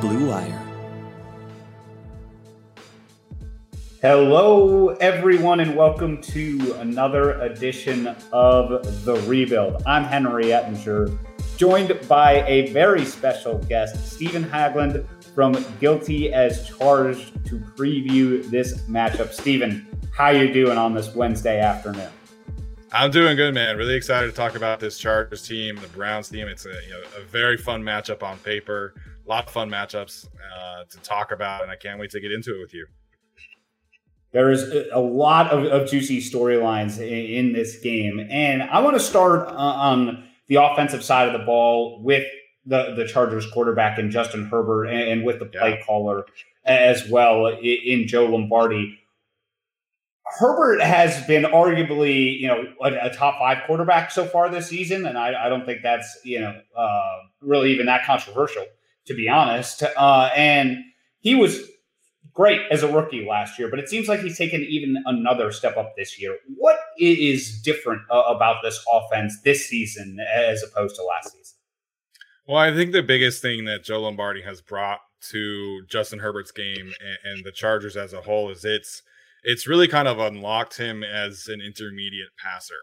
Blue 0.00 0.28
Wire. 0.28 0.62
Hello, 4.02 4.88
everyone, 5.00 5.60
and 5.60 5.74
welcome 5.74 6.20
to 6.20 6.76
another 6.80 7.40
edition 7.40 8.14
of 8.30 9.04
The 9.06 9.14
Rebuild. 9.26 9.82
I'm 9.86 10.04
Henry 10.04 10.52
Ettinger, 10.52 11.08
joined 11.56 11.98
by 12.06 12.46
a 12.46 12.70
very 12.72 13.06
special 13.06 13.56
guest, 13.56 14.12
Steven 14.12 14.44
Haglund 14.44 15.06
from 15.34 15.56
Guilty 15.80 16.30
as 16.30 16.68
Charged, 16.68 17.42
to 17.46 17.58
preview 17.58 18.44
this 18.50 18.82
matchup. 18.82 19.32
Steven, 19.32 19.86
how 20.12 20.28
you 20.28 20.52
doing 20.52 20.76
on 20.76 20.92
this 20.92 21.14
Wednesday 21.14 21.58
afternoon? 21.58 22.10
I'm 22.92 23.10
doing 23.10 23.36
good, 23.36 23.54
man. 23.54 23.78
Really 23.78 23.94
excited 23.94 24.26
to 24.26 24.32
talk 24.32 24.56
about 24.56 24.78
this 24.78 24.98
Chargers 24.98 25.48
team, 25.48 25.76
the 25.76 25.88
Browns 25.88 26.28
team. 26.28 26.48
It's 26.48 26.66
a, 26.66 26.68
you 26.68 26.90
know, 26.90 27.02
a 27.16 27.22
very 27.24 27.56
fun 27.56 27.82
matchup 27.82 28.22
on 28.22 28.38
paper. 28.38 28.94
A 29.26 29.28
lot 29.28 29.46
of 29.46 29.52
fun 29.52 29.68
matchups 29.68 30.28
uh, 30.56 30.84
to 30.88 30.98
talk 31.00 31.32
about, 31.32 31.62
and 31.62 31.70
I 31.70 31.76
can't 31.76 31.98
wait 31.98 32.10
to 32.10 32.20
get 32.20 32.30
into 32.30 32.56
it 32.56 32.60
with 32.60 32.72
you. 32.72 32.86
There 34.32 34.50
is 34.50 34.62
a 34.92 35.00
lot 35.00 35.50
of, 35.50 35.64
of 35.64 35.88
juicy 35.88 36.20
storylines 36.20 36.98
in, 37.00 37.46
in, 37.46 37.52
this 37.52 37.80
game, 37.80 38.24
and 38.30 38.62
I 38.62 38.80
want 38.80 38.96
to 38.96 39.00
start 39.00 39.48
uh, 39.48 39.52
on 39.52 40.24
the 40.48 40.56
offensive 40.56 41.02
side 41.02 41.26
of 41.26 41.32
the 41.38 41.44
ball 41.44 42.02
with 42.02 42.26
the 42.66 42.94
the 42.94 43.06
Chargers 43.06 43.50
quarterback 43.50 43.98
and 43.98 44.10
Justin 44.10 44.46
Herbert, 44.46 44.86
and, 44.86 45.08
and 45.08 45.24
with 45.24 45.38
the 45.38 45.46
play 45.46 45.78
yeah. 45.78 45.84
caller 45.84 46.26
as 46.64 47.08
well 47.08 47.46
in, 47.46 47.78
in 47.84 48.08
Joe 48.08 48.26
Lombardi 48.26 48.98
Herbert 50.38 50.82
has 50.82 51.24
been 51.26 51.44
arguably, 51.44 52.38
you 52.38 52.48
know, 52.48 52.64
a, 52.82 53.06
a, 53.06 53.10
top 53.14 53.38
five 53.38 53.58
quarterback 53.66 54.10
so 54.10 54.26
far 54.26 54.48
this 54.48 54.68
season, 54.68 55.06
and 55.06 55.16
I, 55.16 55.46
I 55.46 55.48
don't 55.48 55.64
think 55.64 55.82
that's, 55.82 56.18
you 56.24 56.40
know, 56.40 56.60
uh, 56.76 57.18
really 57.40 57.72
even 57.72 57.86
that 57.86 58.04
controversial, 58.04 58.66
to 59.06 59.14
be 59.14 59.28
honest. 59.28 59.82
Uh, 59.82 60.30
and 60.34 60.78
he 61.20 61.34
was 61.34 61.60
great 62.32 62.60
as 62.70 62.82
a 62.82 62.92
rookie 62.92 63.26
last 63.28 63.58
year, 63.58 63.68
but 63.68 63.78
it 63.78 63.88
seems 63.88 64.08
like 64.08 64.20
he's 64.20 64.36
taken 64.36 64.60
even 64.62 65.02
another 65.06 65.50
step 65.50 65.76
up 65.76 65.94
this 65.96 66.20
year. 66.20 66.36
What 66.56 66.78
is 66.98 67.60
different 67.62 68.02
uh, 68.10 68.24
about 68.28 68.56
this 68.62 68.84
offense 68.92 69.40
this 69.42 69.66
season 69.66 70.18
as 70.34 70.62
opposed 70.62 70.96
to 70.96 71.02
last 71.02 71.32
season? 71.32 71.56
Well, 72.46 72.58
I 72.58 72.72
think 72.72 72.92
the 72.92 73.02
biggest 73.02 73.42
thing 73.42 73.64
that 73.64 73.84
Joe 73.84 74.02
Lombardi 74.02 74.42
has 74.42 74.60
brought 74.60 75.00
to 75.30 75.82
Justin 75.88 76.20
Herbert's 76.20 76.52
game 76.52 76.92
and, 77.00 77.18
and 77.24 77.44
the 77.44 77.52
Chargers 77.52 77.96
as 77.96 78.12
a 78.12 78.20
whole 78.20 78.50
is 78.50 78.64
it's 78.64 79.02
it's 79.42 79.66
really 79.66 79.88
kind 79.88 80.08
of 80.08 80.18
unlocked 80.18 80.76
him 80.76 81.02
as 81.02 81.46
an 81.48 81.60
intermediate 81.60 82.36
passer. 82.42 82.74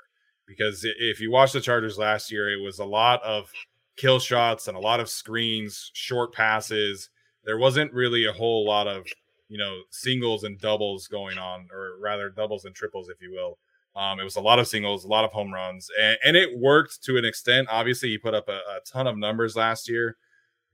Because 0.48 0.86
if 1.00 1.20
you 1.20 1.32
watch 1.32 1.52
the 1.52 1.62
Chargers 1.62 1.98
last 1.98 2.32
year, 2.32 2.50
it 2.50 2.62
was 2.62 2.80
a 2.80 2.86
lot 2.86 3.22
of 3.24 3.52
kill 3.98 4.20
shots 4.20 4.68
and 4.68 4.78
a 4.78 4.82
lot 4.82 5.00
of 5.00 5.10
screens, 5.10 5.92
short 5.94 6.34
passes. 6.34 7.10
There 7.44 7.58
wasn't 7.58 7.94
really 7.94 8.26
a 8.26 8.34
whole 8.34 8.66
lot 8.66 8.88
of, 8.88 9.06
you 9.50 9.58
know, 9.58 9.82
singles 9.92 10.44
and 10.44 10.60
doubles 10.60 11.08
going 11.08 11.38
on, 11.38 11.68
or 11.72 11.98
rather 12.02 12.30
doubles 12.30 12.66
and 12.66 12.74
triples, 12.76 13.10
if 13.10 13.22
you 13.22 13.32
will. 13.32 13.58
Um, 13.96 14.20
it 14.20 14.24
was 14.24 14.36
a 14.36 14.42
lot 14.42 14.58
of 14.58 14.68
singles, 14.68 15.06
a 15.06 15.08
lot 15.10 15.24
of 15.24 15.32
home 15.32 15.54
runs, 15.54 15.88
and, 16.02 16.18
and 16.26 16.36
it 16.36 16.58
worked 16.58 17.04
to 17.04 17.18
an 17.18 17.26
extent. 17.26 17.68
Obviously, 17.70 18.10
he 18.10 18.18
put 18.18 18.34
up 18.34 18.50
a, 18.50 18.54
a 18.54 18.80
ton 18.92 19.06
of 19.06 19.18
numbers 19.18 19.56
last 19.56 19.88
year, 19.88 20.18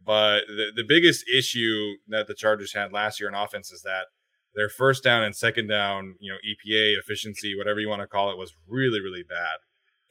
but 0.06 0.42
the, 0.48 0.72
the 0.74 0.86
biggest 0.88 1.26
issue 1.28 1.96
that 2.08 2.28
the 2.28 2.34
Chargers 2.34 2.74
had 2.74 2.94
last 2.94 3.20
year 3.20 3.28
in 3.28 3.36
offense 3.36 3.72
is 3.72 3.82
that 3.82 4.06
their 4.56 4.70
first 4.70 5.04
down 5.04 5.24
and 5.24 5.36
second 5.36 5.68
down, 5.68 6.16
you 6.20 6.32
know, 6.32 6.38
EPA 6.38 6.98
efficiency, 6.98 7.58
whatever 7.58 7.80
you 7.80 7.90
want 7.90 8.02
to 8.02 8.08
call 8.08 8.32
it, 8.32 8.38
was 8.38 8.54
really, 8.68 9.02
really 9.02 9.24
bad. 9.24 9.60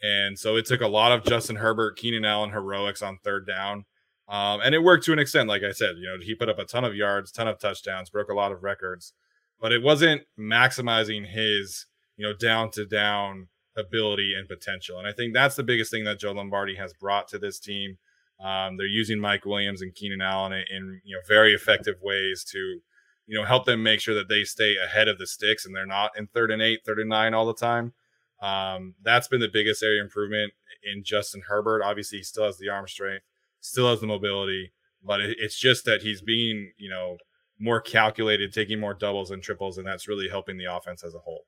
And 0.02 0.38
so 0.38 0.56
it 0.56 0.66
took 0.66 0.80
a 0.80 0.88
lot 0.88 1.12
of 1.12 1.24
Justin 1.24 1.56
Herbert, 1.56 1.96
Keenan 1.96 2.24
Allen 2.24 2.50
heroics 2.50 3.02
on 3.02 3.18
third 3.22 3.46
down. 3.46 3.84
Um, 4.28 4.60
and 4.62 4.74
it 4.74 4.82
worked 4.82 5.04
to 5.06 5.12
an 5.12 5.18
extent, 5.18 5.48
like 5.48 5.62
I 5.62 5.72
said, 5.72 5.96
you 5.98 6.06
know, 6.06 6.22
he 6.22 6.34
put 6.34 6.48
up 6.48 6.58
a 6.58 6.64
ton 6.64 6.84
of 6.84 6.94
yards, 6.94 7.32
ton 7.32 7.48
of 7.48 7.58
touchdowns, 7.58 8.10
broke 8.10 8.28
a 8.28 8.34
lot 8.34 8.52
of 8.52 8.62
records, 8.62 9.14
but 9.60 9.72
it 9.72 9.82
wasn't 9.82 10.22
maximizing 10.38 11.26
his, 11.26 11.86
you 12.16 12.26
know, 12.26 12.34
down 12.34 12.70
to 12.72 12.84
down 12.84 13.48
ability 13.76 14.34
and 14.38 14.46
potential. 14.46 14.98
And 14.98 15.08
I 15.08 15.12
think 15.12 15.32
that's 15.32 15.56
the 15.56 15.62
biggest 15.62 15.90
thing 15.90 16.04
that 16.04 16.20
Joe 16.20 16.32
Lombardi 16.32 16.76
has 16.76 16.92
brought 16.92 17.26
to 17.28 17.38
this 17.38 17.58
team. 17.58 17.96
Um, 18.38 18.76
they're 18.76 18.86
using 18.86 19.18
Mike 19.18 19.46
Williams 19.46 19.82
and 19.82 19.94
Keenan 19.94 20.20
Allen 20.20 20.52
in, 20.52 20.64
in 20.70 21.00
you 21.04 21.16
know 21.16 21.22
very 21.26 21.54
effective 21.54 21.96
ways 22.02 22.44
to 22.52 22.80
you 23.28 23.38
know, 23.38 23.44
help 23.44 23.66
them 23.66 23.82
make 23.82 24.00
sure 24.00 24.14
that 24.14 24.28
they 24.28 24.42
stay 24.42 24.76
ahead 24.82 25.06
of 25.06 25.18
the 25.18 25.26
sticks 25.26 25.66
and 25.66 25.76
they're 25.76 25.86
not 25.86 26.10
in 26.16 26.26
third 26.26 26.50
and 26.50 26.62
eight, 26.62 26.80
third 26.84 26.98
and 26.98 27.10
nine 27.10 27.34
all 27.34 27.46
the 27.46 27.54
time. 27.54 27.92
Um, 28.40 28.94
that's 29.02 29.28
been 29.28 29.40
the 29.40 29.48
biggest 29.52 29.82
area 29.82 30.02
improvement 30.02 30.52
in 30.82 31.02
Justin 31.04 31.42
Herbert. 31.48 31.82
Obviously, 31.82 32.18
he 32.18 32.24
still 32.24 32.44
has 32.44 32.58
the 32.58 32.68
arm 32.68 32.86
strength, 32.86 33.24
still 33.60 33.90
has 33.90 34.00
the 34.00 34.06
mobility, 34.06 34.72
but 35.02 35.20
it, 35.20 35.36
it's 35.40 35.58
just 35.58 35.84
that 35.84 36.02
he's 36.02 36.22
being, 36.22 36.72
you 36.76 36.88
know, 36.88 37.16
more 37.58 37.80
calculated, 37.80 38.52
taking 38.52 38.78
more 38.78 38.94
doubles 38.94 39.30
and 39.30 39.42
triples, 39.42 39.78
and 39.78 39.86
that's 39.86 40.06
really 40.06 40.28
helping 40.28 40.56
the 40.58 40.72
offense 40.72 41.02
as 41.02 41.14
a 41.14 41.18
whole. 41.18 41.44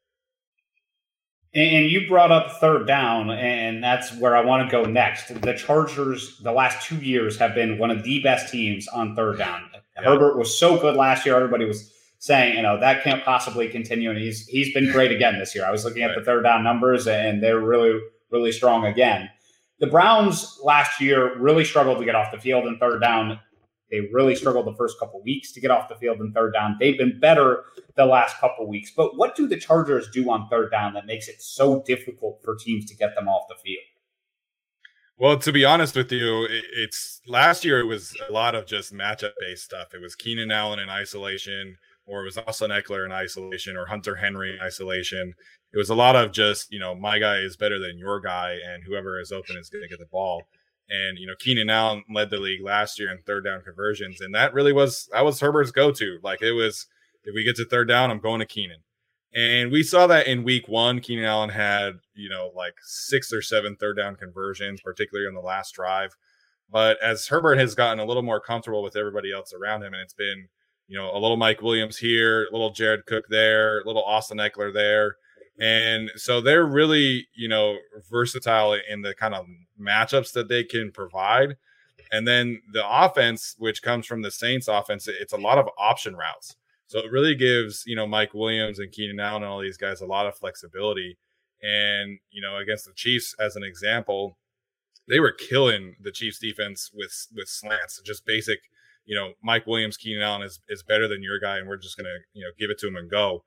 And 1.53 1.91
you 1.91 2.07
brought 2.07 2.31
up 2.31 2.61
third 2.61 2.87
down, 2.87 3.31
and 3.31 3.83
that's 3.83 4.17
where 4.17 4.37
I 4.37 4.45
want 4.45 4.69
to 4.69 4.71
go 4.71 4.85
next. 4.85 5.43
The 5.43 5.55
Chargers, 5.55 6.39
the 6.45 6.53
last 6.53 6.87
two 6.87 6.97
years, 6.97 7.39
have 7.39 7.57
been 7.57 7.77
one 7.77 7.91
of 7.91 8.05
the 8.05 8.21
best 8.21 8.53
teams 8.53 8.87
on 8.87 9.17
third 9.17 9.39
down. 9.39 9.69
Yeah. 9.97 10.05
Herbert 10.05 10.39
was 10.39 10.57
so 10.57 10.79
good 10.79 10.95
last 10.95 11.27
year. 11.27 11.35
Everybody 11.35 11.65
was 11.65 11.93
saying, 12.21 12.55
you 12.55 12.63
know, 12.63 12.79
that 12.79 13.03
can't 13.03 13.25
possibly 13.25 13.69
continue. 13.69 14.11
And 14.11 14.19
he's 14.19 14.47
he's 14.47 14.73
been 14.73 14.93
great 14.93 15.11
again 15.11 15.39
this 15.39 15.55
year. 15.55 15.65
I 15.65 15.73
was 15.73 15.85
looking 15.85 16.03
at 16.03 16.15
the 16.17 16.25
third 16.25 16.43
down 16.43 16.63
numbers, 16.63 17.09
and 17.09 17.43
they're 17.43 17.61
really, 17.61 17.99
really 18.31 18.53
strong 18.53 18.87
again. 18.87 19.29
The 19.81 19.89
Browns 19.89 20.61
last 20.63 21.01
year 21.01 21.37
really 21.39 21.65
struggled 21.65 21.99
to 21.99 22.05
get 22.05 22.15
off 22.15 22.31
the 22.31 22.39
field 22.39 22.67
in 22.67 22.79
third 22.79 23.01
down. 23.01 23.41
They 23.91 24.09
really 24.13 24.37
struggled 24.37 24.67
the 24.67 24.77
first 24.77 25.01
couple 25.01 25.21
weeks 25.23 25.51
to 25.53 25.61
get 25.61 25.73
off 25.73 25.89
the 25.89 25.97
field 25.97 26.21
in 26.21 26.33
third 26.33 26.53
down. 26.53 26.77
They've 26.79 26.97
been 26.97 27.19
better 27.19 27.65
the 27.97 28.05
last 28.05 28.37
couple 28.37 28.69
weeks. 28.69 28.93
But 28.95 29.17
what 29.17 29.35
do 29.35 29.49
the 29.49 29.59
Chargers 29.59 30.09
do 30.13 30.31
on 30.31 30.49
third 30.49 30.71
down 30.71 30.95
that 30.95 31.07
makes 31.07 31.27
it 31.27 31.43
so 31.43 31.83
difficult 31.87 32.41
for 32.45 32.55
teams 32.55 32.85
to 32.87 32.95
get 32.95 33.17
them 33.17 33.27
off 33.27 33.49
the 33.49 33.57
field? 33.57 33.83
Well, 35.19 35.39
to 35.39 35.53
be 35.53 35.65
honest 35.65 35.97
with 35.97 36.13
you, 36.13 36.47
it's 36.49 37.21
last 37.27 37.65
year 37.65 37.81
it 37.81 37.87
was 37.87 38.17
a 38.29 38.33
lot 38.33 38.55
of 38.55 38.67
just 38.67 38.93
matchup 38.93 39.33
based 39.41 39.65
stuff. 39.65 39.93
It 39.93 40.01
was 40.01 40.15
Keenan 40.15 40.51
Allen 40.51 40.79
in 40.79 40.89
isolation, 40.89 41.77
or 42.07 42.23
it 42.23 42.25
was 42.25 42.39
Austin 42.39 42.71
Ekeler 42.71 43.05
in 43.05 43.13
isolation, 43.13 43.77
or 43.77 43.87
Hunter 43.87 44.17
Henry 44.17 44.55
in 44.55 44.61
isolation. 44.61 45.35
It 45.73 45.79
was 45.79 45.91
a 45.91 45.95
lot 45.95 46.17
of 46.17 46.33
just, 46.33 46.73
you 46.73 46.81
know, 46.81 46.95
my 46.95 47.19
guy 47.19 47.39
is 47.39 47.57
better 47.57 47.79
than 47.79 47.99
your 47.99 48.21
guy, 48.21 48.57
and 48.65 48.83
whoever 48.85 49.21
is 49.21 49.31
open 49.31 49.57
is 49.57 49.71
going 49.71 49.83
to 49.83 49.89
get 49.89 49.99
the 49.99 50.07
ball. 50.11 50.45
And 50.89 51.19
you 51.19 51.27
know, 51.27 51.35
Keenan 51.39 51.71
Allen 51.71 52.03
led 52.13 52.31
the 52.31 52.39
league 52.39 52.65
last 52.65 52.99
year 52.99 53.11
in 53.13 53.19
third 53.23 53.45
down 53.45 53.63
conversions, 53.63 54.21
and 54.21 54.35
that 54.35 54.53
really 54.53 54.73
was 54.73 55.09
that 55.13 55.25
was 55.25 55.41
Herbert's 55.41 55.71
go-to. 55.71 56.19
Like 56.23 56.43
it 56.43 56.53
was, 56.53 56.87
if 57.23 57.33
we 57.35 57.45
get 57.45 57.57
to 57.57 57.65
third 57.65 57.87
down, 57.89 58.11
I'm 58.11 58.19
going 58.19 58.41
to 58.41 58.47
Keenan. 58.47 58.83
And 59.33 59.71
we 59.71 59.85
saw 59.85 60.09
that 60.09 60.27
in 60.27 60.43
week 60.43 60.67
one, 60.67 61.01
Keenan 61.01 61.25
Allen 61.25 61.51
had, 61.51 62.01
you 62.15 62.29
know, 62.29 62.51
like 62.57 62.75
six 62.83 63.33
or 63.33 63.41
seven 63.41 63.77
third 63.79 63.97
down 63.97 64.17
conversions, 64.17 64.81
particularly 64.81 65.29
on 65.29 65.35
the 65.35 65.41
last 65.41 65.75
drive. 65.75 66.17
But 66.69 67.01
as 67.01 67.29
Herbert 67.29 67.59
has 67.59 67.77
gotten 67.77 68.01
a 68.01 68.05
little 68.05 68.25
more 68.25 68.41
comfortable 68.41 68.83
with 68.83 68.97
everybody 68.97 69.33
else 69.33 69.53
around 69.53 69.83
him, 69.83 69.93
and 69.93 70.03
it's 70.03 70.15
been, 70.15 70.49
you 70.91 70.99
know, 70.99 71.09
a 71.15 71.21
little 71.21 71.37
Mike 71.37 71.63
Williams 71.63 71.99
here, 71.99 72.47
a 72.47 72.51
little 72.51 72.73
Jared 72.73 73.07
Cook 73.07 73.27
there, 73.31 73.81
a 73.81 73.87
little 73.87 74.03
Austin 74.03 74.39
Ekeler 74.39 74.75
there. 74.75 75.15
And 75.61 76.11
so 76.17 76.41
they're 76.41 76.67
really, 76.67 77.29
you 77.33 77.49
know, 77.49 77.77
versatile 78.11 78.77
in 78.91 79.03
the 79.03 79.15
kind 79.15 79.35
of 79.35 79.47
matchups 79.81 80.33
that 80.33 80.49
they 80.49 80.65
can 80.65 80.91
provide. 80.91 81.57
And 82.11 82.27
then 82.27 82.63
the 82.73 82.83
offense, 82.85 83.55
which 83.57 83.83
comes 83.83 84.05
from 84.05 84.23
the 84.23 84.33
Saints 84.33 84.67
offense, 84.67 85.07
it's 85.07 85.33
a 85.33 85.39
lot 85.39 85.59
of 85.59 85.69
option 85.79 86.17
routes. 86.17 86.57
So 86.89 86.99
it 86.99 87.13
really 87.13 87.37
gives, 87.37 87.85
you 87.87 87.95
know, 87.95 88.09
Mike 88.09 88.35
Williams 88.35 88.81
and 88.81 88.91
Keenan 88.91 89.21
Allen 89.21 89.45
and 89.45 89.53
all 89.53 89.61
these 89.61 89.77
guys 89.77 90.01
a 90.01 90.07
lot 90.07 90.27
of 90.27 90.35
flexibility. 90.35 91.19
And, 91.63 92.19
you 92.33 92.43
know, 92.43 92.57
against 92.57 92.87
the 92.87 92.93
Chiefs, 92.97 93.33
as 93.39 93.55
an 93.55 93.63
example, 93.63 94.39
they 95.09 95.21
were 95.21 95.31
killing 95.31 95.95
the 96.01 96.11
Chiefs 96.11 96.41
defense 96.41 96.91
with 96.93 97.29
with 97.33 97.47
slants, 97.47 98.01
just 98.05 98.27
basic, 98.27 98.59
you 99.05 99.17
know, 99.17 99.33
Mike 99.43 99.67
Williams, 99.67 99.97
Keenan 99.97 100.23
Allen 100.23 100.43
is, 100.43 100.61
is 100.69 100.83
better 100.83 101.09
than 101.09 101.23
your 101.23 101.39
guy, 101.41 101.59
and 101.59 101.69
we're 101.69 101.77
just 101.77 101.97
gonna, 101.97 102.19
you 102.33 102.45
know, 102.45 102.51
give 102.59 102.71
it 102.71 102.79
to 102.81 102.89
him 102.89 102.97
and 102.97 103.11
go. 103.11 103.45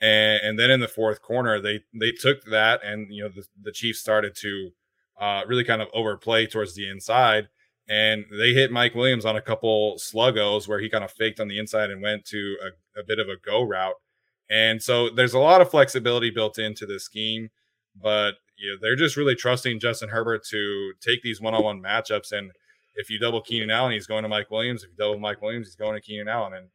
And, 0.00 0.40
and 0.42 0.58
then 0.58 0.70
in 0.70 0.80
the 0.80 0.88
fourth 0.88 1.22
corner, 1.22 1.60
they 1.60 1.80
they 1.98 2.12
took 2.12 2.44
that, 2.44 2.80
and 2.84 3.08
you 3.10 3.24
know 3.24 3.30
the, 3.34 3.44
the 3.60 3.72
Chiefs 3.72 4.00
started 4.00 4.34
to 4.40 4.70
uh, 5.20 5.42
really 5.46 5.64
kind 5.64 5.82
of 5.82 5.88
overplay 5.94 6.46
towards 6.46 6.74
the 6.74 6.88
inside, 6.88 7.48
and 7.88 8.24
they 8.30 8.52
hit 8.52 8.72
Mike 8.72 8.94
Williams 8.94 9.24
on 9.24 9.36
a 9.36 9.42
couple 9.42 9.96
sluggos 9.98 10.66
where 10.66 10.80
he 10.80 10.88
kind 10.88 11.04
of 11.04 11.12
faked 11.12 11.40
on 11.40 11.48
the 11.48 11.58
inside 11.58 11.90
and 11.90 12.02
went 12.02 12.24
to 12.26 12.56
a, 12.62 13.00
a 13.00 13.04
bit 13.06 13.18
of 13.18 13.28
a 13.28 13.36
go 13.36 13.62
route. 13.62 13.94
And 14.50 14.82
so 14.82 15.08
there's 15.08 15.34
a 15.34 15.38
lot 15.38 15.60
of 15.60 15.70
flexibility 15.70 16.30
built 16.30 16.58
into 16.58 16.84
the 16.84 17.00
scheme, 17.00 17.50
but 17.94 18.34
you 18.56 18.70
know, 18.70 18.76
they're 18.80 18.96
just 18.96 19.16
really 19.16 19.34
trusting 19.34 19.80
Justin 19.80 20.10
Herbert 20.10 20.44
to 20.50 20.92
take 21.00 21.22
these 21.22 21.40
one-on-one 21.40 21.82
matchups. 21.82 22.32
And 22.32 22.52
if 22.94 23.10
you 23.10 23.18
double 23.18 23.40
Keenan 23.40 23.70
Allen, 23.70 23.92
he's 23.92 24.06
going 24.06 24.22
to 24.22 24.28
Mike 24.28 24.50
Williams. 24.50 24.82
If 24.82 24.90
you 24.90 24.96
double 24.96 25.18
Mike 25.18 25.40
Williams, 25.40 25.68
he's 25.68 25.76
going 25.76 25.94
to 25.94 26.00
Keenan 26.00 26.28
Allen. 26.28 26.54
And 26.54 26.68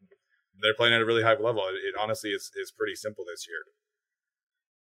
they're 0.62 0.74
playing 0.74 0.94
at 0.94 1.02
a 1.02 1.06
really 1.06 1.24
high 1.24 1.36
level. 1.36 1.64
It, 1.68 1.90
it 1.90 1.96
honestly 2.00 2.31
is, 2.31 2.52
is 2.56 2.72
pretty 2.72 2.96
simple 2.96 3.24
this 3.28 3.48
year. 3.48 3.60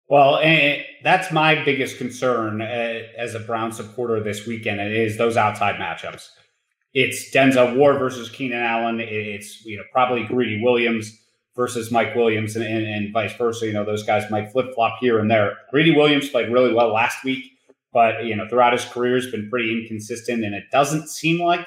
Well, 0.09 0.39
and 0.39 0.83
that's 1.03 1.33
my 1.33 1.65
biggest 1.65 1.97
concern 1.97 2.61
uh, 2.61 3.03
as 3.17 3.35
a 3.35 3.41
Brown 3.41 3.73
supporter 3.73 4.23
this 4.23 4.47
weekend. 4.47 4.81
Is 4.81 5.17
those 5.17 5.37
outside 5.37 5.77
matchups. 5.77 6.29
it's 6.93 7.35
Denzel 7.35 7.77
Ward 7.77 7.99
versus 7.99 8.29
Keenan 8.29 8.63
Allen. 8.63 9.01
It's 9.01 9.65
you 9.65 9.77
know 9.77 9.85
probably 9.93 10.25
Greedy 10.25 10.61
Williams 10.63 11.19
versus 11.55 11.91
Mike 11.91 12.15
Williams, 12.15 12.57
and, 12.57 12.65
and, 12.65 12.87
and 12.87 13.13
vice 13.13 13.33
versa. 13.35 13.67
You 13.67 13.73
know 13.73 13.85
those 13.85 14.03
guys 14.03 14.31
might 14.31 14.51
flip 14.51 14.75
flop 14.75 14.99
here 15.01 15.19
and 15.19 15.31
there. 15.31 15.53
Greedy 15.71 15.97
Williams 15.97 16.29
played 16.29 16.53
really 16.53 16.75
well 16.75 16.93
last 16.93 17.25
week, 17.25 17.45
but 17.93 18.25
you 18.25 18.35
know 18.37 18.49
throughout 18.49 18.73
his 18.73 18.85
career 18.85 19.15
has 19.15 19.27
been 19.27 19.49
pretty 19.49 19.73
inconsistent, 19.73 20.45
and 20.45 20.55
it 20.55 20.65
doesn't 20.71 21.09
seem 21.09 21.41
like 21.41 21.67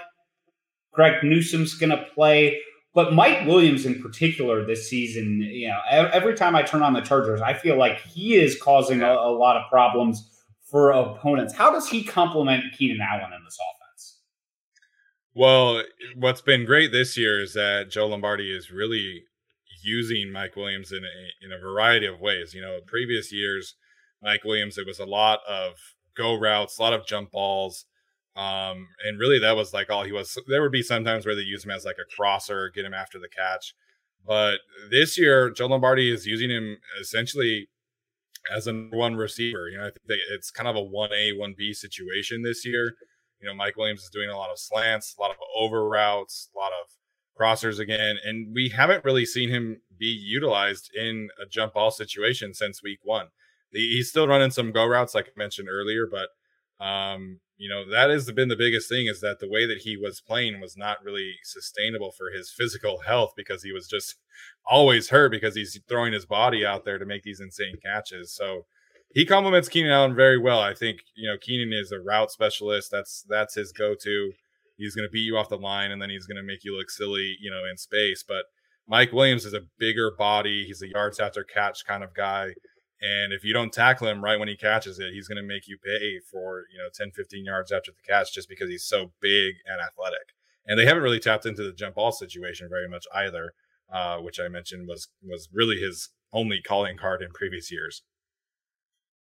Greg 0.91 1.23
Newsome's 1.23 1.75
going 1.75 1.91
to 1.91 2.05
play. 2.13 2.59
But 2.93 3.13
Mike 3.13 3.45
Williams 3.45 3.85
in 3.85 4.01
particular 4.01 4.65
this 4.65 4.89
season, 4.89 5.41
you 5.41 5.67
know, 5.67 5.79
every 5.91 6.33
time 6.33 6.55
I 6.55 6.63
turn 6.63 6.81
on 6.81 6.93
the 6.93 7.01
Chargers, 7.01 7.41
I 7.41 7.53
feel 7.53 7.77
like 7.77 7.99
he 7.99 8.35
is 8.35 8.59
causing 8.59 9.01
a, 9.01 9.11
a 9.11 9.31
lot 9.31 9.57
of 9.57 9.69
problems 9.69 10.29
for 10.63 10.91
opponents. 10.91 11.53
How 11.53 11.71
does 11.71 11.89
he 11.89 12.03
complement 12.03 12.63
Keenan 12.77 13.01
Allen 13.01 13.33
in 13.33 13.43
this 13.43 13.57
offense? 13.57 14.19
Well, 15.33 15.83
what's 16.15 16.41
been 16.41 16.65
great 16.65 16.93
this 16.93 17.17
year 17.17 17.41
is 17.41 17.53
that 17.53 17.89
Joe 17.89 18.07
Lombardi 18.07 18.49
is 18.49 18.71
really 18.71 19.25
using 19.83 20.31
Mike 20.31 20.55
Williams 20.55 20.93
in 20.93 21.03
a, 21.03 21.45
in 21.45 21.51
a 21.51 21.59
variety 21.59 22.05
of 22.05 22.21
ways. 22.21 22.53
You 22.53 22.61
know, 22.61 22.79
previous 22.87 23.31
years, 23.33 23.75
Mike 24.23 24.45
Williams, 24.45 24.77
it 24.77 24.87
was 24.87 24.99
a 24.99 25.05
lot 25.05 25.39
of 25.47 25.73
go 26.15 26.35
routes, 26.39 26.77
a 26.77 26.81
lot 26.81 26.93
of 26.93 27.05
jump 27.05 27.31
balls, 27.31 27.85
um, 28.35 28.89
and 29.05 29.17
really, 29.17 29.39
that 29.39 29.55
was 29.55 29.73
like 29.73 29.89
all 29.89 30.03
he 30.03 30.11
was. 30.11 30.37
There 30.47 30.61
would 30.61 30.71
be 30.71 30.81
sometimes 30.81 31.25
where 31.25 31.35
they 31.35 31.41
use 31.41 31.63
him 31.63 31.71
as 31.71 31.85
like 31.85 31.97
a 31.99 32.15
crosser, 32.15 32.69
get 32.69 32.85
him 32.85 32.93
after 32.93 33.17
the 33.17 33.29
catch. 33.29 33.73
But 34.27 34.59
this 34.91 35.17
year, 35.17 35.49
Joe 35.49 35.67
Lombardi 35.67 36.11
is 36.11 36.25
using 36.25 36.49
him 36.49 36.77
essentially 36.99 37.69
as 38.53 38.67
a 38.67 38.73
one 38.73 39.15
receiver. 39.15 39.69
You 39.69 39.77
know, 39.77 39.83
I 39.85 39.87
think 39.87 40.05
they, 40.07 40.19
it's 40.33 40.51
kind 40.51 40.67
of 40.67 40.75
a 40.75 40.83
one 40.83 41.13
A, 41.13 41.31
one 41.31 41.55
B 41.57 41.73
situation 41.73 42.43
this 42.43 42.65
year. 42.65 42.95
You 43.39 43.47
know, 43.47 43.53
Mike 43.53 43.77
Williams 43.77 44.01
is 44.01 44.09
doing 44.09 44.29
a 44.29 44.37
lot 44.37 44.49
of 44.51 44.59
slants, 44.59 45.15
a 45.17 45.21
lot 45.21 45.31
of 45.31 45.37
over 45.57 45.87
routes, 45.87 46.49
a 46.53 46.59
lot 46.59 46.71
of 46.71 46.89
crossers 47.39 47.79
again, 47.79 48.17
and 48.23 48.53
we 48.53 48.69
haven't 48.69 49.03
really 49.03 49.25
seen 49.25 49.49
him 49.49 49.81
be 49.97 50.05
utilized 50.07 50.89
in 50.95 51.29
a 51.41 51.45
jump 51.45 51.73
ball 51.73 51.91
situation 51.91 52.53
since 52.53 52.81
week 52.81 52.99
one. 53.03 53.27
He's 53.71 54.09
still 54.09 54.27
running 54.27 54.51
some 54.51 54.71
go 54.71 54.85
routes, 54.85 55.15
like 55.15 55.27
I 55.27 55.31
mentioned 55.37 55.67
earlier, 55.69 56.07
but 56.09 56.29
um, 56.83 57.39
you 57.57 57.69
know 57.69 57.89
that 57.89 58.09
has 58.09 58.29
been 58.31 58.49
the 58.49 58.55
biggest 58.55 58.89
thing 58.89 59.07
is 59.07 59.21
that 59.21 59.39
the 59.39 59.49
way 59.49 59.65
that 59.65 59.79
he 59.83 59.95
was 59.95 60.21
playing 60.21 60.59
was 60.59 60.75
not 60.75 61.03
really 61.03 61.35
sustainable 61.43 62.11
for 62.11 62.29
his 62.35 62.53
physical 62.55 63.01
health 63.05 63.31
because 63.35 63.63
he 63.63 63.71
was 63.71 63.87
just 63.87 64.15
always 64.69 65.09
hurt 65.09 65.31
because 65.31 65.55
he's 65.55 65.79
throwing 65.87 66.13
his 66.13 66.25
body 66.25 66.65
out 66.65 66.83
there 66.83 66.97
to 66.97 67.05
make 67.05 67.23
these 67.23 67.39
insane 67.39 67.75
catches. 67.83 68.33
So 68.33 68.65
he 69.13 69.25
complements 69.25 69.69
Keenan 69.69 69.91
Allen 69.91 70.15
very 70.15 70.37
well. 70.37 70.59
I 70.59 70.73
think 70.73 70.99
you 71.15 71.29
know 71.29 71.37
Keenan 71.39 71.71
is 71.73 71.91
a 71.91 71.99
route 71.99 72.31
specialist. 72.31 72.91
That's 72.91 73.25
that's 73.29 73.55
his 73.55 73.71
go-to. 73.71 74.31
He's 74.77 74.95
going 74.95 75.07
to 75.07 75.11
beat 75.11 75.21
you 75.21 75.37
off 75.37 75.47
the 75.47 75.57
line 75.57 75.91
and 75.91 76.01
then 76.01 76.09
he's 76.09 76.25
going 76.25 76.35
to 76.35 76.43
make 76.43 76.65
you 76.65 76.75
look 76.75 76.89
silly, 76.89 77.37
you 77.39 77.49
know, 77.49 77.61
in 77.69 77.77
space. 77.77 78.25
But 78.27 78.43
Mike 78.87 79.13
Williams 79.13 79.45
is 79.45 79.53
a 79.53 79.61
bigger 79.79 80.11
body. 80.11 80.65
He's 80.65 80.81
a 80.81 80.89
yards 80.89 81.19
after 81.19 81.45
catch 81.45 81.85
kind 81.85 82.03
of 82.03 82.13
guy. 82.13 82.55
And 83.05 83.33
if 83.33 83.43
you 83.43 83.53
don't 83.53 83.71
tackle 83.71 84.07
him 84.07 84.23
right 84.23 84.39
when 84.39 84.47
he 84.47 84.55
catches 84.55 84.97
it, 84.97 85.13
he's 85.13 85.27
going 85.27 85.37
to 85.37 85.43
make 85.43 85.67
you 85.67 85.77
pay 85.77 86.19
for, 86.31 86.63
you 86.71 86.79
know, 86.79 86.89
10, 86.91 87.11
15 87.11 87.45
yards 87.45 87.71
after 87.71 87.91
the 87.91 88.01
catch 88.11 88.33
just 88.33 88.49
because 88.49 88.67
he's 88.67 88.83
so 88.83 89.11
big 89.21 89.55
and 89.67 89.79
athletic. 89.79 90.33
And 90.65 90.79
they 90.79 90.85
haven't 90.85 91.03
really 91.03 91.19
tapped 91.19 91.45
into 91.45 91.61
the 91.61 91.71
jump 91.71 91.95
ball 91.95 92.11
situation 92.11 92.67
very 92.67 92.89
much 92.89 93.05
either, 93.13 93.53
uh, 93.93 94.17
which 94.17 94.39
I 94.39 94.47
mentioned 94.47 94.87
was 94.87 95.09
was 95.21 95.47
really 95.53 95.77
his 95.77 96.09
only 96.33 96.61
calling 96.61 96.97
card 96.97 97.21
in 97.21 97.29
previous 97.29 97.71
years. 97.71 98.01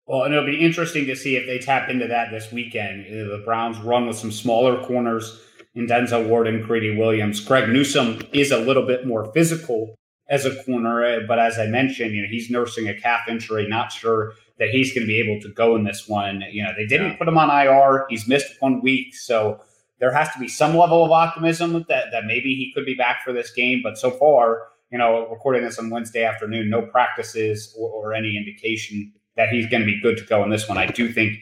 Well, 0.07 0.23
and 0.23 0.33
it'll 0.33 0.45
be 0.45 0.65
interesting 0.65 1.05
to 1.05 1.15
see 1.15 1.35
if 1.35 1.45
they 1.45 1.59
tap 1.59 1.89
into 1.89 2.07
that 2.07 2.31
this 2.31 2.51
weekend. 2.51 3.05
The 3.05 3.43
Browns 3.45 3.77
run 3.77 4.07
with 4.07 4.17
some 4.17 4.31
smaller 4.31 4.83
corners 4.83 5.39
in 5.75 5.85
Denzel 5.85 6.27
Ward 6.27 6.47
and 6.47 6.63
Greedy 6.63 6.97
Williams. 6.97 7.41
Greg 7.41 7.69
Newsome 7.69 8.21
is 8.33 8.51
a 8.51 8.57
little 8.57 8.87
bit 8.87 9.05
more 9.05 9.31
physical 9.33 9.93
as 10.29 10.45
a 10.45 10.63
corner. 10.63 11.03
Eh, 11.03 11.19
but 11.27 11.39
as 11.39 11.57
I 11.57 11.67
mentioned, 11.67 12.13
you 12.13 12.21
know, 12.21 12.27
he's 12.29 12.49
nursing 12.49 12.87
a 12.87 12.93
calf 12.93 13.27
injury. 13.27 13.67
Not 13.67 13.91
sure 13.91 14.33
that 14.59 14.69
he's 14.69 14.93
going 14.93 15.03
to 15.03 15.07
be 15.07 15.19
able 15.19 15.41
to 15.41 15.49
go 15.49 15.75
in 15.75 15.83
this 15.83 16.07
one. 16.07 16.43
You 16.51 16.63
know, 16.63 16.71
they 16.75 16.85
didn't 16.85 17.11
yeah. 17.11 17.17
put 17.17 17.27
him 17.27 17.37
on 17.37 17.49
IR. 17.49 18.05
He's 18.09 18.27
missed 18.27 18.59
one 18.59 18.81
week, 18.81 19.15
so 19.15 19.61
there 19.99 20.13
has 20.13 20.31
to 20.33 20.39
be 20.39 20.47
some 20.47 20.75
level 20.75 21.03
of 21.03 21.11
optimism 21.11 21.85
that 21.89 22.05
that 22.11 22.25
maybe 22.25 22.55
he 22.55 22.71
could 22.73 22.85
be 22.85 22.95
back 22.95 23.23
for 23.23 23.33
this 23.33 23.51
game. 23.51 23.81
But 23.83 23.97
so 23.97 24.11
far, 24.11 24.63
you 24.91 24.97
know, 24.97 25.27
recording 25.29 25.63
this 25.63 25.79
on 25.79 25.89
Wednesday 25.89 26.23
afternoon, 26.23 26.69
no 26.69 26.81
practices 26.81 27.75
or, 27.77 27.89
or 27.89 28.13
any 28.13 28.37
indication 28.37 29.13
that 29.35 29.49
he's 29.49 29.67
going 29.67 29.81
to 29.81 29.85
be 29.85 30.01
good 30.01 30.17
to 30.17 30.23
go 30.25 30.43
in 30.43 30.49
this 30.49 30.67
one. 30.67 30.77
I 30.77 30.87
do 30.87 31.11
think 31.11 31.39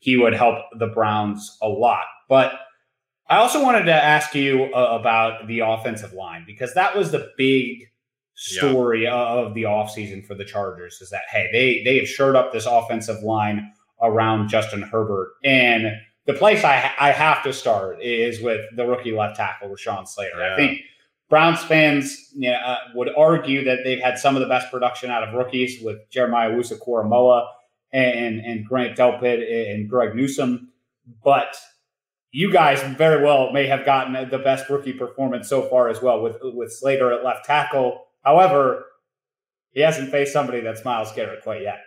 he 0.00 0.16
would 0.16 0.34
help 0.34 0.58
the 0.78 0.86
Browns 0.86 1.56
a 1.62 1.68
lot, 1.68 2.04
but. 2.28 2.52
I 3.30 3.36
also 3.36 3.62
wanted 3.62 3.84
to 3.84 3.92
ask 3.92 4.34
you 4.34 4.72
uh, 4.74 4.98
about 4.98 5.48
the 5.48 5.58
offensive 5.58 6.14
line 6.14 6.44
because 6.46 6.72
that 6.72 6.96
was 6.96 7.10
the 7.10 7.30
big 7.36 7.87
story 8.38 9.02
yeah. 9.02 9.14
of 9.14 9.52
the 9.54 9.64
offseason 9.64 10.24
for 10.24 10.36
the 10.36 10.44
Chargers 10.44 11.00
is 11.00 11.10
that 11.10 11.22
hey, 11.28 11.48
they 11.52 11.82
they 11.84 11.98
have 11.98 12.08
shored 12.08 12.36
up 12.36 12.52
this 12.52 12.66
offensive 12.66 13.22
line 13.22 13.72
around 14.00 14.48
Justin 14.48 14.80
Herbert. 14.80 15.32
And 15.44 15.92
the 16.26 16.34
place 16.34 16.62
I 16.62 16.92
I 17.00 17.10
have 17.10 17.42
to 17.42 17.52
start 17.52 18.00
is 18.00 18.40
with 18.40 18.60
the 18.76 18.86
rookie 18.86 19.12
left 19.12 19.36
tackle 19.36 19.68
Rashawn 19.68 20.06
Slater. 20.06 20.38
Yeah. 20.38 20.54
I 20.54 20.56
think 20.56 20.80
Browns 21.28 21.62
fans 21.64 22.30
you 22.36 22.50
know, 22.50 22.56
uh, 22.56 22.76
would 22.94 23.10
argue 23.16 23.64
that 23.64 23.80
they've 23.84 24.00
had 24.00 24.18
some 24.18 24.36
of 24.36 24.40
the 24.40 24.48
best 24.48 24.70
production 24.70 25.10
out 25.10 25.24
of 25.24 25.34
rookies 25.34 25.82
with 25.82 25.98
Jeremiah 26.08 26.50
Owusu-Koramoah 26.52 27.44
and 27.92 28.40
and 28.40 28.64
Grant 28.64 28.96
Delpit 28.96 29.72
and 29.72 29.90
Greg 29.90 30.14
Newsome, 30.14 30.68
but 31.24 31.56
you 32.30 32.52
guys 32.52 32.80
very 32.96 33.24
well 33.24 33.50
may 33.52 33.66
have 33.66 33.84
gotten 33.84 34.28
the 34.30 34.38
best 34.38 34.70
rookie 34.70 34.92
performance 34.92 35.48
so 35.48 35.62
far 35.62 35.88
as 35.88 36.00
well 36.00 36.22
with 36.22 36.36
with 36.42 36.72
Slater 36.72 37.10
at 37.12 37.24
left 37.24 37.44
tackle 37.44 38.04
However, 38.28 38.84
he 39.70 39.80
hasn't 39.80 40.10
faced 40.10 40.34
somebody 40.34 40.60
that's 40.60 40.84
Myles 40.84 41.12
Garrett 41.12 41.42
quite 41.42 41.62
yet. 41.62 41.80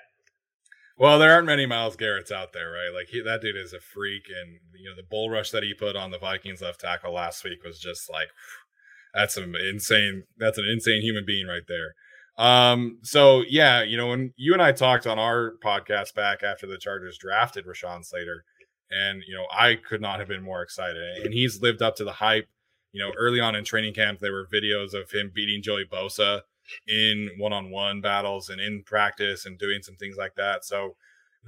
Well, 0.98 1.20
there 1.20 1.34
aren't 1.34 1.46
many 1.46 1.68
Myles 1.68 1.96
Garrett's 1.96 2.32
out 2.32 2.52
there, 2.52 2.72
right? 2.72 2.92
Like 2.92 3.10
he, 3.10 3.22
that 3.22 3.42
dude 3.42 3.56
is 3.56 3.74
a 3.74 3.80
freak, 3.80 4.24
and 4.28 4.58
you 4.74 4.90
know 4.90 4.96
the 4.96 5.08
bull 5.08 5.30
rush 5.30 5.52
that 5.52 5.62
he 5.62 5.76
put 5.76 5.96
on 5.96 6.10
the 6.10 6.18
Vikings 6.18 6.64
left 6.64 6.82
tackle 6.82 7.14
last 7.14 7.44
week 7.44 7.64
was 7.64 7.80
just 7.80 8.10
like 8.10 8.30
that's 9.14 9.38
an 9.38 9.54
insane. 9.56 10.24
That's 10.36 10.58
an 10.58 10.66
insane 10.68 11.04
human 11.04 11.26
being 11.28 11.46
right 11.46 11.68
there. 11.68 11.94
Um, 12.44 12.98
so 13.04 13.44
yeah, 13.48 13.84
you 13.84 13.96
know 13.96 14.08
when 14.08 14.34
you 14.36 14.54
and 14.54 14.64
I 14.64 14.72
talked 14.72 15.06
on 15.06 15.20
our 15.20 15.54
podcast 15.64 16.16
back 16.16 16.42
after 16.42 16.66
the 16.66 16.80
Chargers 16.80 17.20
drafted 17.20 17.68
Rashawn 17.68 18.04
Slater, 18.04 18.46
and 18.90 19.22
you 19.28 19.36
know 19.36 19.46
I 19.56 19.76
could 19.76 20.02
not 20.02 20.18
have 20.18 20.28
been 20.28 20.42
more 20.42 20.64
excited, 20.64 21.04
and 21.24 21.36
he's 21.36 21.62
lived 21.62 21.84
up 21.84 21.98
to 21.98 22.04
the 22.04 22.14
hype 22.14 22.48
you 22.92 23.02
know, 23.02 23.12
early 23.18 23.40
on 23.40 23.56
in 23.56 23.64
training 23.64 23.94
camp, 23.94 24.20
there 24.20 24.34
were 24.34 24.48
videos 24.52 24.94
of 24.94 25.12
him 25.12 25.32
beating 25.34 25.62
Joey 25.62 25.86
Bosa 25.86 26.42
in 26.88 27.30
one-on-one 27.38 28.02
battles 28.02 28.50
and 28.50 28.62
in 28.62 28.84
practice 28.84 29.46
and 29.46 29.58
doing 29.58 29.82
some 29.82 29.96
things 29.96 30.18
like 30.18 30.36
that. 30.36 30.64
So 30.66 30.96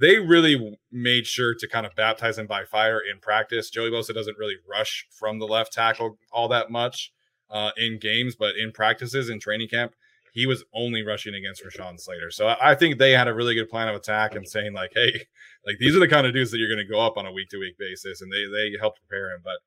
they 0.00 0.18
really 0.18 0.76
made 0.90 1.26
sure 1.26 1.54
to 1.58 1.68
kind 1.68 1.86
of 1.86 1.94
baptize 1.94 2.38
him 2.38 2.46
by 2.46 2.64
fire 2.64 2.98
in 2.98 3.20
practice. 3.20 3.70
Joey 3.70 3.90
Bosa 3.90 4.12
doesn't 4.12 4.38
really 4.38 4.56
rush 4.68 5.06
from 5.10 5.38
the 5.38 5.46
left 5.46 5.72
tackle 5.72 6.18
all 6.32 6.48
that 6.48 6.70
much 6.70 7.12
uh, 7.50 7.70
in 7.76 7.98
games, 7.98 8.34
but 8.34 8.56
in 8.56 8.72
practices 8.72 9.28
in 9.30 9.38
training 9.38 9.68
camp, 9.68 9.94
he 10.32 10.46
was 10.46 10.64
only 10.74 11.04
rushing 11.04 11.34
against 11.34 11.62
Rashawn 11.64 12.00
Slater. 12.00 12.32
So 12.32 12.56
I 12.60 12.74
think 12.74 12.98
they 12.98 13.12
had 13.12 13.28
a 13.28 13.34
really 13.34 13.54
good 13.54 13.68
plan 13.68 13.86
of 13.86 13.94
attack 13.94 14.34
and 14.34 14.48
saying 14.48 14.72
like, 14.72 14.90
hey, 14.92 15.26
like 15.64 15.76
these 15.78 15.94
are 15.94 16.00
the 16.00 16.08
kind 16.08 16.26
of 16.26 16.32
dudes 16.32 16.50
that 16.50 16.58
you're 16.58 16.68
going 16.68 16.84
to 16.84 16.92
go 16.92 17.00
up 17.00 17.16
on 17.16 17.24
a 17.24 17.32
week 17.32 17.50
to 17.50 17.58
week 17.58 17.78
basis, 17.78 18.20
and 18.20 18.32
they 18.32 18.44
they 18.52 18.76
helped 18.80 18.98
prepare 19.06 19.30
him. 19.30 19.42
But 19.44 19.58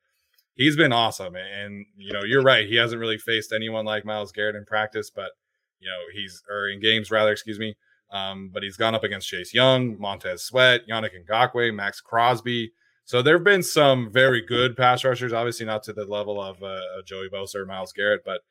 he's 0.57 0.75
been 0.75 0.91
awesome. 0.91 1.35
And 1.35 1.85
you 1.95 2.11
know, 2.11 2.23
you're 2.23 2.43
right. 2.43 2.67
He 2.67 2.75
hasn't 2.75 2.99
really 2.99 3.17
faced 3.17 3.53
anyone 3.53 3.85
like 3.85 4.03
Myles 4.03 4.31
Garrett 4.31 4.55
in 4.55 4.65
practice, 4.65 5.09
but 5.09 5.31
you 5.79 5.87
know, 5.87 5.99
he's 6.13 6.43
or 6.49 6.67
in 6.67 6.81
games 6.81 7.09
rather, 7.09 7.31
excuse 7.31 7.59
me. 7.59 7.75
Um, 8.11 8.49
but 8.53 8.63
he's 8.63 8.77
gone 8.77 8.95
up 8.95 9.03
against 9.03 9.27
Chase 9.27 9.53
Young, 9.53 9.99
Montez 9.99 10.43
Sweat, 10.43 10.81
Yannick 10.89 11.11
Ngakoue, 11.29 11.73
Maxx 11.73 12.01
Crosby. 12.01 12.71
So 13.03 13.21
there 13.21 13.35
have 13.35 13.43
been 13.43 13.63
some 13.63 14.11
very 14.11 14.41
good 14.41 14.75
pass 14.75 15.03
rushers, 15.03 15.33
obviously 15.33 15.65
not 15.65 15.83
to 15.83 15.93
the 15.93 16.05
level 16.05 16.41
of 16.41 16.61
uh, 16.61 16.79
Joey 17.05 17.29
Bosa 17.33 17.55
or 17.55 17.65
Myles 17.65 17.93
Garrett, 17.93 18.21
but 18.25 18.41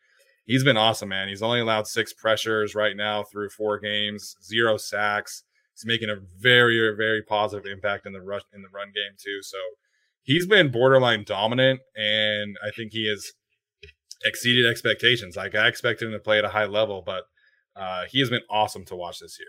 he's 0.47 0.65
been 0.65 0.77
awesome, 0.77 1.11
man. 1.11 1.29
He's 1.29 1.43
only 1.43 1.61
allowed 1.61 1.87
six 1.87 2.13
pressures 2.13 2.75
right 2.75 2.97
now 2.97 3.23
through 3.23 3.51
four 3.51 3.79
games, 3.79 4.37
zero 4.43 4.77
sacks. 4.77 5.43
He's 5.75 5.87
making 5.87 6.09
a 6.09 6.17
very, 6.39 6.79
very 6.97 7.23
positive 7.23 7.71
impact 7.71 8.07
in 8.07 8.13
the 8.13 8.23
rush 8.23 8.43
in 8.55 8.63
the 8.63 8.69
run 8.69 8.89
game 8.89 9.17
too. 9.19 9.43
So 9.43 9.59
he's 10.27 10.47
been 10.47 10.71
borderline 10.71 11.25
dominant, 11.25 11.81
and 11.95 12.57
I 12.63 12.71
think 12.71 12.93
he 12.93 13.09
has 13.09 13.33
exceeded 14.25 14.69
expectations. 14.69 15.37
Like 15.37 15.55
I 15.55 15.69
expected 15.69 16.07
him 16.07 16.13
to 16.13 16.19
play 16.19 16.39
at 16.39 16.45
a 16.45 16.51
high 16.51 16.67
level, 16.67 17.03
but 17.05 17.25
uh, 17.75 18.03
he 18.11 18.21
has 18.21 18.29
been 18.29 18.43
awesome 18.51 18.85
to 18.87 18.97
watch 18.97 19.21
this 19.21 19.39
year. 19.39 19.49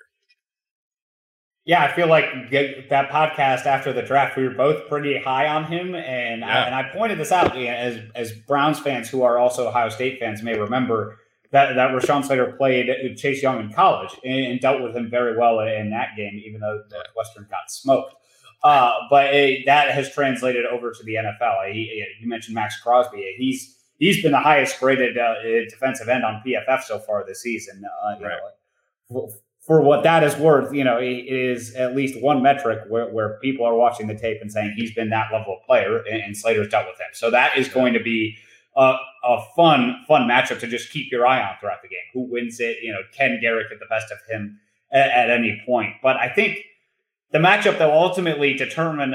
Yeah, 1.66 1.84
I 1.84 1.94
feel 1.94 2.08
like 2.08 2.50
that 2.90 3.10
podcast 3.10 3.66
after 3.66 3.92
the 3.92 4.02
draft, 4.02 4.38
we 4.38 4.48
were 4.48 4.54
both 4.54 4.88
pretty 4.88 5.22
high 5.22 5.48
on 5.48 5.66
him, 5.66 5.96
and 5.96 6.40
yeah. 6.40 6.48
I, 6.48 6.66
and 6.66 6.74
I 6.74 6.90
pointed 6.94 7.20
this 7.20 7.34
out 7.34 7.58
as 7.58 8.00
as 8.16 8.32
Browns 8.48 8.80
fans 8.80 9.10
who 9.10 9.24
are 9.24 9.38
also 9.38 9.68
Ohio 9.68 9.90
State 9.90 10.20
fans 10.20 10.42
may 10.42 10.58
remember 10.58 11.18
that 11.52 11.76
that 11.76 11.92
Rashawn 11.92 12.24
Slater 12.24 12.54
played 12.58 13.18
Chase 13.18 13.44
Young 13.44 13.60
in 13.60 13.74
college 13.74 14.18
and, 14.24 14.46
and 14.46 14.60
dealt 14.62 14.82
with 14.82 14.96
him 14.96 15.10
very 15.10 15.38
well 15.38 15.60
in 15.60 15.90
that 15.90 16.10
game, 16.16 16.42
even 16.46 16.62
though 16.62 16.84
Northwestern 16.90 17.48
got 17.50 17.70
smoked. 17.70 18.14
Uh, 18.64 18.92
but 19.10 19.34
it, 19.34 19.66
that 19.66 19.92
has 19.92 20.12
translated 20.12 20.66
over 20.66 20.92
to 20.92 21.04
the 21.04 21.16
NFL. 21.16 21.72
He, 21.72 22.04
you 22.20 22.28
mentioned 22.28 22.56
Maxx 22.56 22.80
Crosby. 22.82 23.36
He's 23.38 23.76
he's 23.98 24.22
been 24.22 24.32
the 24.32 24.40
highest 24.40 24.80
graded 24.80 25.18
uh, 25.18 25.36
defensive 25.70 26.10
end 26.10 26.24
on 26.24 26.42
PFF 26.46 26.84
so 26.84 27.00
far 27.00 27.26
this 27.26 27.42
season. 27.42 27.84
Uh, 27.86 28.16
right. 28.22 28.40
know, 29.10 29.32
for 29.68 29.82
what 29.82 30.04
that 30.04 30.24
is 30.24 30.36
worth, 30.38 30.74
you 30.74 30.84
know, 30.84 30.98
it 30.98 31.26
is 31.28 31.76
at 31.76 31.94
least 31.94 32.22
one 32.22 32.42
metric 32.42 32.80
where, 32.88 33.10
where 33.10 33.38
people 33.42 33.66
are 33.66 33.76
watching 33.76 34.08
the 34.08 34.16
tape 34.16 34.38
and 34.42 34.50
saying 34.50 34.74
he's 34.78 34.94
been 34.94 35.10
that 35.10 35.30
level 35.32 35.58
of 35.58 35.66
player, 35.66 35.98
and, 36.10 36.24
and 36.24 36.38
Slater's 36.38 36.70
dealt 36.70 36.88
with 36.88 36.96
him. 36.96 37.08
So 37.12 37.30
that 37.32 37.58
is 37.58 37.68
going 37.68 37.94
to 37.94 38.00
be 38.00 38.38
a, 38.78 38.96
a, 39.26 39.44
fun, 39.58 39.98
fun 40.08 40.22
matchup 40.22 40.62
to 40.62 40.68
just 40.68 40.90
keep 40.90 41.12
your 41.12 41.28
eye 41.28 41.42
on 41.42 41.56
throughout 41.60 41.82
the 41.82 41.90
game. 41.90 42.00
Who 42.14 42.22
wins 42.32 42.62
it? 42.62 42.78
You 42.82 42.94
know, 42.94 43.00
can 43.14 43.40
Garrett 43.42 43.70
get 43.70 43.80
the 43.80 43.88
best 43.88 44.10
of 44.10 44.20
him 44.30 44.58
at, 44.94 45.10
at 45.12 45.30
any 45.30 45.62
point? 45.66 45.96
But 46.02 46.16
I 46.16 46.30
think 46.30 46.60
the 47.32 47.40
matchup 47.40 47.78
that 47.78 47.88
will 47.88 48.00
ultimately 48.00 48.54
determine 48.54 49.14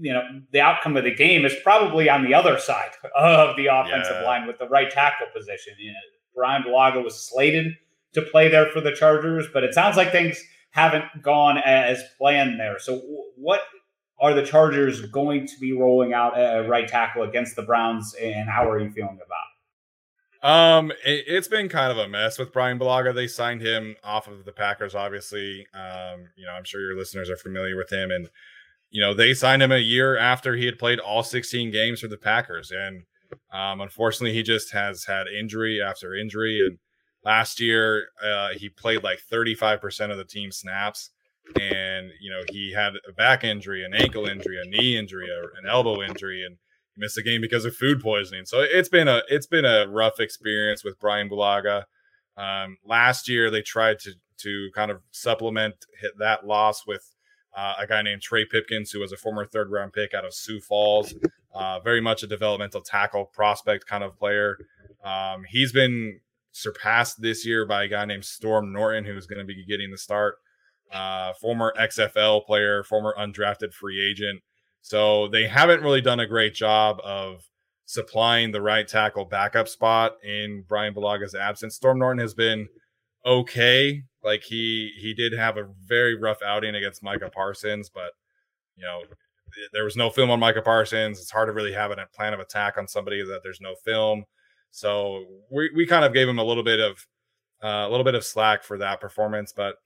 you 0.00 0.12
know 0.12 0.22
the 0.52 0.60
outcome 0.60 0.96
of 0.96 1.04
the 1.04 1.14
game 1.14 1.44
is 1.44 1.54
probably 1.62 2.08
on 2.08 2.24
the 2.24 2.34
other 2.34 2.58
side 2.58 2.90
of 3.16 3.56
the 3.56 3.66
offensive 3.66 4.16
yeah. 4.20 4.26
line 4.26 4.46
with 4.46 4.58
the 4.58 4.68
right 4.68 4.90
tackle 4.90 5.26
position. 5.34 5.74
You 5.78 5.92
know, 5.92 5.98
Bryan 6.34 6.62
Bulaga 6.62 7.02
was 7.02 7.28
slated 7.28 7.74
to 8.14 8.22
play 8.22 8.48
there 8.48 8.66
for 8.66 8.80
the 8.80 8.92
Chargers, 8.92 9.46
but 9.52 9.64
it 9.64 9.74
sounds 9.74 9.96
like 9.96 10.10
things 10.10 10.42
haven't 10.70 11.22
gone 11.22 11.58
as 11.58 12.02
planned 12.18 12.58
there. 12.58 12.78
So, 12.78 12.98
what 13.36 13.62
are 14.18 14.34
the 14.34 14.44
Chargers 14.44 15.00
going 15.06 15.46
to 15.46 15.58
be 15.60 15.72
rolling 15.72 16.12
out 16.12 16.34
a 16.36 16.66
right 16.68 16.88
tackle 16.88 17.22
against 17.22 17.56
the 17.56 17.62
Browns, 17.62 18.14
and 18.14 18.48
how 18.48 18.68
are 18.68 18.78
you 18.78 18.90
feeling 18.90 19.18
about? 19.24 19.53
Um, 20.44 20.92
it, 21.04 21.34
has 21.34 21.48
been 21.48 21.68
kind 21.68 21.90
of 21.90 21.98
a 21.98 22.08
mess 22.08 22.38
with 22.38 22.52
Bryan 22.52 22.78
Bulaga. 22.78 23.14
They 23.14 23.26
signed 23.26 23.62
him 23.62 23.96
off 24.04 24.28
of 24.28 24.44
the 24.44 24.52
Packers, 24.52 24.94
obviously. 24.94 25.66
Um, 25.74 26.28
you 26.36 26.44
know, 26.46 26.52
I'm 26.52 26.64
sure 26.64 26.80
your 26.80 26.96
listeners 26.96 27.30
are 27.30 27.36
familiar 27.36 27.76
with 27.76 27.90
him, 27.90 28.10
and 28.10 28.28
you 28.90 29.00
know 29.00 29.14
they 29.14 29.34
signed 29.34 29.62
him 29.62 29.72
a 29.72 29.78
year 29.78 30.16
after 30.16 30.54
he 30.54 30.66
had 30.66 30.78
played 30.78 31.00
all 31.00 31.22
16 31.22 31.72
games 31.72 32.00
for 32.00 32.08
the 32.08 32.18
Packers, 32.18 32.70
and 32.70 33.04
um, 33.52 33.80
unfortunately, 33.80 34.34
he 34.34 34.42
just 34.42 34.72
has 34.72 35.06
had 35.06 35.26
injury 35.26 35.80
after 35.82 36.14
injury, 36.14 36.60
and 36.64 36.78
Last 37.24 37.58
year, 37.58 38.08
uh, 38.22 38.50
he 38.50 38.68
played 38.68 39.02
like 39.02 39.18
35% 39.32 40.10
of 40.10 40.18
the 40.18 40.24
team 40.24 40.52
snaps. 40.52 41.10
And, 41.60 42.10
you 42.20 42.30
know, 42.30 42.42
he 42.50 42.72
had 42.72 42.94
a 43.08 43.12
back 43.12 43.44
injury, 43.44 43.84
an 43.84 43.94
ankle 43.94 44.26
injury, 44.26 44.58
a 44.62 44.68
knee 44.68 44.96
injury, 44.96 45.26
an 45.58 45.68
elbow 45.68 46.02
injury, 46.02 46.44
and 46.44 46.56
missed 46.96 47.16
the 47.16 47.22
game 47.22 47.40
because 47.40 47.64
of 47.64 47.76
food 47.76 48.00
poisoning. 48.00 48.44
So 48.44 48.60
it's 48.60 48.88
been 48.88 49.08
a 49.08 49.22
it's 49.28 49.46
been 49.46 49.64
a 49.64 49.86
rough 49.88 50.20
experience 50.20 50.84
with 50.84 50.98
Bryan 50.98 51.28
Bulaga. 51.28 51.84
Um, 52.36 52.78
last 52.84 53.28
year, 53.28 53.50
they 53.50 53.62
tried 53.62 53.98
to 54.00 54.12
to 54.38 54.70
kind 54.74 54.90
of 54.90 55.00
supplement 55.12 55.74
hit 56.00 56.12
that 56.18 56.46
loss 56.46 56.86
with 56.86 57.14
uh, 57.56 57.74
a 57.78 57.86
guy 57.86 58.02
named 58.02 58.22
Trey 58.22 58.44
Pipkins, 58.44 58.90
who 58.90 59.00
was 59.00 59.12
a 59.12 59.16
former 59.16 59.46
third 59.46 59.70
round 59.70 59.92
pick 59.92 60.12
out 60.12 60.24
of 60.24 60.34
Sioux 60.34 60.60
Falls, 60.60 61.14
uh, 61.54 61.80
very 61.80 62.00
much 62.00 62.22
a 62.22 62.26
developmental 62.26 62.80
tackle 62.80 63.26
prospect 63.26 63.86
kind 63.86 64.02
of 64.02 64.18
player. 64.18 64.58
Um, 65.04 65.44
he's 65.48 65.72
been 65.72 66.20
surpassed 66.52 67.20
this 67.20 67.46
year 67.46 67.66
by 67.66 67.84
a 67.84 67.88
guy 67.88 68.04
named 68.04 68.24
Storm 68.24 68.72
Norton, 68.72 69.04
who's 69.04 69.26
going 69.26 69.38
to 69.38 69.44
be 69.44 69.64
getting 69.64 69.90
the 69.90 69.98
start. 69.98 70.36
Uh, 70.92 71.32
former 71.40 71.72
XFL 71.78 72.44
player, 72.44 72.82
former 72.84 73.14
undrafted 73.18 73.72
free 73.72 74.00
agent. 74.04 74.42
So 74.84 75.28
they 75.28 75.46
haven't 75.46 75.80
really 75.80 76.02
done 76.02 76.20
a 76.20 76.26
great 76.26 76.52
job 76.52 77.00
of 77.02 77.48
supplying 77.86 78.52
the 78.52 78.60
right 78.60 78.86
tackle 78.86 79.24
backup 79.24 79.66
spot 79.66 80.16
in 80.22 80.62
Bryan 80.68 80.92
Bulaga's 80.92 81.34
absence. 81.34 81.74
Storm 81.74 81.98
Norton 81.98 82.20
has 82.20 82.34
been 82.34 82.68
okay. 83.24 84.02
Like 84.22 84.42
he 84.42 84.92
he 85.00 85.14
did 85.14 85.32
have 85.32 85.56
a 85.56 85.70
very 85.86 86.14
rough 86.14 86.42
outing 86.44 86.74
against 86.74 87.02
Micah 87.02 87.30
Parsons, 87.30 87.88
but 87.88 88.10
you 88.76 88.84
know 88.84 89.04
there 89.72 89.84
was 89.84 89.96
no 89.96 90.10
film 90.10 90.30
on 90.30 90.38
Micah 90.38 90.60
Parsons. 90.60 91.18
It's 91.18 91.30
hard 91.30 91.48
to 91.48 91.54
really 91.54 91.72
have 91.72 91.90
a 91.90 92.06
plan 92.14 92.34
of 92.34 92.40
attack 92.40 92.76
on 92.76 92.86
somebody 92.86 93.24
that 93.24 93.40
there's 93.42 93.62
no 93.62 93.76
film. 93.86 94.24
So 94.70 95.24
we 95.50 95.70
we 95.74 95.86
kind 95.86 96.04
of 96.04 96.12
gave 96.12 96.28
him 96.28 96.38
a 96.38 96.44
little 96.44 96.62
bit 96.62 96.80
of 96.80 97.06
uh, 97.64 97.88
a 97.88 97.90
little 97.90 98.04
bit 98.04 98.14
of 98.14 98.22
slack 98.22 98.62
for 98.62 98.76
that 98.76 99.00
performance, 99.00 99.50
but 99.50 99.76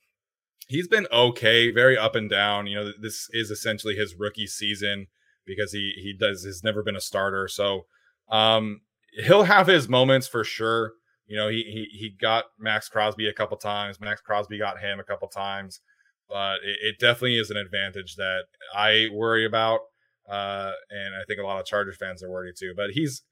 he's 0.69 0.87
been 0.87 1.07
okay, 1.11 1.71
very 1.71 1.99
up 1.99 2.15
and 2.15 2.31
down. 2.31 2.67
You 2.67 2.77
know, 2.77 2.93
this 3.01 3.29
is 3.33 3.51
essentially 3.51 3.97
his 3.97 4.15
rookie 4.15 4.47
season 4.47 5.09
because 5.47 5.73
he 5.73 5.95
he 5.97 6.13
does 6.13 6.45
has 6.45 6.63
never 6.63 6.83
been 6.83 6.97
a 6.97 7.01
starter. 7.01 7.49
So 7.49 7.87
um, 8.31 8.83
he'll 9.25 9.45
have 9.45 9.67
his 9.67 9.89
moments 9.89 10.29
for 10.29 10.45
sure. 10.45 10.93
You 11.27 11.37
know, 11.37 11.49
he 11.49 11.63
he 11.63 11.99
he 11.99 12.11
got 12.11 12.45
Maxx 12.59 12.89
Crosby 12.89 13.29
a 13.29 13.35
couple 13.35 13.57
times. 13.57 14.01
Maxx 14.01 14.21
Crosby 14.21 14.59
got 14.59 14.81
him 14.81 15.01
a 15.01 15.05
couple 15.05 15.29
times, 15.29 15.81
but 16.29 16.57
it, 16.65 16.79
it 16.83 16.99
definitely 16.99 17.39
is 17.39 17.51
an 17.51 17.57
advantage 17.57 18.17
that 18.17 18.45
I 18.75 19.09
worry 19.13 19.45
about, 19.45 19.81
uh, 20.29 20.73
and 20.91 21.15
I 21.15 21.25
think 21.27 21.41
a 21.41 21.47
lot 21.47 21.61
of 21.61 21.67
Chargers 21.67 21.97
fans 21.97 22.23
are 22.23 22.31
worried 22.31 22.55
too. 22.59 22.73
But 22.77 22.91
he's 22.91 23.23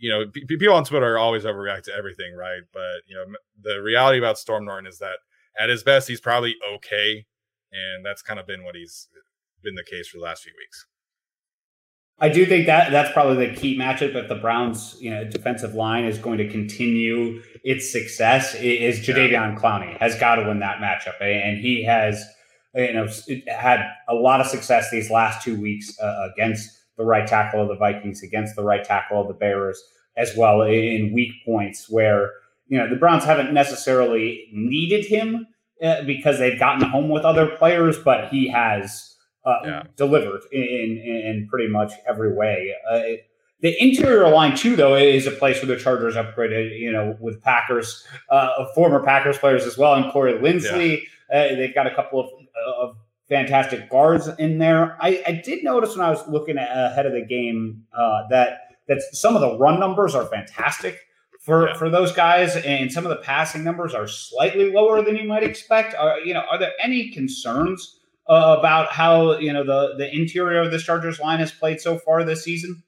you 0.00 0.10
know, 0.10 0.26
people 0.30 0.74
on 0.74 0.84
Twitter 0.84 1.18
always 1.18 1.44
overreact 1.44 1.82
to 1.84 1.94
everything, 1.94 2.34
right? 2.34 2.62
But 2.72 3.02
you 3.06 3.16
know, 3.16 3.24
the 3.62 3.82
reality 3.82 4.18
about 4.18 4.38
Storm 4.38 4.64
Norton 4.64 4.86
is 4.86 4.98
that 4.98 5.16
at 5.58 5.68
his 5.68 5.82
best, 5.82 6.08
he's 6.08 6.20
probably 6.20 6.54
okay, 6.76 7.26
and 7.72 8.04
that's 8.04 8.22
kind 8.22 8.38
of 8.38 8.46
been 8.46 8.64
what 8.64 8.74
he's 8.74 9.08
been 9.62 9.74
the 9.74 9.84
case 9.84 10.08
for 10.08 10.18
the 10.18 10.24
last 10.24 10.42
few 10.42 10.52
weeks. 10.58 10.86
I 12.20 12.28
do 12.28 12.46
think 12.46 12.66
that 12.66 12.90
that's 12.90 13.12
probably 13.12 13.46
the 13.46 13.54
key 13.54 13.78
matchup. 13.78 14.14
If 14.16 14.28
the 14.28 14.34
Browns, 14.34 14.96
you 15.00 15.10
know, 15.10 15.24
defensive 15.24 15.74
line 15.74 16.04
is 16.04 16.18
going 16.18 16.38
to 16.38 16.48
continue 16.48 17.42
its 17.62 17.92
success, 17.92 18.56
is 18.56 18.98
Jadeveon 19.00 19.30
yeah. 19.30 19.56
Clowney 19.56 19.96
has 19.98 20.18
got 20.18 20.36
to 20.36 20.42
win 20.48 20.58
that 20.60 20.78
matchup, 20.78 21.20
and 21.20 21.58
he 21.58 21.84
has, 21.84 22.24
you 22.74 22.92
know, 22.92 23.06
had 23.46 23.80
a 24.08 24.14
lot 24.14 24.40
of 24.40 24.48
success 24.48 24.90
these 24.90 25.10
last 25.10 25.44
two 25.44 25.60
weeks 25.60 25.96
uh, 26.00 26.28
against 26.32 26.68
the 26.96 27.04
right 27.04 27.26
tackle 27.26 27.62
of 27.62 27.68
the 27.68 27.76
Vikings, 27.76 28.22
against 28.24 28.56
the 28.56 28.64
right 28.64 28.82
tackle 28.82 29.20
of 29.20 29.28
the 29.28 29.34
Bears, 29.34 29.80
as 30.16 30.34
well 30.36 30.62
in 30.62 31.12
weak 31.14 31.32
points 31.46 31.88
where 31.88 32.32
you 32.68 32.78
know 32.78 32.88
the 32.88 32.96
Browns 32.96 33.24
haven't 33.24 33.52
necessarily 33.52 34.48
needed 34.52 35.06
him 35.06 35.46
uh, 35.82 36.02
because 36.02 36.38
they've 36.38 36.58
gotten 36.58 36.88
home 36.88 37.08
with 37.08 37.24
other 37.24 37.46
players, 37.46 37.98
but 37.98 38.28
he 38.28 38.48
has 38.48 39.16
uh, 39.44 39.56
yeah. 39.64 39.82
delivered 39.96 40.42
in, 40.52 40.62
in, 40.62 41.22
in 41.26 41.48
pretty 41.50 41.68
much 41.68 41.92
every 42.06 42.34
way. 42.34 42.74
Uh, 42.90 43.02
the 43.60 43.74
interior 43.82 44.28
line 44.28 44.56
too, 44.56 44.76
though, 44.76 44.94
is 44.94 45.26
a 45.26 45.30
place 45.30 45.62
where 45.62 45.74
the 45.74 45.82
Chargers 45.82 46.14
upgraded. 46.14 46.78
You 46.78 46.92
know, 46.92 47.16
with 47.20 47.42
Packers, 47.42 48.06
uh, 48.30 48.66
former 48.74 49.02
Packers 49.02 49.38
players 49.38 49.64
as 49.64 49.76
well, 49.76 49.94
and 49.94 50.12
Corey 50.12 50.34
Linsley. 50.34 51.02
Yeah. 51.30 51.38
Uh, 51.40 51.56
they've 51.56 51.74
got 51.74 51.86
a 51.86 51.94
couple 51.94 52.20
of, 52.20 52.30
of 52.80 52.96
fantastic 53.28 53.90
guards 53.90 54.28
in 54.38 54.58
there. 54.58 54.96
I, 55.00 55.22
I 55.26 55.32
did 55.32 55.62
notice 55.62 55.96
when 55.96 56.06
I 56.06 56.10
was 56.10 56.26
looking 56.28 56.56
ahead 56.56 57.06
of 57.06 57.12
the 57.12 57.24
game 57.24 57.84
uh, 57.92 58.28
that 58.30 58.60
that 58.88 59.02
some 59.12 59.34
of 59.34 59.42
the 59.42 59.58
run 59.58 59.78
numbers 59.78 60.14
are 60.14 60.24
fantastic 60.24 60.98
for 61.48 61.68
yeah. 61.68 61.74
for 61.78 61.88
those 61.88 62.12
guys, 62.12 62.56
and 62.56 62.92
some 62.92 63.06
of 63.06 63.10
the 63.10 63.24
passing 63.24 63.64
numbers 63.64 63.94
are 63.94 64.06
slightly 64.06 64.70
lower 64.70 65.02
than 65.02 65.16
you 65.16 65.26
might 65.26 65.42
expect. 65.42 65.94
Are 65.94 66.20
you 66.20 66.34
know 66.34 66.42
are 66.50 66.58
there 66.58 66.72
any 66.78 67.10
concerns 67.10 67.98
uh, 68.28 68.56
about 68.58 68.92
how 68.92 69.38
you 69.38 69.52
know 69.52 69.64
the 69.64 69.94
the 69.96 70.14
interior 70.14 70.60
of 70.60 70.70
the 70.70 70.78
Chargers 70.78 71.18
line 71.18 71.38
has 71.38 71.50
played 71.50 71.80
so 71.80 71.98
far 71.98 72.22
this 72.22 72.44
season? 72.44 72.82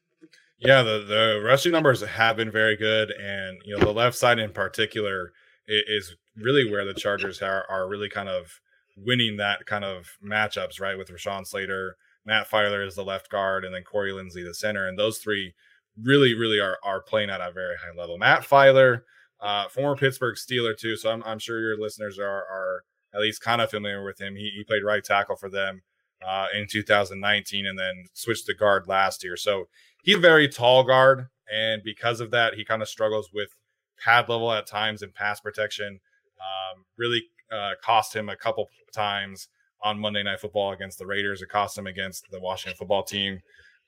Yeah, 0.59 0.83
the 0.83 0.99
the 0.99 1.43
rushing 1.43 1.73
numbers 1.73 2.03
have 2.03 2.37
been 2.37 2.51
very 2.51 2.77
good, 2.77 3.11
and 3.11 3.57
you 3.65 3.77
know 3.77 3.83
the 3.83 3.95
left 3.95 4.17
side 4.17 4.39
in 4.39 4.53
particular 4.53 5.33
is 5.67 6.15
really 6.37 6.71
where 6.71 6.85
the 6.85 6.95
Chargers 6.95 7.41
are, 7.41 7.65
are 7.71 7.89
really 7.89 8.11
kind 8.11 8.29
of 8.29 8.61
winning 8.95 9.39
that 9.39 9.65
kind 9.65 9.85
of 9.85 10.19
matchups, 10.23 10.81
right? 10.81 10.99
With 10.99 11.09
Rashawn 11.09 11.47
Slater, 11.47 11.97
Matt 12.27 12.51
Feiler 12.51 12.87
is 12.87 12.95
the 12.95 13.05
left 13.05 13.31
guard, 13.31 13.65
and 13.65 13.75
then 13.75 13.85
Corey 13.85 14.13
Linsley 14.13 14.45
the 14.45 14.53
center, 14.53 14.87
and 14.87 14.99
those 14.99 15.19
three 15.19 15.55
really, 16.03 16.35
really 16.35 16.61
are 16.61 16.79
are 16.85 17.03
playing 17.03 17.31
at 17.31 17.41
a 17.41 17.53
very 17.53 17.77
high 17.77 17.97
level. 17.99 18.19
Matt 18.19 18.43
Feiler, 18.43 19.03
uh, 19.41 19.69
former 19.69 19.97
Pittsburgh 19.97 20.37
Steeler 20.37 20.77
too, 20.77 20.97
so 20.97 21.11
I'm, 21.11 21.23
I'm 21.25 21.39
sure 21.39 21.61
your 21.61 21.79
listeners 21.79 22.19
are 22.19 22.25
are 22.25 22.85
at 23.15 23.21
least 23.21 23.43
kind 23.43 23.61
of 23.61 23.71
familiar 23.71 24.05
with 24.05 24.21
him. 24.21 24.37
He, 24.37 24.53
he 24.57 24.65
played 24.65 24.85
right 24.85 25.03
tackle 25.03 25.37
for 25.37 25.49
them 25.51 25.83
uh, 26.27 26.47
in 26.55 26.67
2019, 26.71 27.67
and 27.67 27.79
then 27.79 28.07
switched 28.13 28.47
to 28.47 28.55
guard 28.55 28.87
last 28.87 29.25
year. 29.25 29.37
So 29.37 29.69
he's 30.03 30.17
a 30.17 30.21
very 30.21 30.49
tall 30.49 30.85
guard, 30.85 31.29
and 31.53 31.83
because 31.83 32.21
of 32.21 32.31
that, 32.31 32.55
he 32.55 32.65
kind 32.65 32.83
of 32.83 32.89
struggles 32.89 33.31
with 33.33 33.55
pad 34.03 34.29
level 34.29 34.53
at 34.53 34.67
times 34.67 35.03
and 35.03 35.15
pass 35.15 35.41
protection. 35.41 36.01
Um, 36.41 36.85
really 36.97 37.23
uh, 37.53 37.73
cost 37.83 38.15
him 38.15 38.29
a 38.29 38.37
couple 38.37 38.69
times 38.93 39.49
on 39.83 39.99
Monday 39.99 40.23
Night 40.23 40.41
Football 40.41 40.73
against 40.73 40.99
the 40.99 41.07
Raiders. 41.07 41.43
It 41.43 41.49
cost 41.49 41.77
him 41.77 41.87
against 41.87 42.31
the 42.31 42.41
Washington 42.41 42.77
Football 42.77 43.03
Team. 43.03 43.41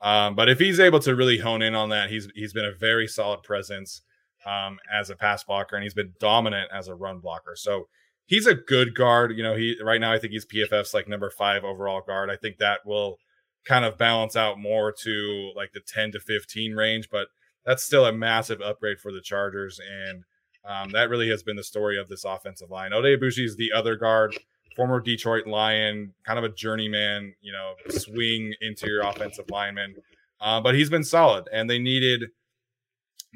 Um, 0.03 0.35
but 0.35 0.49
if 0.49 0.59
he's 0.59 0.81
able 0.81 0.99
to 1.01 1.15
really 1.15 1.39
hone 1.39 1.63
in 1.63 1.75
on 1.75 1.91
that, 1.91 2.11
he's 2.11 2.29
he's 2.35 2.53
been 2.53 2.65
a 2.65 2.73
very 2.73 3.07
solid 3.07 3.43
presence 3.43 4.03
um, 4.45 4.79
as 4.93 5.11
a 5.11 5.17
pass 5.17 5.45
blocker, 5.45 5.77
and 5.77 5.83
he's 5.83 5.95
been 5.95 6.13
dominant 6.19 6.71
as 6.73 6.89
a 6.89 6.95
run 6.95 7.21
blocker. 7.21 7.55
So 7.55 7.89
he's 8.27 8.47
a 8.47 8.55
good 8.55 8.95
guard. 8.95 9.37
You 9.37 9.43
know, 9.43 9.55
he 9.55 9.77
right 9.83 10.01
now 10.01 10.13
I 10.13 10.19
think 10.19 10.33
he's 10.33 10.47
PFF's 10.47 10.93
like 10.93 11.09
number 11.09 11.31
five 11.31 11.65
overall 11.65 12.03
guard. 12.05 12.31
I 12.31 12.37
think 12.37 12.59
that 12.59 12.81
will 12.85 13.19
kind 13.65 13.85
of 13.85 13.97
balance 13.97 14.35
out 14.35 14.59
more 14.59 14.93
to 14.93 15.53
like 15.55 15.73
the 15.73 15.81
10 15.81 16.13
to 16.13 16.21
15 16.21 16.75
range, 16.75 17.09
but 17.11 17.29
that's 17.65 17.85
still 17.85 18.05
a 18.05 18.13
massive 18.13 18.61
upgrade 18.61 18.99
for 18.99 19.13
the 19.13 19.21
Chargers. 19.21 19.79
And 19.81 20.25
um, 20.65 20.91
that 20.91 21.09
really 21.09 21.29
has 21.29 21.45
been 21.45 21.57
the 21.57 21.63
story 21.63 21.99
of 21.99 22.09
this 22.09 22.25
offensive 22.25 22.71
line. 22.71 22.91
Aboushi 22.91 23.45
is 23.45 23.57
the 23.57 23.73
other 23.73 23.97
guard 23.97 24.37
former 24.77 25.01
Detroit 25.01 25.47
Lion, 25.47 26.15
kind 26.25 26.39
of 26.39 26.45
a 26.45 26.49
journeyman, 26.49 27.35
you 27.41 27.53
know, 27.53 27.75
swing 27.89 28.55
interior 28.61 29.01
offensive 29.01 29.47
lineman. 29.51 29.95
Uh, 30.41 30.61
but 30.61 30.75
he's 30.75 30.91
been 30.91 31.05
solid, 31.05 31.49
and 31.53 31.71
they 31.71 31.79
needed 31.79 32.25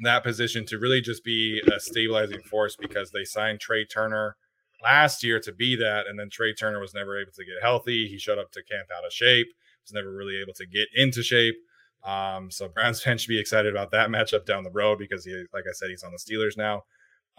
that 0.03 0.23
position 0.23 0.65
to 0.65 0.77
really 0.77 1.01
just 1.01 1.23
be 1.23 1.61
a 1.75 1.79
stabilizing 1.79 2.41
force 2.41 2.75
because 2.75 3.11
they 3.11 3.23
signed 3.23 3.59
Trai 3.59 3.89
Turner 3.89 4.35
last 4.83 5.23
year 5.23 5.39
to 5.39 5.51
be 5.51 5.75
that, 5.77 6.05
and 6.07 6.19
then 6.19 6.29
Trai 6.29 6.57
Turner 6.57 6.79
was 6.79 6.93
never 6.93 7.19
able 7.19 7.31
to 7.31 7.45
get 7.45 7.55
healthy. 7.61 8.07
He 8.07 8.17
showed 8.17 8.37
up 8.37 8.51
to 8.51 8.63
camp 8.63 8.89
out 8.95 9.05
of 9.05 9.13
shape, 9.13 9.47
was 9.83 9.93
never 9.93 10.11
really 10.11 10.39
able 10.41 10.53
to 10.53 10.65
get 10.65 10.87
into 10.95 11.23
shape. 11.23 11.55
Um, 12.03 12.51
so 12.51 12.67
Browns 12.67 13.01
fans 13.03 13.21
should 13.21 13.29
be 13.29 13.39
excited 13.39 13.73
about 13.73 13.91
that 13.91 14.09
matchup 14.09 14.45
down 14.45 14.63
the 14.63 14.71
road 14.71 14.99
because 14.99 15.25
he, 15.25 15.33
like 15.53 15.63
I 15.67 15.73
said, 15.73 15.89
he's 15.89 16.03
on 16.03 16.11
the 16.11 16.17
Steelers 16.17 16.57
now. 16.57 16.83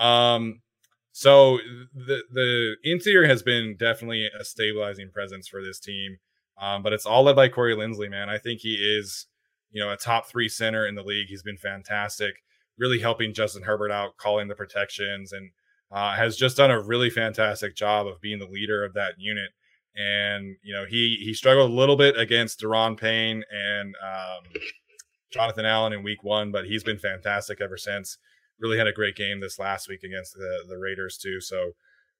Um, 0.05 0.61
so 1.13 1.59
the 1.95 2.23
the 2.33 2.77
interior 2.85 3.29
has 3.29 3.43
been 3.43 3.77
definitely 3.79 4.29
a 4.39 4.45
stabilizing 4.45 5.11
presence 5.11 5.49
for 5.49 5.63
this 5.63 5.81
team. 5.81 6.19
Um, 6.61 6.83
but 6.83 6.93
it's 6.93 7.07
all 7.07 7.23
led 7.23 7.37
by 7.37 7.49
Corey 7.49 7.77
Linsley, 7.77 8.11
man. 8.11 8.29
I 8.29 8.39
think 8.39 8.61
he 8.61 8.75
is, 8.75 9.27
you 9.71 9.83
know, 9.83 9.93
a 9.93 9.97
top 9.97 10.27
three 10.27 10.49
center 10.49 10.87
in 10.87 10.97
the 10.97 11.05
league. 11.05 11.29
He's 11.29 11.43
been 11.43 11.57
fantastic, 11.57 12.43
really 12.77 12.99
helping 12.99 13.33
Justin 13.33 13.63
Herbert 13.63 13.93
out, 13.93 14.17
calling 14.17 14.49
the 14.49 14.57
protections, 14.57 15.33
and 15.33 15.51
uh, 15.93 16.15
has 16.17 16.37
just 16.37 16.57
done 16.57 16.71
a 16.71 16.83
really 16.83 17.11
fantastic 17.11 17.77
job 17.77 18.07
of 18.07 18.21
being 18.21 18.39
the 18.39 18.47
leader 18.47 18.85
of 18.85 18.95
that 18.95 19.15
unit. 19.19 19.51
And 19.97 20.57
you 20.63 20.75
know, 20.75 20.85
he 20.89 21.19
he 21.25 21.33
struggled 21.33 21.71
a 21.71 21.75
little 21.75 21.97
bit 21.97 22.19
against 22.19 22.61
Daron 22.61 22.99
Payne 22.99 23.45
and 23.51 23.95
um, 24.03 24.61
Jonathan 25.33 25.65
Allen 25.65 25.93
in 25.93 26.03
Week 26.03 26.23
One, 26.23 26.51
but 26.51 26.67
he's 26.67 26.85
been 26.85 26.99
fantastic 26.99 27.61
ever 27.61 27.77
since 27.77 28.19
really 28.59 28.79
had 28.79 28.87
a 28.87 28.93
great 28.93 29.17
game 29.17 29.41
this 29.41 29.59
last 29.59 29.89
week 29.89 30.03
against 30.03 30.35
the 30.35 30.65
the 30.69 30.79
Raiders 30.79 31.17
too. 31.17 31.41
So 31.41 31.73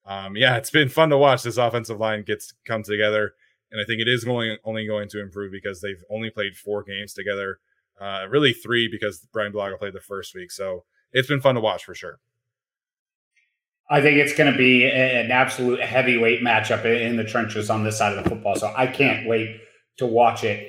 um, 0.07 0.37
yeah, 0.37 0.57
it's 0.57 0.71
been 0.71 0.89
fun 0.89 1.11
to 1.11 1.19
watch 1.19 1.43
this 1.43 1.59
offensive 1.59 1.99
line 1.99 2.23
gets 2.23 2.55
come 2.65 2.83
together, 2.83 3.35
and 3.71 3.81
I 3.81 3.85
think 3.85 4.01
it 4.01 4.09
is 4.09 4.25
going 4.25 4.57
only 4.65 4.87
going 4.87 5.09
to 5.11 5.21
improve 5.21 5.53
because 5.53 5.81
they've 5.81 6.03
only 6.11 6.31
played 6.31 6.57
four 6.57 6.83
games 6.83 7.13
together, 7.13 7.59
uh, 8.01 8.27
really 8.29 8.53
three 8.53 8.89
because 8.91 9.19
Bryan 9.33 9.53
Bulaga 9.53 9.79
played 9.79 9.93
the 9.93 10.01
first 10.01 10.35
week. 10.35 10.51
So 10.51 10.85
it's 11.13 11.29
been 11.29 11.41
fun 11.41 11.57
to 11.57 11.61
watch 11.61 11.85
for 11.85 11.95
sure. 11.95 12.21
I 13.91 14.03
think 14.03 14.19
it's 14.19 14.35
going 14.35 14.53
to 14.53 14.59
be 14.59 14.85
an 14.87 15.31
absolute 15.31 15.81
heavyweight 15.81 16.43
matchup 16.43 16.85
in 16.85 17.17
the 17.17 17.25
trenches 17.25 17.71
on 17.71 17.85
this 17.85 17.97
side 17.97 18.17
of 18.17 18.23
the 18.23 18.29
football. 18.29 18.55
So 18.55 18.73
I 18.77 18.87
can't 18.87 19.27
wait 19.27 19.63
to 19.99 20.07
watch 20.07 20.45
it. 20.45 20.69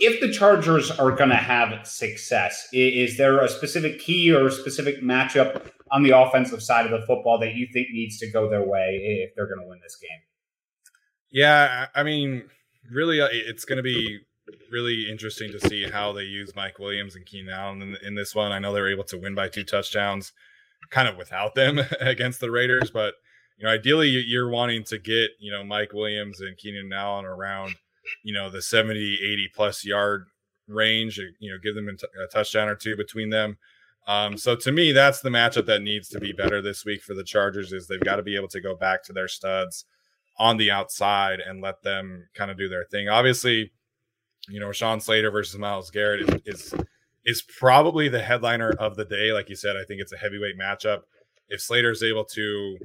If 0.00 0.20
the 0.20 0.32
Chargers 0.32 0.90
are 0.90 1.12
going 1.12 1.30
to 1.30 1.36
have 1.36 1.86
success, 1.86 2.68
is 2.72 3.16
there 3.18 3.42
a 3.42 3.48
specific 3.48 4.00
key 4.00 4.34
or 4.34 4.46
a 4.46 4.50
specific 4.50 5.02
matchup 5.02 5.70
on 5.92 6.02
the 6.02 6.18
offensive 6.18 6.62
side 6.62 6.86
of 6.86 6.90
the 6.90 7.06
football 7.06 7.38
that 7.40 7.54
you 7.54 7.68
think 7.72 7.88
needs 7.90 8.18
to 8.18 8.30
go 8.30 8.48
their 8.48 8.66
way 8.66 9.24
if 9.24 9.34
they're 9.36 9.46
going 9.46 9.60
to 9.60 9.68
win 9.68 9.78
this 9.82 9.96
game? 9.96 10.20
Yeah, 11.30 11.86
I 11.94 12.02
mean, 12.02 12.48
really, 12.90 13.20
uh, 13.20 13.28
it's 13.30 13.64
going 13.64 13.76
to 13.76 13.82
be 13.82 14.20
really 14.70 15.10
interesting 15.10 15.52
to 15.52 15.60
see 15.60 15.84
how 15.84 16.12
they 16.12 16.22
use 16.22 16.54
Mike 16.56 16.78
Williams 16.78 17.14
and 17.14 17.26
Keenan 17.26 17.52
Allen 17.52 17.82
in, 17.82 17.96
in 18.02 18.14
this 18.14 18.34
one. 18.34 18.52
I 18.52 18.58
know 18.58 18.72
they 18.72 18.80
were 18.80 18.90
able 18.90 19.04
to 19.04 19.18
win 19.18 19.34
by 19.34 19.48
two 19.48 19.64
touchdowns, 19.64 20.32
kind 20.90 21.08
of 21.08 21.16
without 21.16 21.54
them 21.54 21.80
against 22.00 22.40
the 22.40 22.50
Raiders, 22.50 22.90
but 22.90 23.14
you 23.58 23.64
know, 23.64 23.72
ideally, 23.72 24.08
you're 24.08 24.50
wanting 24.50 24.84
to 24.84 24.98
get 24.98 25.30
you 25.38 25.50
know 25.50 25.64
Mike 25.64 25.92
Williams 25.92 26.40
and 26.40 26.56
Keenan 26.56 26.92
Allen 26.92 27.24
around 27.24 27.74
you 28.22 28.32
know, 28.32 28.50
the 28.50 28.62
70, 28.62 29.18
80 29.22 29.50
plus 29.54 29.84
yard 29.84 30.26
range, 30.68 31.18
you 31.18 31.50
know, 31.50 31.58
give 31.62 31.74
them 31.74 31.88
a 31.88 32.32
touchdown 32.32 32.68
or 32.68 32.74
two 32.74 32.96
between 32.96 33.30
them. 33.30 33.58
Um, 34.06 34.36
so 34.38 34.54
to 34.56 34.70
me, 34.72 34.92
that's 34.92 35.20
the 35.20 35.30
matchup 35.30 35.66
that 35.66 35.82
needs 35.82 36.08
to 36.10 36.20
be 36.20 36.32
better 36.32 36.62
this 36.62 36.84
week 36.84 37.02
for 37.02 37.14
the 37.14 37.24
Chargers 37.24 37.72
is 37.72 37.86
they've 37.86 38.00
got 38.00 38.16
to 38.16 38.22
be 38.22 38.36
able 38.36 38.48
to 38.48 38.60
go 38.60 38.76
back 38.76 39.02
to 39.04 39.12
their 39.12 39.28
studs 39.28 39.84
on 40.38 40.58
the 40.58 40.70
outside 40.70 41.40
and 41.40 41.60
let 41.60 41.82
them 41.82 42.28
kind 42.34 42.50
of 42.50 42.58
do 42.58 42.68
their 42.68 42.84
thing. 42.84 43.08
Obviously, 43.08 43.72
you 44.48 44.60
know, 44.60 44.70
Sean 44.70 45.00
Slater 45.00 45.30
versus 45.30 45.58
Myles 45.58 45.90
Garrett 45.90 46.28
is, 46.46 46.72
is 46.72 46.74
is 47.24 47.42
probably 47.58 48.08
the 48.08 48.22
headliner 48.22 48.70
of 48.70 48.94
the 48.94 49.04
day. 49.04 49.32
Like 49.32 49.48
you 49.48 49.56
said, 49.56 49.76
I 49.76 49.84
think 49.84 50.00
it's 50.00 50.12
a 50.12 50.18
heavyweight 50.18 50.56
matchup. 50.56 51.00
If 51.48 51.60
Slater 51.60 51.90
is 51.90 52.02
able 52.02 52.24
to 52.26 52.78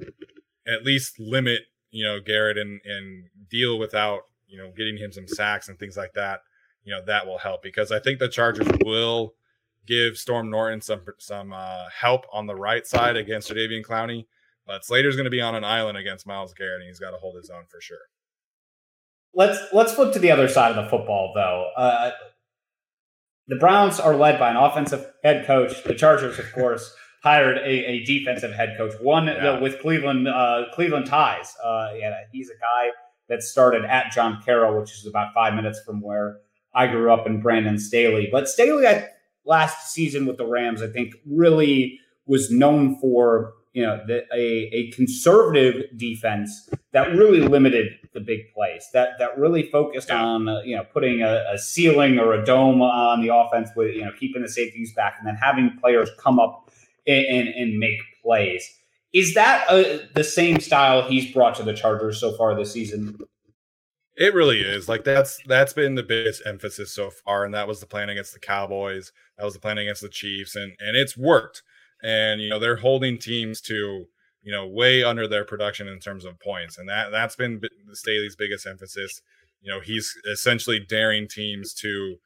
at 0.66 0.84
least 0.84 1.20
limit, 1.20 1.62
you 1.90 2.04
know, 2.04 2.18
Garrett 2.20 2.58
and 2.58 2.80
and 2.84 3.26
deal 3.48 3.78
without 3.78 4.22
you 4.52 4.58
know, 4.58 4.70
getting 4.76 4.98
him 4.98 5.10
some 5.10 5.26
sacks 5.26 5.68
and 5.68 5.78
things 5.78 5.96
like 5.96 6.12
that, 6.12 6.40
you 6.84 6.92
know, 6.94 7.00
that 7.06 7.26
will 7.26 7.38
help 7.38 7.62
because 7.62 7.90
I 7.90 7.98
think 7.98 8.18
the 8.18 8.28
Chargers 8.28 8.68
will 8.84 9.34
give 9.86 10.16
Storm 10.16 10.50
Norton 10.50 10.80
some 10.80 11.00
some 11.18 11.52
uh, 11.52 11.86
help 11.98 12.26
on 12.32 12.46
the 12.46 12.54
right 12.54 12.86
side 12.86 13.16
against 13.16 13.50
Jadeveon 13.50 13.84
Clowney. 13.84 14.26
But 14.66 14.84
Slater's 14.84 15.16
going 15.16 15.24
to 15.24 15.30
be 15.30 15.40
on 15.40 15.54
an 15.54 15.64
island 15.64 15.98
against 15.98 16.26
Myles 16.26 16.54
Garrett, 16.54 16.82
and 16.82 16.88
he's 16.88 17.00
got 17.00 17.10
to 17.10 17.16
hold 17.16 17.36
his 17.36 17.50
own 17.50 17.64
for 17.68 17.80
sure. 17.80 17.96
Let's 19.34 19.58
let's 19.72 19.92
flip 19.94 20.12
to 20.12 20.18
the 20.18 20.30
other 20.30 20.48
side 20.48 20.76
of 20.76 20.84
the 20.84 20.90
football, 20.90 21.32
though. 21.34 21.70
Uh, 21.76 22.10
the 23.48 23.56
Browns 23.56 23.98
are 23.98 24.14
led 24.14 24.38
by 24.38 24.50
an 24.50 24.56
offensive 24.56 25.04
head 25.24 25.46
coach. 25.46 25.82
The 25.82 25.94
Chargers, 25.94 26.38
of 26.38 26.52
course, 26.52 26.94
hired 27.22 27.58
a, 27.58 27.68
a 27.68 28.04
defensive 28.04 28.52
head 28.52 28.74
coach, 28.76 28.92
one 29.00 29.26
yeah. 29.26 29.58
with 29.58 29.80
Cleveland 29.80 30.28
uh, 30.28 30.66
Cleveland 30.74 31.06
ties. 31.06 31.54
Uh, 31.64 31.90
yeah, 31.96 32.12
he's 32.30 32.50
a 32.50 32.54
guy 32.54 32.90
that 33.32 33.42
started 33.42 33.86
at 33.86 34.12
John 34.12 34.42
Carroll, 34.44 34.78
which 34.78 34.92
is 34.92 35.06
about 35.06 35.32
five 35.32 35.54
minutes 35.54 35.80
from 35.86 36.02
where 36.02 36.36
I 36.74 36.86
grew 36.86 37.10
up 37.10 37.26
in 37.26 37.40
Brandon 37.40 37.78
Staley. 37.78 38.28
But 38.30 38.46
Staley, 38.46 38.86
I, 38.86 39.08
last 39.46 39.90
season 39.90 40.26
with 40.26 40.36
the 40.36 40.44
Rams, 40.44 40.82
I 40.82 40.88
think 40.88 41.14
really 41.24 41.98
was 42.26 42.50
known 42.50 42.98
for 43.00 43.54
you 43.72 43.84
know 43.84 44.04
the, 44.06 44.26
a, 44.34 44.68
a 44.74 44.90
conservative 44.90 45.96
defense 45.96 46.68
that 46.92 47.16
really 47.16 47.40
limited 47.40 47.94
the 48.12 48.20
big 48.20 48.52
plays 48.52 48.86
that 48.92 49.12
that 49.18 49.38
really 49.38 49.62
focused 49.62 50.10
on 50.10 50.46
uh, 50.46 50.60
you 50.60 50.76
know 50.76 50.84
putting 50.92 51.22
a, 51.22 51.42
a, 51.50 51.56
ceiling 51.56 52.18
or 52.18 52.34
a 52.34 52.44
dome 52.44 52.82
on 52.82 53.22
the 53.22 53.34
offense 53.34 53.70
with 53.74 53.94
you 53.96 54.04
know 54.04 54.12
keeping 54.20 54.42
the 54.42 54.48
safeties 54.48 54.92
back 54.92 55.14
and 55.18 55.26
then 55.26 55.36
having 55.36 55.74
players 55.80 56.10
come 56.18 56.38
up 56.38 56.70
and, 57.06 57.24
and, 57.24 57.48
and 57.48 57.78
make 57.78 57.98
plays 58.22 58.78
is 59.12 59.34
that 59.34 59.66
uh, 59.68 59.98
the 60.14 60.24
same 60.24 60.58
style 60.60 61.02
he's 61.02 61.32
brought 61.32 61.54
to 61.56 61.62
the 61.62 61.74
Chargers 61.74 62.18
so 62.18 62.32
far 62.32 62.54
this 62.54 62.72
season? 62.72 63.18
It 64.16 64.34
really 64.34 64.60
is. 64.60 64.88
Like 64.88 65.04
that's 65.04 65.40
that's 65.46 65.72
been 65.72 65.94
the 65.94 66.02
biggest 66.02 66.42
emphasis 66.46 66.92
so 66.92 67.10
far, 67.10 67.44
and 67.44 67.54
that 67.54 67.68
was 67.68 67.80
the 67.80 67.86
plan 67.86 68.08
against 68.08 68.34
the 68.34 68.40
Cowboys. 68.40 69.12
That 69.38 69.44
was 69.44 69.54
the 69.54 69.60
plan 69.60 69.78
against 69.78 70.02
the 70.02 70.08
Chiefs, 70.08 70.54
and 70.54 70.72
and 70.78 70.96
it's 70.96 71.16
worked. 71.16 71.62
And 72.02 72.40
you 72.40 72.48
know 72.48 72.58
they're 72.58 72.76
holding 72.76 73.18
teams 73.18 73.60
to 73.62 74.06
you 74.42 74.52
know 74.52 74.66
way 74.66 75.02
under 75.02 75.26
their 75.26 75.44
production 75.44 75.88
in 75.88 75.98
terms 75.98 76.24
of 76.24 76.38
points, 76.40 76.76
and 76.76 76.88
that 76.88 77.10
that's 77.10 77.36
been 77.36 77.60
Staley's 77.92 78.36
biggest 78.36 78.66
emphasis. 78.66 79.22
You 79.60 79.72
know 79.72 79.80
he's 79.80 80.14
essentially 80.30 80.78
daring 80.78 81.26
teams 81.26 81.72
to 81.74 82.16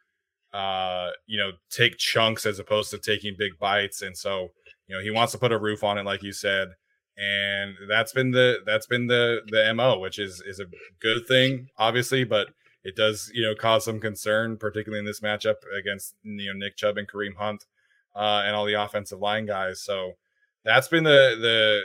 uh 0.52 1.10
you 1.26 1.38
know 1.38 1.52
take 1.70 1.98
chunks 1.98 2.46
as 2.46 2.58
opposed 2.58 2.90
to 2.90 2.98
taking 2.98 3.36
big 3.38 3.58
bites, 3.60 4.02
and 4.02 4.16
so 4.16 4.48
you 4.88 4.96
know, 4.96 5.02
he 5.02 5.10
wants 5.10 5.32
to 5.32 5.38
put 5.38 5.52
a 5.52 5.58
roof 5.58 5.82
on 5.82 5.98
it, 5.98 6.04
like 6.04 6.22
you 6.22 6.32
said, 6.32 6.68
and 7.16 7.74
that's 7.88 8.12
been 8.12 8.30
the 8.30 8.58
that's 8.66 8.86
been 8.86 9.06
the 9.06 9.40
the 9.48 9.72
mo, 9.74 9.98
which 9.98 10.18
is 10.18 10.42
is 10.46 10.60
a 10.60 10.66
good 11.00 11.26
thing, 11.26 11.68
obviously, 11.78 12.24
but 12.24 12.48
it 12.84 12.94
does 12.94 13.30
you 13.34 13.42
know 13.42 13.54
cause 13.54 13.84
some 13.84 14.00
concern, 14.00 14.56
particularly 14.56 15.00
in 15.00 15.06
this 15.06 15.20
matchup 15.20 15.56
against 15.78 16.14
you 16.22 16.52
know 16.52 16.58
Nick 16.58 16.76
Chubb 16.76 16.98
and 16.98 17.08
Kareem 17.08 17.36
Hunt 17.36 17.64
uh, 18.14 18.42
and 18.44 18.54
all 18.54 18.64
the 18.64 18.74
offensive 18.74 19.20
line 19.20 19.46
guys. 19.46 19.82
So 19.82 20.12
that's 20.64 20.88
been 20.88 21.04
the 21.04 21.36
the 21.40 21.82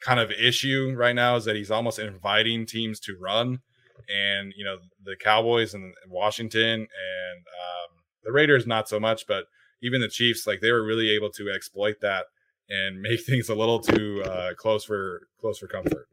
kind 0.00 0.20
of 0.20 0.30
issue 0.30 0.92
right 0.96 1.14
now 1.14 1.36
is 1.36 1.44
that 1.46 1.56
he's 1.56 1.70
almost 1.70 1.98
inviting 1.98 2.66
teams 2.66 3.00
to 3.00 3.16
run, 3.20 3.60
and 4.08 4.52
you 4.56 4.64
know 4.64 4.76
the 5.04 5.16
Cowboys 5.16 5.74
and 5.74 5.94
Washington 6.08 6.80
and 6.80 7.38
um, 7.38 8.02
the 8.24 8.32
Raiders 8.32 8.66
not 8.66 8.88
so 8.88 8.98
much, 8.98 9.26
but 9.26 9.44
even 9.84 10.00
the 10.00 10.08
Chiefs, 10.08 10.46
like 10.46 10.60
they 10.60 10.72
were 10.72 10.84
really 10.84 11.10
able 11.10 11.30
to 11.30 11.50
exploit 11.50 12.00
that 12.00 12.24
and 12.68 13.00
make 13.00 13.20
things 13.26 13.48
a 13.48 13.54
little 13.54 13.80
too 13.80 14.22
uh, 14.24 14.54
close 14.54 14.84
for 14.84 15.28
close 15.38 15.58
for 15.58 15.68
comfort. 15.68 16.08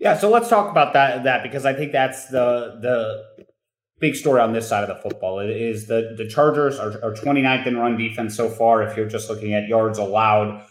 Yeah, 0.00 0.16
so 0.16 0.30
let's 0.30 0.48
talk 0.48 0.70
about 0.70 0.92
that 0.94 1.24
that 1.24 1.42
because 1.42 1.66
I 1.66 1.74
think 1.74 1.92
that's 1.92 2.28
the 2.28 2.78
the 2.80 3.46
big 3.98 4.14
story 4.14 4.40
on 4.40 4.52
this 4.52 4.68
side 4.68 4.88
of 4.88 4.88
the 4.88 5.02
football. 5.02 5.40
It 5.40 5.50
is 5.50 5.86
the 5.86 6.14
the 6.16 6.28
Chargers 6.28 6.78
are, 6.78 6.92
are 7.02 7.12
29th 7.12 7.66
in 7.66 7.76
run 7.76 7.96
defense 7.96 8.36
so 8.36 8.48
far. 8.48 8.82
If 8.82 8.96
you're 8.96 9.08
just 9.08 9.28
looking 9.28 9.52
at 9.54 9.66
yards 9.66 9.98
allowed, 9.98 10.64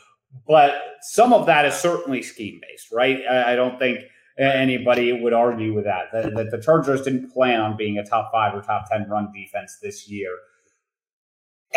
but 0.47 0.75
some 1.01 1.34
of 1.34 1.45
that 1.47 1.65
is 1.65 1.73
certainly 1.73 2.21
scheme 2.21 2.62
based, 2.62 2.91
right? 2.91 3.19
I, 3.29 3.53
I 3.53 3.56
don't 3.56 3.77
think 3.77 3.99
anybody 4.38 5.12
would 5.21 5.34
argue 5.34 5.73
with 5.73 5.84
that, 5.84 6.06
that. 6.13 6.34
That 6.34 6.51
the 6.51 6.62
Chargers 6.62 7.01
didn't 7.01 7.32
plan 7.32 7.60
on 7.60 7.77
being 7.77 7.97
a 7.97 8.06
top 8.06 8.32
five 8.32 8.56
or 8.56 8.62
top 8.62 8.89
ten 8.89 9.08
run 9.10 9.32
defense 9.34 9.77
this 9.82 10.10
year. 10.10 10.29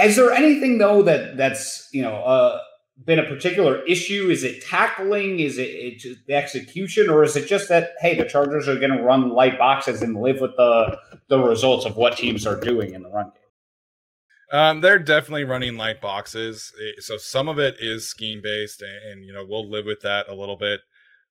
Is 0.03 0.17
there 0.17 0.33
anything 0.33 0.79
though 0.79 1.03
that 1.03 1.37
that's 1.37 1.89
you 1.93 2.03
know 2.03 2.17
uh, 2.17 2.61
been 3.05 3.19
a 3.19 3.25
particular 3.25 3.83
issue? 3.85 4.29
Is 4.31 4.45
it 4.45 4.63
tackling? 4.63 5.41
Is 5.41 5.59
it, 5.59 5.63
it 5.63 6.19
the 6.27 6.35
execution, 6.35 7.09
or 7.09 7.23
is 7.23 7.37
it 7.37 7.47
just 7.47 7.69
that 7.69 7.95
hey, 8.01 8.15
the 8.15 8.25
Chargers 8.25 8.69
are 8.69 8.79
going 8.79 8.93
to 8.93 9.03
run 9.03 9.31
light 9.31 9.59
boxes 9.59 10.03
and 10.03 10.21
live 10.21 10.41
with 10.41 10.57
the 10.57 10.99
the 11.29 11.39
results 11.39 11.87
of 11.87 11.97
what 11.97 12.17
teams 12.17 12.47
are 12.47 12.59
doing 12.61 12.95
in 12.95 13.03
the 13.03 13.11
run 13.11 13.27
game? 13.27 14.59
Um, 14.59 14.81
they're 14.81 15.01
definitely 15.01 15.45
running 15.45 15.77
light 15.77 16.01
boxes, 16.01 16.73
so 17.01 17.17
some 17.17 17.49
of 17.49 17.59
it 17.59 17.77
is 17.81 18.09
scheme 18.09 18.41
based, 18.43 18.83
and, 18.83 19.13
and 19.13 19.25
you 19.25 19.33
know 19.33 19.45
we'll 19.49 19.69
live 19.69 19.87
with 19.87 20.03
that 20.03 20.29
a 20.29 20.35
little 20.35 20.57
bit. 20.57 20.81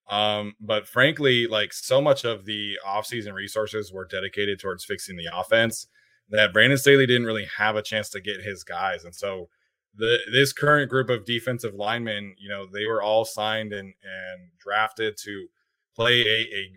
Um, 0.10 0.54
but 0.60 0.88
frankly, 0.88 1.48
like 1.48 1.74
so 1.74 2.02
much 2.02 2.26
of 2.26 2.46
the 2.46 2.78
offseason 2.86 3.34
resources 3.34 3.92
were 3.92 4.06
dedicated 4.06 4.60
towards 4.60 4.86
fixing 4.86 5.18
the 5.18 5.30
offense 5.34 5.88
that 6.30 6.54
Brandon 6.54 6.78
Staley 6.78 7.06
didn't 7.06 7.26
really 7.26 7.48
have 7.58 7.76
a 7.76 7.82
chance 7.82 8.10
to 8.10 8.22
get 8.22 8.42
his 8.42 8.64
guys. 8.64 9.04
And 9.04 9.14
so 9.14 9.50
the 9.98 10.20
this 10.32 10.54
current 10.54 10.90
group 10.90 11.10
of 11.10 11.26
defensive 11.26 11.74
linemen, 11.74 12.36
you 12.38 12.50
know, 12.50 12.66
they 12.72 12.86
were 12.86 13.02
all 13.02 13.26
signed 13.26 13.74
and 13.74 13.94
and 14.04 14.50
drafted 14.60 15.16
to 15.24 15.48
play 15.96 16.22
a, 16.22 16.56
a 16.56 16.72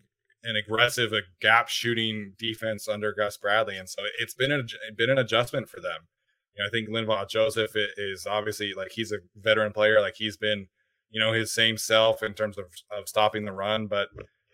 an 0.44 0.56
aggressive, 0.56 1.12
a 1.12 1.22
gap 1.40 1.68
shooting 1.68 2.34
defense 2.38 2.88
under 2.88 3.12
Gus 3.12 3.37
Bradley, 3.37 3.76
and 3.76 3.88
so 3.88 4.02
it's 4.20 4.34
been 4.34 4.52
a, 4.52 4.62
been 4.96 5.11
an 5.11 5.18
adjustment 5.18 5.68
for 5.68 5.80
them. 5.80 6.06
You 6.54 6.62
know, 6.62 6.68
I 6.68 6.70
think 6.70 6.88
Linval 6.88 7.28
Joseph 7.28 7.72
is 7.96 8.26
obviously 8.26 8.72
like 8.74 8.92
he's 8.92 9.12
a 9.12 9.18
veteran 9.37 9.72
player, 9.72 10.00
like 10.00 10.14
he's 10.16 10.37
been, 10.37 10.68
you 11.11 11.20
know, 11.20 11.32
his 11.32 11.52
same 11.52 11.76
self 11.76 12.22
in 12.22 12.34
terms 12.34 12.56
of 12.56 12.66
of 12.96 13.08
stopping 13.08 13.44
the 13.44 13.52
run, 13.52 13.88
but 13.88 14.08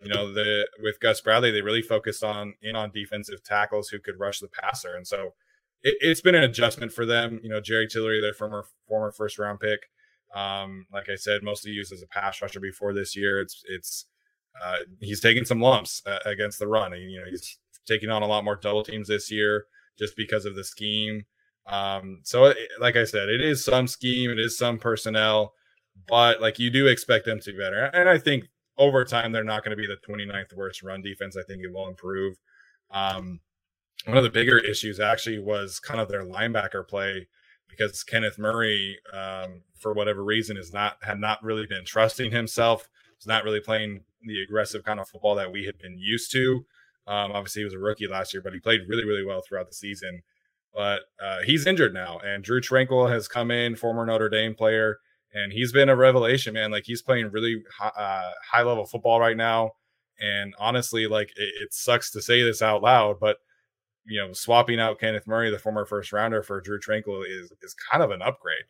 you 0.04 0.12
know 0.12 0.32
the 0.32 0.68
with 0.82 1.00
Gus 1.00 1.20
Bradley, 1.20 1.50
they 1.50 1.62
really 1.62 1.82
focused 1.82 2.22
on 2.22 2.54
in 2.62 2.76
on 2.76 2.90
defensive 2.92 3.42
tackles 3.42 3.88
who 3.88 3.98
could 3.98 4.18
rush 4.18 4.40
the 4.40 4.48
passer, 4.48 4.94
and 4.94 5.06
so 5.06 5.34
it, 5.82 5.96
has 6.06 6.20
been 6.20 6.34
an 6.34 6.44
adjustment 6.44 6.92
for 6.92 7.06
them. 7.06 7.40
You 7.42 7.50
know, 7.50 7.60
Jerry 7.60 7.86
Tillery, 7.86 8.20
their 8.20 8.34
former 8.34 8.64
former 8.88 9.12
first 9.12 9.38
round 9.38 9.60
pick, 9.60 9.80
um, 10.34 10.86
like 10.92 11.08
I 11.08 11.16
said, 11.16 11.42
mostly 11.42 11.70
used 11.70 11.92
as 11.92 12.02
a 12.02 12.06
pass 12.06 12.42
rusher 12.42 12.60
before 12.60 12.92
this 12.92 13.16
year. 13.16 13.40
It's 13.40 13.62
it's 13.66 14.06
uh, 14.62 14.78
he's 15.00 15.20
taking 15.20 15.44
some 15.44 15.60
lumps 15.60 16.02
uh, 16.06 16.18
against 16.26 16.58
the 16.58 16.68
run. 16.68 16.92
You 16.92 17.20
know, 17.20 17.30
he's 17.30 17.58
taking 17.86 18.10
on 18.10 18.22
a 18.22 18.26
lot 18.26 18.44
more 18.44 18.56
double 18.56 18.82
teams 18.82 19.08
this 19.08 19.30
year 19.30 19.66
just 19.98 20.16
because 20.16 20.44
of 20.44 20.56
the 20.56 20.64
scheme. 20.64 21.24
Um, 21.66 22.20
so, 22.24 22.46
it, 22.46 22.56
like 22.80 22.96
I 22.96 23.04
said, 23.04 23.28
it 23.28 23.40
is 23.40 23.64
some 23.64 23.86
scheme, 23.86 24.30
it 24.30 24.38
is 24.38 24.58
some 24.58 24.78
personnel, 24.78 25.54
but 26.08 26.40
like 26.40 26.58
you 26.58 26.70
do 26.70 26.86
expect 26.86 27.24
them 27.24 27.40
to 27.40 27.52
be 27.52 27.58
better. 27.58 27.84
And 27.86 28.08
I 28.08 28.18
think 28.18 28.44
over 28.76 29.04
time, 29.04 29.32
they're 29.32 29.44
not 29.44 29.64
going 29.64 29.76
to 29.76 29.80
be 29.80 29.86
the 29.86 29.96
29th 29.96 30.56
worst 30.56 30.82
run 30.82 31.02
defense. 31.02 31.36
I 31.36 31.42
think 31.42 31.62
it 31.62 31.72
will 31.72 31.88
improve. 31.88 32.36
Um, 32.90 33.40
one 34.06 34.16
of 34.16 34.24
the 34.24 34.30
bigger 34.30 34.58
issues 34.58 35.00
actually 35.00 35.38
was 35.38 35.80
kind 35.80 36.00
of 36.00 36.08
their 36.08 36.24
linebacker 36.24 36.86
play 36.86 37.28
because 37.68 38.04
Kenneth 38.04 38.38
Murray, 38.38 38.98
um, 39.12 39.62
for 39.78 39.92
whatever 39.92 40.22
reason, 40.22 40.56
is 40.56 40.72
not 40.72 40.98
had 41.02 41.18
not 41.18 41.42
really 41.42 41.66
been 41.66 41.84
trusting 41.84 42.30
himself. 42.30 42.88
He's 43.16 43.26
not 43.26 43.44
really 43.44 43.60
playing 43.60 44.04
the 44.22 44.42
aggressive 44.42 44.84
kind 44.84 45.00
of 45.00 45.08
football 45.08 45.34
that 45.36 45.52
we 45.52 45.64
had 45.64 45.78
been 45.78 45.98
used 45.98 46.30
to. 46.32 46.66
Um, 47.06 47.32
obviously, 47.32 47.60
he 47.60 47.64
was 47.64 47.74
a 47.74 47.78
rookie 47.78 48.08
last 48.08 48.32
year, 48.32 48.42
but 48.42 48.52
he 48.52 48.60
played 48.60 48.82
really, 48.88 49.04
really 49.04 49.24
well 49.24 49.42
throughout 49.42 49.68
the 49.68 49.74
season. 49.74 50.22
But 50.74 51.02
uh, 51.22 51.38
he's 51.44 51.66
injured 51.66 51.94
now, 51.94 52.18
and 52.24 52.42
Drue 52.42 52.60
Tranquill 52.60 53.10
has 53.10 53.28
come 53.28 53.50
in, 53.50 53.76
former 53.76 54.04
Notre 54.04 54.28
Dame 54.28 54.54
player, 54.54 54.98
and 55.34 55.52
he's 55.52 55.72
been 55.72 55.88
a 55.88 55.96
revelation, 55.96 56.54
man. 56.54 56.70
Like 56.70 56.84
he's 56.84 57.02
playing 57.02 57.30
really 57.30 57.62
high, 57.76 57.88
uh, 57.88 58.30
high 58.50 58.62
level 58.62 58.86
football 58.86 59.20
right 59.20 59.36
now. 59.36 59.72
And 60.20 60.54
honestly, 60.58 61.06
like 61.06 61.30
it, 61.36 61.50
it, 61.60 61.74
sucks 61.74 62.10
to 62.12 62.22
say 62.22 62.42
this 62.42 62.62
out 62.62 62.82
loud, 62.82 63.18
but 63.20 63.38
you 64.06 64.20
know, 64.20 64.32
swapping 64.32 64.80
out 64.80 65.00
Kenneth 65.00 65.26
Murray, 65.26 65.50
the 65.50 65.58
former 65.58 65.84
first 65.84 66.12
rounder, 66.12 66.42
for 66.42 66.60
Drue 66.60 66.78
Tranquill 66.78 67.24
is 67.28 67.52
is 67.62 67.74
kind 67.90 68.02
of 68.02 68.10
an 68.10 68.22
upgrade 68.22 68.64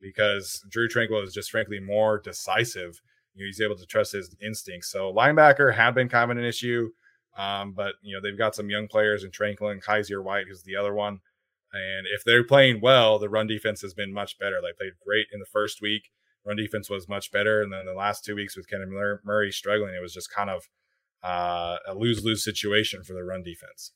because 0.00 0.64
Drue 0.68 0.88
Tranquill 0.88 1.24
is 1.24 1.32
just 1.32 1.50
frankly 1.50 1.80
more 1.80 2.18
decisive 2.18 3.00
you 3.34 3.44
know, 3.44 3.46
he's 3.46 3.60
able 3.60 3.76
to 3.76 3.86
trust 3.86 4.12
his 4.12 4.34
instincts. 4.42 4.90
So 4.90 5.12
linebacker 5.12 5.74
had 5.74 5.94
been 5.94 6.08
kind 6.08 6.30
of 6.30 6.36
an 6.36 6.44
issue, 6.44 6.90
um, 7.36 7.72
but 7.72 7.94
you 8.02 8.14
know 8.14 8.20
they've 8.20 8.38
got 8.38 8.54
some 8.54 8.70
young 8.70 8.88
players 8.88 9.24
in 9.24 9.30
Tranquill 9.30 9.72
and 9.72 9.82
Kyzir 9.82 10.22
White, 10.22 10.46
who's 10.48 10.62
the 10.62 10.76
other 10.76 10.94
one. 10.94 11.20
And 11.72 12.06
if 12.12 12.24
they're 12.24 12.44
playing 12.44 12.80
well, 12.80 13.18
the 13.18 13.28
run 13.28 13.46
defense 13.46 13.80
has 13.82 13.94
been 13.94 14.12
much 14.12 14.38
better. 14.38 14.56
They 14.60 14.72
played 14.76 14.94
great 15.04 15.26
in 15.32 15.38
the 15.38 15.46
first 15.46 15.80
week. 15.80 16.10
Run 16.44 16.56
defense 16.56 16.88
was 16.88 17.08
much 17.08 17.30
better, 17.30 17.62
and 17.62 17.72
then 17.72 17.84
the 17.84 17.92
last 17.92 18.24
two 18.24 18.34
weeks 18.34 18.56
with 18.56 18.68
Kenneth 18.68 18.88
Murray 19.24 19.52
struggling, 19.52 19.94
it 19.94 20.00
was 20.00 20.14
just 20.14 20.32
kind 20.32 20.48
of 20.48 20.68
uh, 21.22 21.76
a 21.86 21.94
lose 21.94 22.24
lose 22.24 22.42
situation 22.42 23.04
for 23.04 23.12
the 23.12 23.22
run 23.22 23.42
defense. 23.42 23.92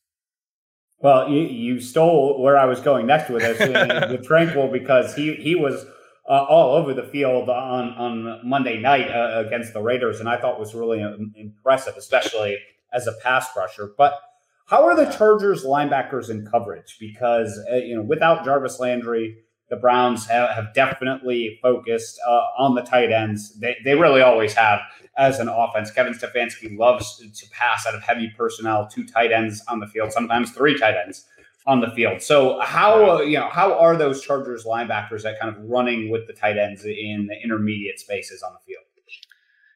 Well, 0.99 1.29
you, 1.29 1.43
you 1.43 1.81
stole 1.81 2.41
where 2.43 2.59
I 2.59 2.67
was 2.67 2.81
going 2.81 3.07
next 3.07 3.31
with 3.31 3.43
this 3.43 3.59
with 3.59 4.27
Tranquill 4.29 4.71
because 4.71 5.15
he 5.15 5.35
he 5.35 5.55
was 5.55 5.87
uh, 6.29 6.45
all 6.45 6.75
over 6.75 6.95
the 6.95 7.03
field 7.03 7.49
on 7.49 7.89
on 7.95 8.41
Monday 8.49 8.79
night 8.79 9.11
uh, 9.11 9.43
against 9.47 9.73
the 9.73 9.83
Raiders, 9.83 10.21
and 10.21 10.29
I 10.29 10.41
thought 10.41 10.59
was 10.59 10.75
really 10.75 11.01
impressive, 11.37 11.97
especially 11.97 12.59
as 12.93 13.07
a 13.07 13.13
pass 13.23 13.49
rusher. 13.57 13.91
But 13.97 14.19
how 14.67 14.85
are 14.85 14.97
the 14.97 15.11
Chargers 15.13 15.65
linebackers 15.65 16.31
in 16.31 16.47
coverage? 16.47 16.97
Because 16.99 17.59
uh, 17.71 17.77
you 17.77 17.97
know, 17.97 18.03
without 18.03 18.45
Jarvis 18.45 18.81
Landry, 18.81 19.37
the 19.71 19.77
Browns 19.77 20.27
have, 20.27 20.51
have 20.51 20.75
definitely 20.75 21.59
focused 21.63 22.19
uh, 22.27 22.43
on 22.59 22.75
the 22.75 22.83
tight 22.83 23.13
ends. 23.13 23.59
They 23.59 23.77
they 23.85 23.95
really 23.95 24.23
always 24.23 24.55
have 24.55 24.81
as 25.17 25.39
an 25.39 25.49
offense. 25.49 25.91
Kevin 25.91 26.15
Stefanski 26.15 26.77
loves 26.79 27.17
to 27.19 27.51
pass 27.51 27.87
out 27.87 27.95
of 27.95 28.03
heavy 28.03 28.33
personnel, 28.37 28.89
two 28.89 29.07
tight 29.07 29.33
ends 29.33 29.63
on 29.69 29.81
the 29.81 29.87
field, 29.87 30.13
sometimes 30.13 30.51
three 30.53 30.79
tight 30.79 30.95
ends 30.97 31.27
on 31.67 31.81
the 31.81 31.91
field. 31.91 32.21
So 32.23 32.61
how 32.61 33.19
uh, 33.19 33.21
you 33.21 33.39
know 33.39 33.49
how 33.49 33.79
are 33.79 33.97
those 33.97 34.23
Chargers 34.23 34.65
linebackers 34.65 35.23
that 35.23 35.41
kind 35.41 35.55
of 35.55 35.63
running 35.65 36.11
with 36.11 36.27
the 36.27 36.33
tight 36.33 36.59
ends 36.59 36.85
in 36.85 37.27
the 37.29 37.37
intermediate 37.43 37.99
spaces 37.99 38.43
on 38.43 38.53
the 38.53 38.61
field? 38.61 38.84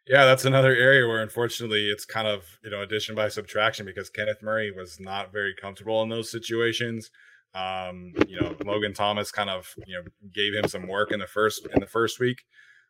Yeah, 0.09 0.25
that's 0.25 0.47
another 0.47 0.75
area 0.75 1.07
where 1.07 1.23
unfortunately 1.23 1.90
it's 1.90 2.07
kind 2.07 2.27
of 2.27 2.59
you 2.64 2.71
know 2.71 2.81
addition 2.81 3.14
by 3.14 3.29
subtraction 3.29 3.85
because 3.85 4.09
Kenneth 4.09 4.42
Murray 4.42 4.73
was 4.73 4.99
not 4.99 5.33
very 5.33 5.55
comfortable 5.61 6.03
in 6.03 6.09
those 6.09 6.31
situations. 6.31 7.11
Um, 7.55 8.12
you 8.27 8.40
know, 8.40 8.57
Logan 8.64 8.94
Thomas 8.94 9.31
kind 9.31 9.51
of 9.51 9.75
you 9.87 9.97
know 9.97 10.03
gave 10.35 10.55
him 10.55 10.68
some 10.68 10.88
work 10.88 11.12
in 11.12 11.21
the 11.21 11.27
first 11.27 11.66
in 11.75 11.81
the 11.81 11.87
first 11.87 12.18
week. 12.18 12.38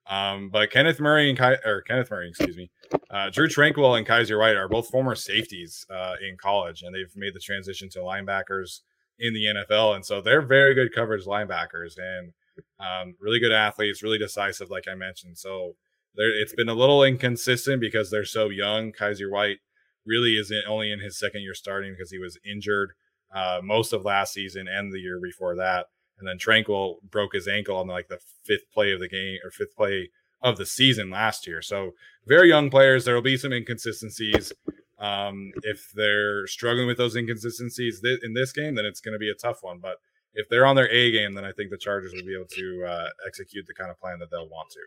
Um, 0.06 0.48
but 0.48 0.70
Kenneth 0.70 1.00
Murray 1.00 1.28
and 1.28 1.36
Ky- 1.36 1.68
or 1.68 1.82
Kenneth 1.82 2.10
Murray, 2.10 2.28
excuse 2.28 2.56
me, 2.56 2.70
uh, 3.10 3.30
Drue 3.30 3.48
Tranquill 3.48 3.98
and 3.98 4.06
Kyzir 4.06 4.38
White 4.38 4.56
are 4.56 4.68
both 4.68 4.88
former 4.88 5.14
safeties 5.16 5.84
uh, 5.90 6.14
in 6.26 6.36
college, 6.40 6.82
and 6.82 6.94
they've 6.94 7.14
made 7.16 7.34
the 7.34 7.40
transition 7.40 7.88
to 7.90 7.98
linebackers 7.98 8.80
in 9.18 9.34
the 9.34 9.46
NFL, 9.46 9.96
and 9.96 10.06
so 10.06 10.20
they're 10.20 10.40
very 10.40 10.72
good 10.72 10.94
coverage 10.94 11.26
linebackers 11.26 11.98
and 11.98 12.32
um, 12.78 13.16
really 13.20 13.40
good 13.40 13.52
athletes, 13.52 14.02
really 14.02 14.18
decisive, 14.18 14.70
like 14.70 14.84
I 14.90 14.94
mentioned. 14.94 15.36
So 15.36 15.74
it's 16.24 16.54
been 16.54 16.68
a 16.68 16.74
little 16.74 17.02
inconsistent 17.04 17.80
because 17.80 18.10
they're 18.10 18.24
so 18.24 18.48
young. 18.48 18.92
Kyzir 18.92 19.30
White 19.30 19.58
really 20.04 20.32
isn't 20.32 20.64
only 20.66 20.90
in 20.90 21.00
his 21.00 21.18
second 21.18 21.42
year 21.42 21.54
starting 21.54 21.92
because 21.92 22.10
he 22.10 22.18
was 22.18 22.38
injured 22.44 22.92
uh, 23.34 23.60
most 23.62 23.92
of 23.92 24.04
last 24.04 24.32
season 24.32 24.66
and 24.68 24.92
the 24.92 25.00
year 25.00 25.20
before 25.22 25.54
that. 25.56 25.86
And 26.18 26.26
then 26.26 26.38
Tranquill 26.38 26.96
broke 27.08 27.34
his 27.34 27.46
ankle 27.46 27.76
on 27.76 27.86
like 27.86 28.08
the 28.08 28.18
fifth 28.44 28.70
play 28.72 28.92
of 28.92 29.00
the 29.00 29.08
game 29.08 29.38
or 29.44 29.50
fifth 29.50 29.76
play 29.76 30.10
of 30.42 30.56
the 30.56 30.66
season 30.66 31.10
last 31.10 31.46
year. 31.46 31.62
So 31.62 31.92
very 32.26 32.48
young 32.48 32.70
players. 32.70 33.04
There 33.04 33.14
will 33.14 33.22
be 33.22 33.36
some 33.36 33.52
inconsistencies. 33.52 34.52
Um, 34.98 35.52
if 35.62 35.90
they're 35.94 36.46
struggling 36.46 36.88
with 36.88 36.96
those 36.96 37.14
inconsistencies 37.14 38.00
th- 38.00 38.20
in 38.22 38.34
this 38.34 38.52
game, 38.52 38.74
then 38.74 38.84
it's 38.84 39.00
going 39.00 39.12
to 39.12 39.18
be 39.18 39.30
a 39.30 39.34
tough 39.34 39.58
one. 39.60 39.78
But 39.80 39.96
if 40.34 40.48
they're 40.48 40.66
on 40.66 40.76
their 40.76 40.90
A 40.90 41.12
game, 41.12 41.34
then 41.34 41.44
I 41.44 41.52
think 41.52 41.70
the 41.70 41.78
Chargers 41.78 42.12
will 42.12 42.26
be 42.26 42.34
able 42.34 42.48
to 42.48 42.84
uh, 42.88 43.08
execute 43.26 43.66
the 43.66 43.74
kind 43.74 43.90
of 43.90 44.00
plan 44.00 44.18
that 44.18 44.30
they'll 44.30 44.48
want 44.48 44.70
to. 44.70 44.80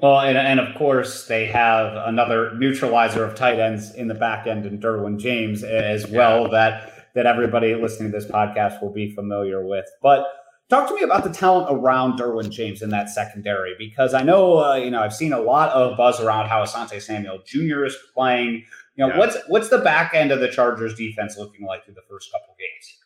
Well, 0.00 0.20
and, 0.20 0.38
and 0.38 0.60
of 0.60 0.74
course, 0.76 1.26
they 1.26 1.46
have 1.46 1.94
another 2.06 2.54
neutralizer 2.56 3.24
of 3.24 3.34
tight 3.34 3.58
ends 3.58 3.94
in 3.94 4.08
the 4.08 4.14
back 4.14 4.46
end 4.46 4.64
in 4.64 4.78
Derwin 4.80 5.18
James 5.18 5.64
as 5.64 6.06
well 6.06 6.42
yeah. 6.42 6.48
that 6.50 7.12
that 7.14 7.26
everybody 7.26 7.74
listening 7.74 8.12
to 8.12 8.18
this 8.18 8.30
podcast 8.30 8.80
will 8.80 8.92
be 8.92 9.12
familiar 9.12 9.66
with. 9.66 9.86
But 10.00 10.26
talk 10.68 10.88
to 10.88 10.94
me 10.94 11.02
about 11.02 11.24
the 11.24 11.30
talent 11.30 11.66
around 11.68 12.18
Derwin 12.18 12.50
James 12.50 12.82
in 12.82 12.90
that 12.90 13.10
secondary 13.10 13.74
because 13.76 14.14
I 14.14 14.22
know 14.22 14.64
uh, 14.64 14.76
you 14.76 14.90
know 14.90 15.02
I've 15.02 15.14
seen 15.14 15.32
a 15.32 15.40
lot 15.40 15.70
of 15.70 15.96
buzz 15.96 16.20
around 16.20 16.48
how 16.48 16.64
Asante 16.64 17.02
Samuel 17.02 17.40
Jr. 17.44 17.84
is 17.84 17.96
playing. 18.14 18.64
You 18.96 19.06
know 19.06 19.08
yeah. 19.08 19.18
what's 19.18 19.36
what's 19.48 19.68
the 19.68 19.78
back 19.78 20.14
end 20.14 20.30
of 20.30 20.40
the 20.40 20.48
Chargers 20.48 20.94
defense 20.94 21.36
looking 21.36 21.66
like 21.66 21.84
through 21.84 21.94
the 21.94 22.02
first 22.08 22.30
couple 22.32 22.54
games? 22.58 22.98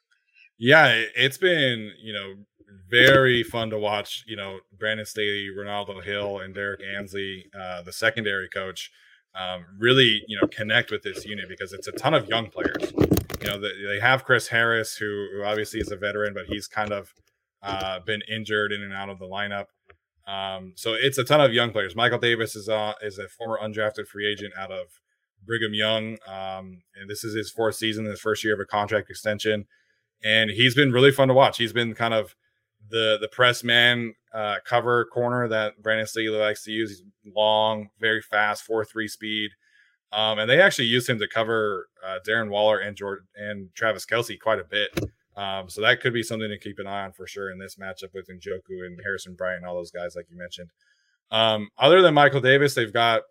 Yeah, 0.58 1.02
it's 1.16 1.38
been 1.38 1.92
you 2.00 2.12
know 2.12 2.34
very 2.88 3.42
fun 3.42 3.70
to 3.70 3.78
watch. 3.78 4.24
You 4.26 4.36
know 4.36 4.58
Brandon 4.84 5.06
Staley, 5.06 5.48
Renaldo 5.50 6.00
Hill, 6.00 6.40
and 6.40 6.54
Derrick 6.54 6.80
Ansley, 6.82 7.46
uh, 7.58 7.82
the 7.82 7.92
secondary 7.92 8.48
coach. 8.48 8.90
Um, 9.34 9.64
really, 9.78 10.22
you 10.28 10.38
know, 10.40 10.46
connect 10.46 10.92
with 10.92 11.02
this 11.02 11.24
unit 11.24 11.48
because 11.48 11.72
it's 11.72 11.88
a 11.88 11.92
ton 11.92 12.14
of 12.14 12.28
young 12.28 12.50
players 12.50 12.92
you 13.44 13.50
know, 13.50 13.60
they 13.60 14.00
have 14.00 14.24
Chris 14.24 14.48
Harris, 14.48 14.96
who, 14.96 15.28
who 15.32 15.44
obviously 15.44 15.80
is 15.80 15.90
a 15.90 15.96
veteran, 15.96 16.32
but 16.32 16.46
he's 16.46 16.66
kind 16.66 16.92
of 16.92 17.12
uh, 17.62 18.00
been 18.00 18.22
injured 18.22 18.72
in 18.72 18.82
and 18.82 18.92
out 18.92 19.10
of 19.10 19.18
the 19.18 19.26
lineup. 19.26 19.66
Um, 20.26 20.72
so 20.76 20.94
it's 20.94 21.18
a 21.18 21.24
ton 21.24 21.40
of 21.40 21.52
young 21.52 21.70
players. 21.70 21.94
Michael 21.94 22.18
Davis 22.18 22.56
is 22.56 22.68
uh, 22.68 22.94
is 23.02 23.18
a 23.18 23.28
former 23.28 23.58
undrafted 23.62 24.06
free 24.06 24.30
agent 24.30 24.54
out 24.58 24.70
of 24.70 24.98
Brigham 25.44 25.74
Young, 25.74 26.16
um, 26.26 26.82
and 26.98 27.08
this 27.08 27.22
is 27.24 27.34
his 27.34 27.50
fourth 27.50 27.74
season, 27.74 28.06
his 28.06 28.20
first 28.20 28.42
year 28.42 28.54
of 28.54 28.60
a 28.60 28.64
contract 28.64 29.10
extension, 29.10 29.66
and 30.24 30.50
he's 30.50 30.74
been 30.74 30.92
really 30.92 31.12
fun 31.12 31.28
to 31.28 31.34
watch. 31.34 31.58
He's 31.58 31.74
been 31.74 31.94
kind 31.94 32.14
of 32.14 32.34
the 32.88 33.18
the 33.20 33.28
press 33.28 33.62
man 33.62 34.14
uh, 34.34 34.56
cover 34.66 35.04
corner 35.06 35.48
that 35.48 35.82
Brandon 35.82 36.06
Staley 36.06 36.28
likes 36.28 36.64
to 36.64 36.72
use. 36.72 36.90
He's 36.90 37.32
long, 37.34 37.88
very 38.00 38.20
fast, 38.20 38.64
four 38.64 38.84
three 38.84 39.08
speed. 39.08 39.50
Um, 40.12 40.38
and 40.38 40.48
they 40.48 40.60
actually 40.60 40.86
used 40.86 41.08
him 41.08 41.18
to 41.18 41.28
cover 41.28 41.88
uh, 42.06 42.18
Darren 42.26 42.48
Waller 42.48 42.78
and 42.78 42.96
Jordan 42.96 43.26
and 43.36 43.68
Travis 43.74 44.06
Kelce 44.06 44.38
quite 44.38 44.60
a 44.60 44.64
bit. 44.64 44.90
Um, 45.36 45.68
so 45.68 45.80
that 45.80 46.00
could 46.00 46.12
be 46.12 46.22
something 46.22 46.48
to 46.48 46.58
keep 46.58 46.78
an 46.78 46.86
eye 46.86 47.04
on 47.04 47.12
for 47.12 47.26
sure 47.26 47.50
in 47.50 47.58
this 47.58 47.76
matchup 47.76 48.14
with 48.14 48.28
Njoku 48.28 48.86
and 48.86 49.00
Harrison 49.02 49.34
Bryant 49.34 49.58
and 49.58 49.66
all 49.66 49.74
those 49.74 49.90
guys, 49.90 50.14
like 50.14 50.26
you 50.30 50.36
mentioned. 50.38 50.70
Um, 51.32 51.70
other 51.78 52.00
than 52.02 52.14
Michael 52.14 52.40
Davis, 52.40 52.74
they've 52.74 52.92
got 52.92 53.22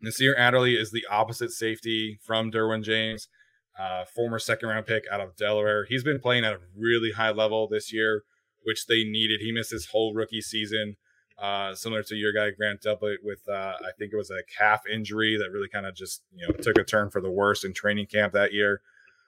Nasir 0.00 0.36
Adderley 0.36 0.76
is 0.76 0.92
the 0.92 1.04
opposite 1.10 1.50
safety 1.50 2.20
from 2.22 2.52
Derwin 2.52 2.84
James, 2.84 3.28
uh, 3.76 4.04
former 4.04 4.38
second 4.38 4.68
round 4.68 4.86
pick 4.86 5.04
out 5.10 5.20
of 5.20 5.34
Delaware. 5.36 5.84
He's 5.88 6.04
been 6.04 6.20
playing 6.20 6.44
at 6.44 6.52
a 6.52 6.60
really 6.76 7.10
high 7.10 7.32
level 7.32 7.66
this 7.66 7.92
year, 7.92 8.22
which 8.64 8.86
they 8.86 9.04
needed. 9.04 9.40
He 9.40 9.52
missed 9.52 9.70
his 9.70 9.86
whole 9.86 10.14
rookie 10.14 10.40
season, 10.40 10.96
uh, 11.38 11.74
similar 11.74 12.02
to 12.04 12.14
your 12.14 12.32
guy 12.32 12.50
Grant 12.50 12.82
Delpit 12.82 13.16
with 13.22 13.40
uh, 13.48 13.74
I 13.80 13.90
think 13.98 14.12
it 14.12 14.16
was 14.16 14.30
a 14.30 14.42
calf 14.58 14.82
injury 14.92 15.36
that 15.36 15.50
really 15.50 15.68
kind 15.68 15.86
of 15.86 15.94
just 15.94 16.22
you 16.34 16.46
know 16.46 16.54
took 16.54 16.78
a 16.78 16.84
turn 16.84 17.10
for 17.10 17.20
the 17.20 17.30
worse 17.30 17.64
in 17.64 17.72
training 17.72 18.06
camp 18.06 18.32
that 18.32 18.52
year. 18.52 18.80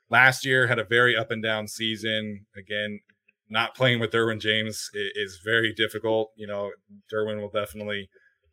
Last 0.08 0.44
year 0.44 0.66
had 0.66 0.78
a 0.78 0.84
very 0.84 1.16
up 1.16 1.30
and 1.30 1.42
down 1.42 1.66
season. 1.66 2.46
Again, 2.56 3.00
not 3.48 3.74
playing 3.74 4.00
with 4.00 4.10
Derwin 4.10 4.40
James 4.40 4.90
is 4.94 5.40
very 5.44 5.72
difficult. 5.72 6.32
You 6.36 6.46
know, 6.46 6.70
Derwin 7.12 7.40
will 7.40 7.50
definitely 7.50 8.08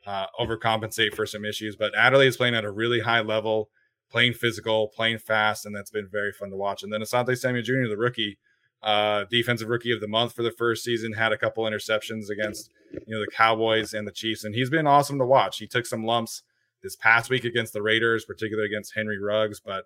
uh, 0.05 0.25
overcompensate 0.39 1.15
for 1.15 1.25
some 1.25 1.45
issues, 1.45 1.75
but 1.75 1.95
Adderley 1.95 2.27
is 2.27 2.37
playing 2.37 2.55
at 2.55 2.65
a 2.65 2.71
really 2.71 2.99
high 3.01 3.21
level, 3.21 3.69
playing 4.11 4.33
physical, 4.33 4.89
playing 4.89 5.19
fast, 5.19 5.65
and 5.65 5.75
that's 5.75 5.91
been 5.91 6.07
very 6.11 6.31
fun 6.31 6.49
to 6.49 6.57
watch. 6.57 6.83
And 6.83 6.91
then 6.91 7.01
Asante 7.01 7.37
Samuel 7.37 7.63
Jr., 7.63 7.87
the 7.87 7.97
rookie, 7.97 8.37
uh, 8.83 9.25
defensive 9.29 9.69
rookie 9.69 9.93
of 9.93 10.01
the 10.01 10.07
month 10.07 10.33
for 10.33 10.43
the 10.43 10.51
first 10.51 10.83
season, 10.83 11.13
had 11.13 11.31
a 11.31 11.37
couple 11.37 11.63
interceptions 11.63 12.29
against 12.29 12.69
you 12.91 13.15
know 13.15 13.21
the 13.21 13.31
Cowboys 13.31 13.93
and 13.93 14.07
the 14.07 14.11
Chiefs, 14.11 14.43
and 14.43 14.53
he's 14.53 14.69
been 14.69 14.87
awesome 14.87 15.17
to 15.19 15.25
watch. 15.25 15.57
He 15.57 15.67
took 15.67 15.85
some 15.85 16.05
lumps 16.05 16.43
this 16.81 16.95
past 16.95 17.29
week 17.29 17.45
against 17.45 17.73
the 17.73 17.81
Raiders, 17.81 18.25
particularly 18.25 18.67
against 18.67 18.93
Henry 18.93 19.17
Ruggs, 19.17 19.59
but 19.59 19.85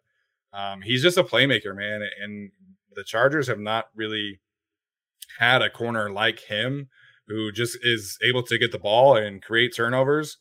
um, 0.51 0.81
he's 0.81 1.03
just 1.03 1.17
a 1.17 1.23
playmaker, 1.23 1.75
man. 1.75 2.01
And 2.21 2.51
the 2.95 3.03
Chargers 3.03 3.47
have 3.47 3.59
not 3.59 3.85
really 3.95 4.39
had 5.39 5.61
a 5.61 5.69
corner 5.69 6.09
like 6.09 6.39
him 6.39 6.89
who 7.27 7.51
just 7.51 7.77
is 7.83 8.17
able 8.27 8.41
to 8.43 8.57
get 8.57 8.71
the 8.71 8.79
ball 8.79 9.15
and 9.15 9.43
create 9.43 9.75
turnovers 9.75 10.37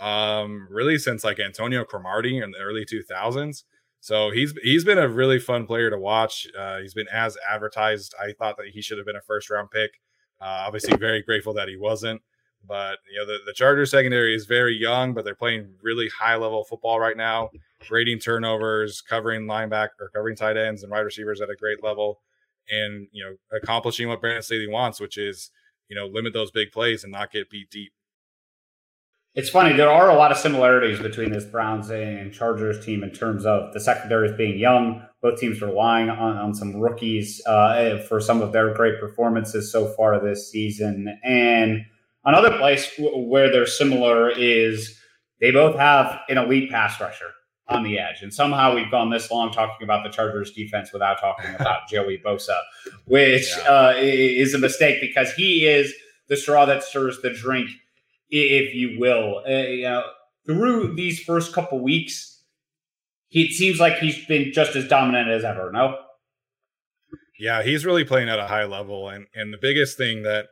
um, 0.00 0.66
really 0.70 0.98
since 0.98 1.22
like 1.22 1.38
Antonio 1.38 1.84
Cromartie 1.84 2.38
in 2.38 2.50
the 2.50 2.58
early 2.58 2.84
2000s. 2.84 3.64
So 4.00 4.30
he's 4.30 4.54
he's 4.62 4.84
been 4.84 4.98
a 4.98 5.08
really 5.08 5.38
fun 5.38 5.66
player 5.66 5.90
to 5.90 5.98
watch. 5.98 6.46
Uh, 6.58 6.78
he's 6.78 6.94
been 6.94 7.08
as 7.12 7.36
advertised. 7.48 8.14
I 8.20 8.32
thought 8.32 8.56
that 8.56 8.68
he 8.72 8.80
should 8.80 8.98
have 8.98 9.06
been 9.06 9.16
a 9.16 9.22
first 9.22 9.50
round 9.50 9.70
pick. 9.70 9.90
Uh, 10.40 10.64
obviously, 10.66 10.96
very 10.96 11.22
grateful 11.22 11.52
that 11.54 11.68
he 11.68 11.76
wasn't. 11.76 12.22
But 12.66 12.98
you 13.10 13.18
know, 13.18 13.26
the, 13.26 13.38
the 13.46 13.52
Chargers 13.52 13.90
secondary 13.90 14.34
is 14.34 14.46
very 14.46 14.74
young, 14.76 15.14
but 15.14 15.24
they're 15.24 15.34
playing 15.34 15.74
really 15.82 16.08
high 16.08 16.36
level 16.36 16.64
football 16.64 16.98
right 17.00 17.16
now, 17.16 17.50
grading 17.88 18.18
turnovers, 18.20 19.00
covering 19.00 19.46
linebacker 19.46 20.00
or 20.00 20.10
covering 20.14 20.36
tight 20.36 20.56
ends 20.56 20.82
and 20.82 20.90
wide 20.90 21.00
receivers 21.00 21.40
at 21.40 21.50
a 21.50 21.56
great 21.56 21.82
level, 21.82 22.20
and 22.70 23.08
you 23.12 23.24
know, 23.24 23.36
accomplishing 23.56 24.08
what 24.08 24.20
Brandon 24.20 24.42
Staley 24.42 24.68
wants, 24.68 25.00
which 25.00 25.16
is 25.16 25.50
you 25.90 25.96
know, 25.96 26.06
limit 26.06 26.32
those 26.32 26.50
big 26.52 26.70
plays 26.70 27.02
and 27.02 27.12
not 27.12 27.32
get 27.32 27.50
beat 27.50 27.68
deep. 27.68 27.92
It's 29.34 29.48
funny. 29.48 29.76
There 29.76 29.90
are 29.90 30.10
a 30.10 30.16
lot 30.16 30.32
of 30.32 30.38
similarities 30.38 30.98
between 30.98 31.30
this 31.30 31.44
Browns 31.44 31.88
and 31.90 32.32
Chargers 32.32 32.84
team 32.84 33.04
in 33.04 33.12
terms 33.12 33.46
of 33.46 33.72
the 33.72 33.78
secondaries 33.78 34.32
being 34.36 34.58
young. 34.58 35.06
Both 35.22 35.38
teams 35.38 35.62
relying 35.62 36.10
on, 36.10 36.36
on 36.36 36.54
some 36.54 36.76
rookies 36.76 37.40
uh, 37.46 37.98
for 38.08 38.20
some 38.20 38.42
of 38.42 38.52
their 38.52 38.74
great 38.74 38.98
performances 38.98 39.70
so 39.70 39.86
far 39.94 40.20
this 40.20 40.50
season. 40.50 41.16
And 41.22 41.84
another 42.24 42.58
place 42.58 42.90
where 42.98 43.52
they're 43.52 43.66
similar 43.66 44.30
is 44.30 44.98
they 45.40 45.52
both 45.52 45.76
have 45.76 46.20
an 46.28 46.36
elite 46.36 46.70
pass 46.70 47.00
rusher 47.00 47.30
on 47.68 47.84
the 47.84 47.98
edge. 48.00 48.22
And 48.22 48.34
somehow 48.34 48.74
we've 48.74 48.90
gone 48.90 49.10
this 49.10 49.30
long 49.30 49.52
talking 49.52 49.84
about 49.84 50.02
the 50.02 50.10
Chargers 50.10 50.52
defense 50.52 50.92
without 50.92 51.20
talking 51.20 51.54
about 51.58 51.88
Joey 51.88 52.20
Bosa, 52.24 52.58
which 53.06 53.48
yeah. 53.58 53.62
uh, 53.62 53.94
is 53.96 54.54
a 54.54 54.58
mistake 54.58 55.00
because 55.00 55.32
he 55.34 55.66
is 55.66 55.94
the 56.28 56.36
straw 56.36 56.64
that 56.64 56.82
stirs 56.82 57.20
the 57.22 57.30
drink, 57.30 57.70
if 58.30 58.74
you 58.74 58.98
will. 58.98 59.42
Uh, 59.46 59.50
you 59.50 59.82
know, 59.82 60.04
through 60.46 60.94
these 60.94 61.20
first 61.20 61.52
couple 61.52 61.80
weeks, 61.80 62.42
it 63.30 63.52
seems 63.52 63.78
like 63.78 63.98
he's 63.98 64.24
been 64.26 64.52
just 64.52 64.76
as 64.76 64.88
dominant 64.88 65.28
as 65.28 65.44
ever. 65.44 65.70
No. 65.72 65.96
Yeah, 67.38 67.62
he's 67.62 67.86
really 67.86 68.04
playing 68.04 68.28
at 68.28 68.38
a 68.38 68.46
high 68.46 68.64
level, 68.64 69.08
and 69.08 69.26
and 69.34 69.52
the 69.52 69.58
biggest 69.60 69.96
thing 69.96 70.22
that 70.22 70.48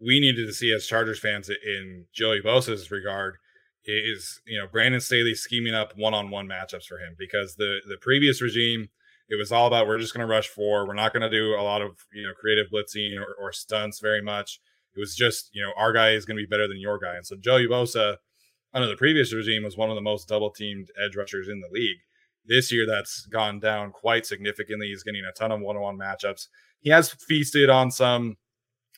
we 0.00 0.20
needed 0.20 0.46
to 0.46 0.52
see 0.52 0.72
as 0.72 0.86
Chargers 0.86 1.18
fans 1.18 1.50
in 1.50 2.06
Joey 2.12 2.40
Bosa's 2.40 2.90
regard 2.90 3.36
is 3.84 4.40
you 4.46 4.58
know 4.58 4.66
Brandon 4.66 5.00
Staley 5.00 5.34
scheming 5.34 5.74
up 5.74 5.92
one-on-one 5.96 6.46
matchups 6.46 6.84
for 6.84 6.98
him 6.98 7.14
because 7.18 7.56
the 7.56 7.80
the 7.88 7.96
previous 8.00 8.40
regime 8.40 8.88
it 9.28 9.36
was 9.36 9.52
all 9.52 9.66
about 9.66 9.86
we're 9.86 9.98
just 9.98 10.14
going 10.14 10.26
to 10.26 10.30
rush 10.30 10.48
four 10.48 10.86
we're 10.86 10.92
not 10.92 11.12
going 11.12 11.22
to 11.22 11.30
do 11.30 11.54
a 11.54 11.62
lot 11.62 11.80
of 11.80 12.06
you 12.12 12.22
know 12.22 12.32
creative 12.34 12.66
blitzing 12.70 13.18
or, 13.18 13.34
or 13.40 13.52
stunts 13.52 14.00
very 14.00 14.22
much 14.22 14.60
was 15.00 15.16
just 15.16 15.50
you 15.52 15.62
know 15.62 15.72
our 15.76 15.92
guy 15.92 16.10
is 16.10 16.24
going 16.24 16.36
to 16.36 16.42
be 16.42 16.50
better 16.50 16.68
than 16.68 16.78
your 16.80 16.98
guy 16.98 17.16
and 17.16 17.26
so 17.26 17.36
Joey 17.36 17.66
Bosa 17.66 18.16
under 18.72 18.88
the 18.88 18.96
previous 18.96 19.34
regime 19.34 19.64
was 19.64 19.76
one 19.76 19.90
of 19.90 19.96
the 19.96 20.02
most 20.02 20.28
double 20.28 20.50
teamed 20.50 20.88
edge 21.04 21.16
rushers 21.16 21.48
in 21.48 21.60
the 21.60 21.68
league 21.72 21.98
this 22.46 22.72
year 22.72 22.86
that's 22.86 23.26
gone 23.26 23.58
down 23.58 23.90
quite 23.90 24.26
significantly 24.26 24.88
he's 24.88 25.02
getting 25.02 25.22
a 25.28 25.32
ton 25.32 25.50
of 25.50 25.60
one-on-one 25.60 25.98
matchups 25.98 26.46
he 26.80 26.90
has 26.90 27.10
feasted 27.10 27.68
on 27.68 27.90
some 27.90 28.36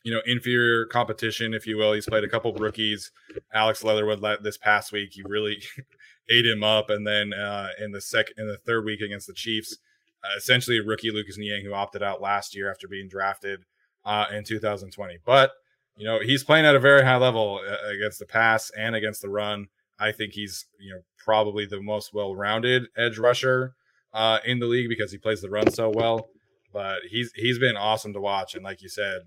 you 0.05 0.13
know, 0.13 0.21
inferior 0.27 0.85
competition, 0.87 1.55
if 1.55 1.67
you 1.67 1.77
will. 1.77 1.93
He's 1.93 2.07
played 2.07 2.25
a 2.25 2.29
couple 2.29 2.53
rookies. 2.55 3.13
Alex 3.55 3.85
Leatherwood 3.85 4.23
this 4.43 4.59
past 4.59 4.93
week, 4.93 5.11
he 5.13 5.23
really 5.25 5.63
ate 6.31 6.47
him 6.47 6.65
up. 6.65 6.91
And 6.91 7.07
then 7.07 7.33
uh, 7.33 7.69
in 7.79 7.93
the 7.93 8.01
second, 8.01 8.35
in 8.39 8.49
the 8.49 8.59
third 8.59 8.85
week 8.85 9.01
against 9.01 9.27
the 9.27 9.33
Chiefs, 9.33 9.77
uh, 10.25 10.37
essentially 10.37 10.81
rookie 10.81 11.11
Lucas 11.11 11.39
Niang 11.39 11.65
who 11.65 11.75
opted 11.75 12.03
out 12.03 12.21
last 12.21 12.55
year 12.55 12.71
after 12.71 12.89
being 12.89 13.09
drafted 13.09 13.65
uh, 14.05 14.27
in 14.33 14.45
2020. 14.45 15.19
But 15.25 15.53
you 15.97 16.07
know, 16.07 16.21
he's 16.21 16.45
playing 16.45 16.67
at 16.67 16.75
a 16.75 16.81
very 16.81 17.05
high 17.05 17.17
level 17.17 17.61
uh, 17.67 17.89
against 17.91 18.19
the 18.19 18.27
pass 18.27 18.71
and 18.77 18.95
against 18.95 19.23
the 19.23 19.29
run. 19.29 19.69
I 19.99 20.13
think 20.13 20.33
he's 20.33 20.67
you 20.81 20.95
know 20.95 21.01
probably 21.19 21.67
the 21.67 21.81
most 21.81 22.13
well-rounded 22.13 22.85
edge 22.97 23.19
rusher 23.19 23.75
uh, 24.13 24.39
in 24.45 24.59
the 24.59 24.67
league 24.67 24.89
because 24.89 25.13
he 25.13 25.19
plays 25.19 25.41
the 25.41 25.51
run 25.51 25.71
so 25.71 25.91
well. 25.91 26.29
But 26.73 27.01
he's 27.11 27.33
he's 27.35 27.59
been 27.59 27.77
awesome 27.77 28.13
to 28.15 28.21
watch, 28.21 28.55
and 28.55 28.65
like 28.65 28.83
you 28.83 28.89
said, 28.89 29.23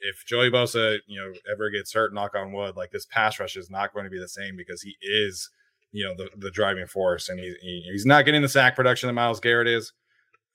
if 0.00 0.24
Joey 0.26 0.50
Bosa, 0.50 0.98
you 1.06 1.20
know, 1.20 1.32
ever 1.50 1.70
gets 1.70 1.92
hurt, 1.92 2.12
knock 2.12 2.34
on 2.34 2.52
wood, 2.52 2.76
like 2.76 2.90
this 2.90 3.06
pass 3.06 3.38
rush 3.38 3.56
is 3.56 3.70
not 3.70 3.92
going 3.92 4.04
to 4.04 4.10
be 4.10 4.18
the 4.18 4.28
same 4.28 4.56
because 4.56 4.82
he 4.82 4.96
is, 5.02 5.48
you 5.92 6.04
know, 6.04 6.14
the, 6.16 6.28
the 6.36 6.50
driving 6.50 6.86
force, 6.86 7.28
and 7.28 7.38
he, 7.38 7.54
he, 7.60 7.88
he's 7.90 8.06
not 8.06 8.24
getting 8.24 8.42
the 8.42 8.48
sack 8.48 8.76
production 8.76 9.06
that 9.06 9.14
Myles 9.14 9.40
Garrett 9.40 9.68
is, 9.68 9.92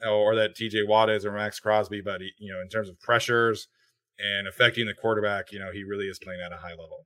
or 0.08 0.36
that 0.36 0.56
T.J. 0.56 0.84
Watt 0.84 1.10
is, 1.10 1.26
or 1.26 1.32
Maxx 1.32 1.60
Crosby. 1.60 2.02
But 2.02 2.22
he, 2.22 2.32
you 2.38 2.54
know, 2.54 2.62
in 2.62 2.70
terms 2.70 2.90
of 2.90 3.00
pressures 3.00 3.68
and 4.20 4.48
affecting 4.48 4.86
the 4.86 4.94
quarterback, 4.94 5.52
you 5.52 5.60
know, 5.60 5.72
he 5.72 5.84
really 5.84 6.06
is 6.06 6.20
playing 6.20 6.42
at 6.46 6.52
a 6.52 6.58
high 6.58 6.72
level. 6.72 7.06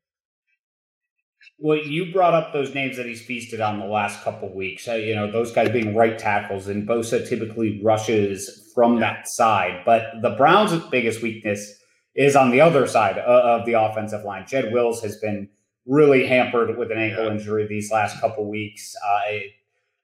Well, 1.58 1.78
you 1.78 2.12
brought 2.12 2.34
up 2.34 2.54
those 2.54 2.74
names 2.74 2.98
that 2.98 3.06
he's 3.06 3.22
feasted 3.22 3.62
on 3.62 3.80
the 3.80 3.86
last 3.86 4.24
couple 4.24 4.54
weeks. 4.54 4.88
Uh, 4.88 4.94
you 4.94 5.16
know, 5.16 5.32
those 5.32 5.52
guys 5.52 5.70
being 5.70 5.96
right 5.96 6.18
tackles, 6.18 6.68
and 6.68 6.88
Bosa 6.88 7.28
typically 7.28 7.82
rushes 7.84 8.72
from 8.74 9.00
that 9.00 9.28
side. 9.28 9.84
But 9.86 10.22
the 10.22 10.32
Browns' 10.32 10.82
biggest 10.90 11.22
weakness 11.22 11.74
is 12.16 12.36
on 12.36 12.52
the 12.52 12.62
other 12.62 12.88
side 12.88 13.18
of 13.18 13.66
the 13.66 13.74
offensive 13.74 14.24
line. 14.24 14.46
Jed 14.48 14.74
Wills 14.74 15.02
has 15.02 15.18
been 15.18 15.50
really 15.86 16.26
hampered 16.26 16.78
with 16.78 16.92
an 16.92 16.98
ankle 16.98 17.26
yeah. 17.26 17.32
injury 17.32 17.68
these 17.68 17.92
last 17.92 18.20
couple 18.20 18.50
weeks. 18.50 18.94
Uh, 19.06 19.32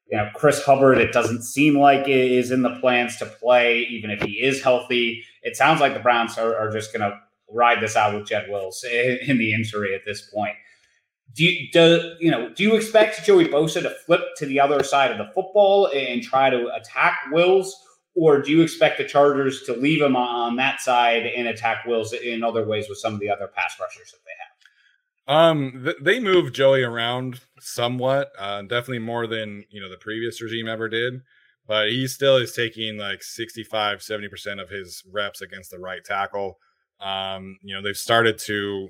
you 0.07 0.17
know, 0.17 0.29
Chris 0.35 0.63
Hubbard, 0.63 0.97
it 0.97 1.11
doesn't 1.11 1.43
seem 1.43 1.77
like 1.77 2.07
is 2.07 2.51
in 2.51 2.61
the 2.61 2.77
plans 2.79 3.17
to 3.17 3.25
play, 3.25 3.79
even 3.89 4.11
if 4.11 4.21
he 4.21 4.33
is 4.33 4.61
healthy. 4.61 5.23
It 5.45 5.55
sounds 5.55 5.79
like 5.79 5.93
the 5.93 5.99
Browns 5.99 6.37
are, 6.37 6.55
are 6.55 6.71
just 6.71 6.91
going 6.91 7.09
to 7.09 7.17
ride 7.49 7.81
this 7.81 7.95
out 7.95 8.15
with 8.15 8.27
Jed 8.27 8.47
Wills 8.49 8.83
in, 8.91 9.37
the 9.37 9.53
injury 9.53 9.95
at 9.95 10.01
this 10.05 10.21
point. 10.21 10.55
Do 11.33 11.43
you, 11.43 11.67
do 11.71 12.15
you 12.19 12.31
know? 12.31 12.49
Do 12.49 12.63
you 12.63 12.75
expect 12.75 13.25
Joey 13.25 13.47
Bosa 13.47 13.81
to 13.81 13.89
flip 14.05 14.21
to 14.37 14.45
the 14.45 14.59
other 14.59 14.83
side 14.83 15.11
of 15.11 15.17
the 15.17 15.31
football 15.33 15.89
and 15.93 16.21
try 16.21 16.49
to 16.49 16.73
attack 16.73 17.19
Wills, 17.31 17.75
or 18.15 18.41
do 18.41 18.51
you 18.51 18.61
expect 18.61 18.97
the 18.97 19.03
Chargers 19.03 19.63
to 19.63 19.73
leave 19.73 20.01
him 20.01 20.15
on 20.15 20.55
that 20.57 20.81
side 20.81 21.25
and 21.25 21.47
attack 21.47 21.85
Wills 21.85 22.13
in 22.13 22.43
other 22.43 22.65
ways 22.65 22.87
with 22.87 22.99
some 22.99 23.15
of 23.15 23.19
the 23.19 23.29
other 23.29 23.47
pass 23.47 23.75
rushers 23.79 24.11
that 24.11 24.19
they 24.23 24.31
have? 24.39 24.55
Um, 25.27 25.81
th- 25.83 25.97
they 26.01 26.19
move 26.19 26.53
Joey 26.53 26.83
around 26.83 27.41
somewhat, 27.59 28.31
uh, 28.39 28.61
definitely 28.61 28.99
more 28.99 29.27
than 29.27 29.65
you 29.69 29.81
know 29.81 29.89
the 29.89 29.97
previous 29.97 30.41
regime 30.41 30.69
ever 30.69 30.87
did. 30.87 31.21
But 31.67 31.89
he 31.89 32.07
still 32.07 32.37
is 32.37 32.53
taking 32.53 32.97
like 32.97 33.23
65, 33.23 33.99
70% 33.99 34.61
of 34.61 34.69
his 34.69 35.03
reps 35.11 35.41
against 35.41 35.71
the 35.71 35.79
right 35.79 36.03
tackle. 36.03 36.59
Um, 36.99 37.57
you 37.63 37.75
know, 37.75 37.81
they've 37.81 37.97
started 37.97 38.37
to 38.45 38.89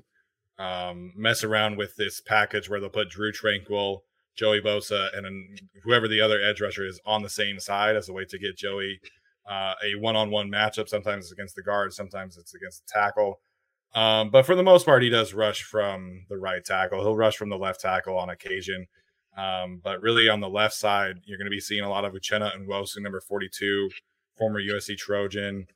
um, 0.59 1.13
mess 1.15 1.43
around 1.43 1.77
with 1.77 1.95
this 1.95 2.21
package 2.21 2.69
where 2.69 2.79
they'll 2.79 2.89
put 2.89 3.09
Drue 3.09 3.31
Tranquill, 3.31 3.99
Joey 4.35 4.61
Bosa, 4.61 5.15
and 5.15 5.25
then 5.25 5.55
whoever 5.83 6.07
the 6.07 6.21
other 6.21 6.41
edge 6.41 6.61
rusher 6.61 6.85
is 6.85 6.99
on 7.05 7.23
the 7.23 7.29
same 7.29 7.59
side 7.59 7.95
as 7.95 8.09
a 8.09 8.13
way 8.13 8.25
to 8.25 8.37
get 8.37 8.57
Joey 8.57 8.99
uh, 9.49 9.73
a 9.83 9.95
one-on-one 9.99 10.49
matchup. 10.49 10.89
Sometimes 10.89 11.25
it's 11.25 11.31
against 11.31 11.55
the 11.55 11.63
guard, 11.63 11.93
sometimes 11.93 12.37
it's 12.37 12.53
against 12.53 12.85
the 12.85 12.91
tackle. 12.91 13.39
Um, 13.93 14.29
but 14.29 14.45
for 14.45 14.55
the 14.55 14.63
most 14.63 14.85
part, 14.85 15.03
he 15.03 15.09
does 15.09 15.33
rush 15.33 15.63
from 15.63 16.25
the 16.29 16.37
right 16.37 16.63
tackle. 16.63 17.01
He'll 17.01 17.15
rush 17.15 17.37
from 17.37 17.49
the 17.49 17.57
left 17.57 17.79
tackle 17.79 18.17
on 18.17 18.29
occasion. 18.29 18.87
Um, 19.37 19.81
but 19.83 20.01
really 20.01 20.29
on 20.29 20.39
the 20.39 20.49
left 20.49 20.75
side, 20.75 21.17
you're 21.25 21.37
going 21.37 21.45
to 21.45 21.51
be 21.51 21.59
seeing 21.59 21.83
a 21.83 21.89
lot 21.89 22.05
of 22.05 22.13
Uchenna 22.13 22.51
Nwosu, 22.57 23.01
number 23.01 23.19
42, 23.19 23.89
former 24.37 24.61
USC 24.61 24.97
Trojan, 24.97 25.67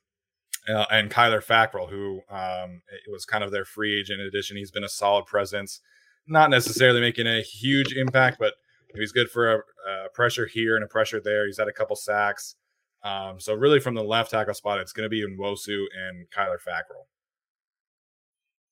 uh, 0.68 0.86
and 0.90 1.10
Kyler 1.10 1.44
Fackrell, 1.44 1.90
who 1.90 2.20
um, 2.30 2.82
was 3.10 3.24
kind 3.24 3.44
of 3.44 3.50
their 3.50 3.64
free 3.64 3.98
agent 3.98 4.20
In 4.20 4.26
addition. 4.26 4.56
He's 4.56 4.70
been 4.70 4.84
a 4.84 4.88
solid 4.88 5.26
presence, 5.26 5.80
not 6.26 6.50
necessarily 6.50 7.00
making 7.00 7.26
a 7.26 7.42
huge 7.42 7.92
impact, 7.92 8.38
but 8.38 8.54
He's 8.94 9.12
good 9.12 9.30
for 9.30 9.52
a, 9.52 9.58
a 9.58 10.08
pressure 10.12 10.46
here 10.46 10.76
and 10.76 10.84
a 10.84 10.88
pressure 10.88 11.20
there. 11.20 11.46
He's 11.46 11.58
had 11.58 11.68
a 11.68 11.72
couple 11.72 11.96
sacks. 11.96 12.56
Um, 13.02 13.40
so 13.40 13.54
really, 13.54 13.80
from 13.80 13.94
the 13.94 14.02
left 14.02 14.30
tackle 14.30 14.54
spot, 14.54 14.80
it's 14.80 14.92
going 14.92 15.04
to 15.04 15.10
be 15.10 15.22
Nwosu 15.22 15.84
and 15.96 16.26
Kyler 16.30 16.58
Fackrell. 16.58 17.06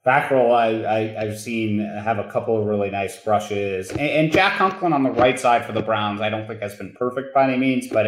Fackrell, 0.06 0.54
I, 0.54 1.20
I 1.20 1.26
have 1.26 1.38
seen 1.38 1.80
have 1.80 2.18
a 2.18 2.30
couple 2.30 2.58
of 2.58 2.66
really 2.66 2.90
nice 2.90 3.22
brushes, 3.22 3.90
and, 3.90 4.00
and, 4.00 4.32
Jack 4.32 4.56
Conklin 4.56 4.92
on 4.92 5.02
the 5.02 5.10
right 5.10 5.38
side 5.38 5.64
for 5.64 5.72
the 5.72 5.82
Browns. 5.82 6.20
I 6.20 6.30
don't 6.30 6.46
think 6.46 6.60
has 6.60 6.76
been 6.76 6.94
perfect 6.94 7.34
by 7.34 7.48
any 7.48 7.58
means, 7.58 7.88
but 7.88 8.06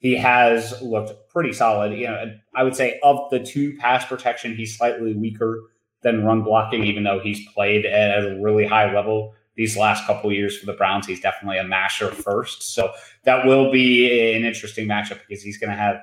he 0.00 0.16
has 0.16 0.80
looked 0.82 1.30
pretty 1.30 1.52
solid. 1.52 1.92
You 1.92 2.08
know, 2.08 2.34
I 2.54 2.62
would 2.62 2.76
say 2.76 3.00
of 3.02 3.30
the 3.30 3.40
two 3.40 3.76
pass 3.78 4.04
protection, 4.04 4.54
he's 4.54 4.76
slightly 4.76 5.14
weaker 5.14 5.62
than 6.02 6.24
run 6.24 6.42
blocking, 6.42 6.84
even 6.84 7.04
though 7.04 7.20
he's 7.20 7.40
played 7.52 7.86
at 7.86 8.22
a 8.22 8.38
really 8.40 8.66
high 8.66 8.92
level 8.94 9.34
these 9.56 9.76
last 9.76 10.06
couple 10.06 10.32
years 10.32 10.58
for 10.58 10.66
the 10.66 10.72
Browns. 10.72 11.06
He's 11.06 11.20
definitely 11.20 11.58
a 11.58 11.64
masher 11.64 12.08
first. 12.08 12.74
So 12.74 12.92
that 13.24 13.46
will 13.46 13.70
be 13.70 14.34
an 14.34 14.44
interesting 14.44 14.88
matchup 14.88 15.20
because 15.26 15.42
he's 15.42 15.58
going 15.58 15.70
to 15.70 15.76
have 15.76 15.96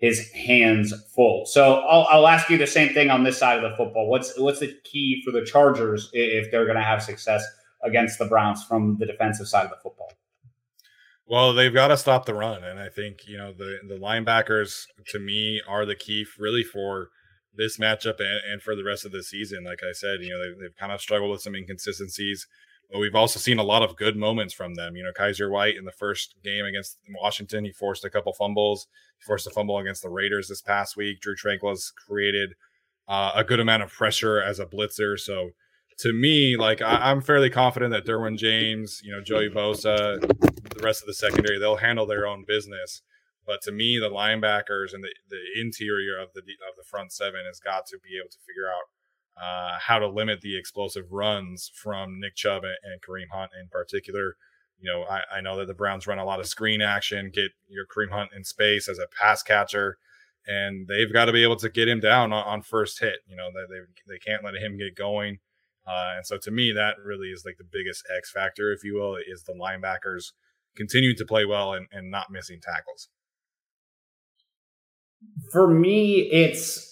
his 0.00 0.30
hands 0.32 0.94
full. 1.14 1.44
So 1.46 1.80
I'll, 1.80 2.06
I'll, 2.10 2.26
ask 2.26 2.48
you 2.48 2.56
the 2.56 2.66
same 2.66 2.94
thing 2.94 3.10
on 3.10 3.22
this 3.22 3.38
side 3.38 3.62
of 3.62 3.70
the 3.70 3.76
football. 3.76 4.08
What's 4.08 4.36
what's 4.38 4.58
the 4.58 4.74
key 4.82 5.22
for 5.24 5.30
the 5.30 5.44
Chargers 5.44 6.10
if 6.14 6.50
they're 6.50 6.64
going 6.64 6.78
to 6.78 6.82
have 6.82 7.02
success 7.02 7.44
against 7.82 8.18
the 8.18 8.24
Browns 8.24 8.64
from 8.64 8.96
the 8.98 9.06
defensive 9.06 9.46
side 9.46 9.64
of 9.64 9.70
the 9.70 9.76
football? 9.76 10.10
Well, 11.26 11.52
they've 11.52 11.72
got 11.72 11.88
to 11.88 11.96
stop 11.96 12.26
the 12.26 12.34
run, 12.34 12.64
and 12.64 12.80
I 12.80 12.88
think 12.88 13.28
you 13.28 13.36
know 13.36 13.52
the 13.52 13.78
the 13.86 13.96
linebackers 13.96 14.86
to 15.08 15.18
me 15.18 15.60
are 15.68 15.84
the 15.84 15.94
key 15.94 16.26
really 16.38 16.64
for 16.64 17.10
this 17.54 17.76
matchup 17.76 18.20
and, 18.20 18.40
and 18.50 18.62
for 18.62 18.74
the 18.74 18.84
rest 18.84 19.04
of 19.04 19.12
the 19.12 19.22
season. 19.22 19.64
Like 19.64 19.80
I 19.82 19.92
said, 19.92 20.20
you 20.22 20.30
know 20.30 20.42
they, 20.42 20.62
they've 20.62 20.76
kind 20.76 20.92
of 20.92 21.00
struggled 21.00 21.30
with 21.30 21.42
some 21.42 21.54
inconsistencies 21.54 22.46
but 22.90 22.98
we've 22.98 23.14
also 23.14 23.38
seen 23.38 23.58
a 23.58 23.64
lot 23.64 23.82
of 23.82 23.96
good 23.96 24.16
moments 24.16 24.52
from 24.52 24.74
them. 24.74 24.96
You 24.96 25.04
know, 25.04 25.12
Kyzir 25.16 25.50
White 25.50 25.76
in 25.76 25.84
the 25.84 25.92
first 25.92 26.34
game 26.42 26.64
against 26.64 26.98
Washington, 27.20 27.64
he 27.64 27.72
forced 27.72 28.04
a 28.04 28.10
couple 28.10 28.32
fumbles. 28.32 28.88
He 29.18 29.24
forced 29.24 29.46
a 29.46 29.50
fumble 29.50 29.78
against 29.78 30.02
the 30.02 30.10
Raiders 30.10 30.48
this 30.48 30.62
past 30.62 30.96
week. 30.96 31.20
Drue 31.20 31.36
Tranquill's 31.36 31.92
created 31.96 32.54
uh, 33.06 33.32
a 33.34 33.44
good 33.44 33.60
amount 33.60 33.82
of 33.82 33.90
pressure 33.90 34.40
as 34.40 34.58
a 34.58 34.66
blitzer. 34.66 35.18
So 35.18 35.50
to 35.98 36.12
me, 36.12 36.56
like 36.56 36.82
I, 36.82 37.10
am 37.10 37.20
fairly 37.20 37.50
confident 37.50 37.92
that 37.92 38.06
Derwin 38.06 38.38
James, 38.38 39.00
you 39.04 39.12
know, 39.12 39.22
Joey 39.22 39.50
Bosa, 39.50 40.20
the 40.20 40.82
rest 40.82 41.02
of 41.02 41.06
the 41.06 41.14
secondary, 41.14 41.58
they'll 41.58 41.76
handle 41.76 42.06
their 42.06 42.26
own 42.26 42.44
business. 42.46 43.02
But 43.46 43.60
to 43.62 43.72
me, 43.72 43.98
the 43.98 44.10
linebackers 44.10 44.94
and 44.94 45.04
the, 45.04 45.10
the 45.28 45.60
interior 45.60 46.18
of 46.18 46.32
the 46.34 46.40
of 46.40 46.76
the 46.76 46.84
front 46.88 47.12
seven 47.12 47.42
has 47.46 47.60
got 47.60 47.86
to 47.86 47.98
be 47.98 48.16
able 48.18 48.30
to 48.30 48.38
figure 48.46 48.68
out 48.68 48.84
uh, 49.40 49.78
how 49.80 49.98
to 49.98 50.08
limit 50.08 50.40
the 50.42 50.56
explosive 50.56 51.10
runs 51.10 51.70
from 51.74 52.20
Nick 52.20 52.36
Chubb 52.36 52.62
and, 52.64 53.00
Kareem 53.00 53.30
Hunt 53.32 53.52
in 53.58 53.68
particular. 53.68 54.36
You 54.78 54.92
know, 54.92 55.04
I, 55.04 55.38
I, 55.38 55.40
know 55.40 55.56
that 55.58 55.66
the 55.66 55.74
Browns 55.74 56.06
run 56.06 56.18
a 56.18 56.24
lot 56.24 56.40
of 56.40 56.46
screen 56.46 56.80
action, 56.80 57.30
get 57.32 57.50
your 57.68 57.86
Kareem 57.86 58.10
Hunt 58.12 58.30
in 58.34 58.44
space 58.44 58.88
as 58.88 58.98
a 58.98 59.06
pass 59.18 59.42
catcher, 59.42 59.98
and 60.46 60.88
they've 60.88 61.12
got 61.12 61.26
to 61.26 61.32
be 61.32 61.42
able 61.42 61.56
to 61.56 61.70
get 61.70 61.88
him 61.88 62.00
down 62.00 62.32
on, 62.32 62.44
on 62.44 62.62
first 62.62 63.00
hit. 63.00 63.20
You 63.26 63.36
know, 63.36 63.48
they, 63.54 63.74
they, 63.74 64.14
they 64.14 64.18
can't 64.18 64.44
let 64.44 64.54
him 64.54 64.76
get 64.76 64.94
going. 64.94 65.38
Uh, 65.86 66.16
and 66.16 66.26
so 66.26 66.36
to 66.38 66.50
me, 66.50 66.72
that 66.72 66.96
really 67.02 67.28
is 67.28 67.44
like 67.44 67.56
the 67.56 67.64
biggest 67.64 68.06
X 68.14 68.30
factor, 68.30 68.72
if 68.72 68.84
you 68.84 68.94
will, 68.94 69.16
is 69.16 69.44
the 69.44 69.54
linebackers 69.54 70.32
continuing 70.76 71.16
to 71.16 71.24
play 71.24 71.44
well 71.44 71.72
and, 71.72 71.86
and 71.92 72.10
not 72.10 72.30
missing 72.30 72.60
tackles. 72.62 73.08
For 75.50 75.68
me, 75.68 76.28
it's 76.30 76.90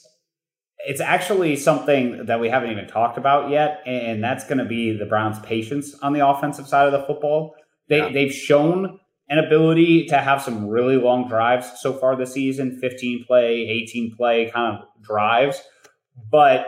it's 0.87 1.01
actually 1.01 1.57
something 1.57 2.27
that 2.27 2.41
we 2.41 2.49
haven't 2.49 2.71
even 2.71 2.87
talked 2.87 3.19
about 3.19 3.51
yet, 3.51 3.83
and 3.87 4.23
that's 4.23 4.45
going 4.45 4.59
to 4.59 4.65
be 4.65 4.97
the 4.97 5.07
Browns' 5.07 5.39
patience 5.41 5.95
on 6.03 6.13
the 6.13 6.27
offensive 6.27 6.69
side 6.69 6.87
of 6.87 6.93
the 6.93 7.07
football. 7.07 7.55
They 7.89 7.99
yeah. 7.99 8.13
they've 8.13 8.33
shown 8.33 9.01
an 9.31 9.39
ability 9.39 10.07
to 10.07 10.19
have 10.19 10.43
some 10.43 10.67
really 10.67 10.97
long 10.97 11.29
drives 11.29 11.71
so 11.81 11.93
far 11.93 12.17
this 12.17 12.33
season 12.33 12.79
15 12.81 13.25
play 13.27 13.69
18 13.69 14.17
play 14.17 14.51
kind 14.51 14.79
of 14.79 14.89
drives 15.03 15.61
but 16.31 16.67